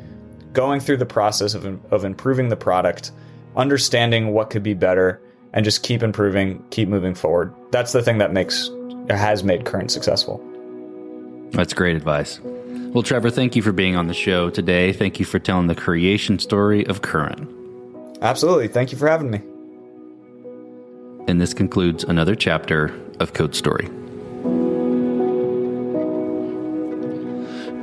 going 0.52 0.80
through 0.80 0.96
the 0.96 1.06
process 1.06 1.54
of, 1.54 1.64
of 1.92 2.04
improving 2.04 2.48
the 2.48 2.56
product, 2.56 3.12
understanding 3.56 4.32
what 4.32 4.50
could 4.50 4.62
be 4.62 4.74
better, 4.74 5.20
and 5.52 5.64
just 5.64 5.82
keep 5.82 6.02
improving, 6.02 6.62
keep 6.70 6.88
moving 6.88 7.14
forward. 7.14 7.54
That's 7.70 7.92
the 7.92 8.02
thing 8.02 8.18
that 8.18 8.32
makes 8.32 8.70
has 9.08 9.44
made 9.44 9.64
Current 9.64 9.90
successful. 9.90 10.42
That's 11.52 11.72
great 11.72 11.96
advice. 11.96 12.40
Well, 12.42 13.02
Trevor, 13.02 13.30
thank 13.30 13.54
you 13.54 13.62
for 13.62 13.72
being 13.72 13.96
on 13.96 14.08
the 14.08 14.14
show 14.14 14.50
today. 14.50 14.92
Thank 14.92 15.20
you 15.20 15.26
for 15.26 15.38
telling 15.38 15.66
the 15.66 15.74
creation 15.74 16.38
story 16.38 16.86
of 16.86 17.02
Current. 17.02 17.48
Absolutely. 18.22 18.68
Thank 18.68 18.92
you 18.92 18.98
for 18.98 19.08
having 19.08 19.30
me. 19.30 19.42
And 21.28 21.40
this 21.40 21.52
concludes 21.52 22.04
another 22.04 22.34
chapter 22.34 22.94
of 23.20 23.32
Code 23.34 23.54
Story. 23.54 23.88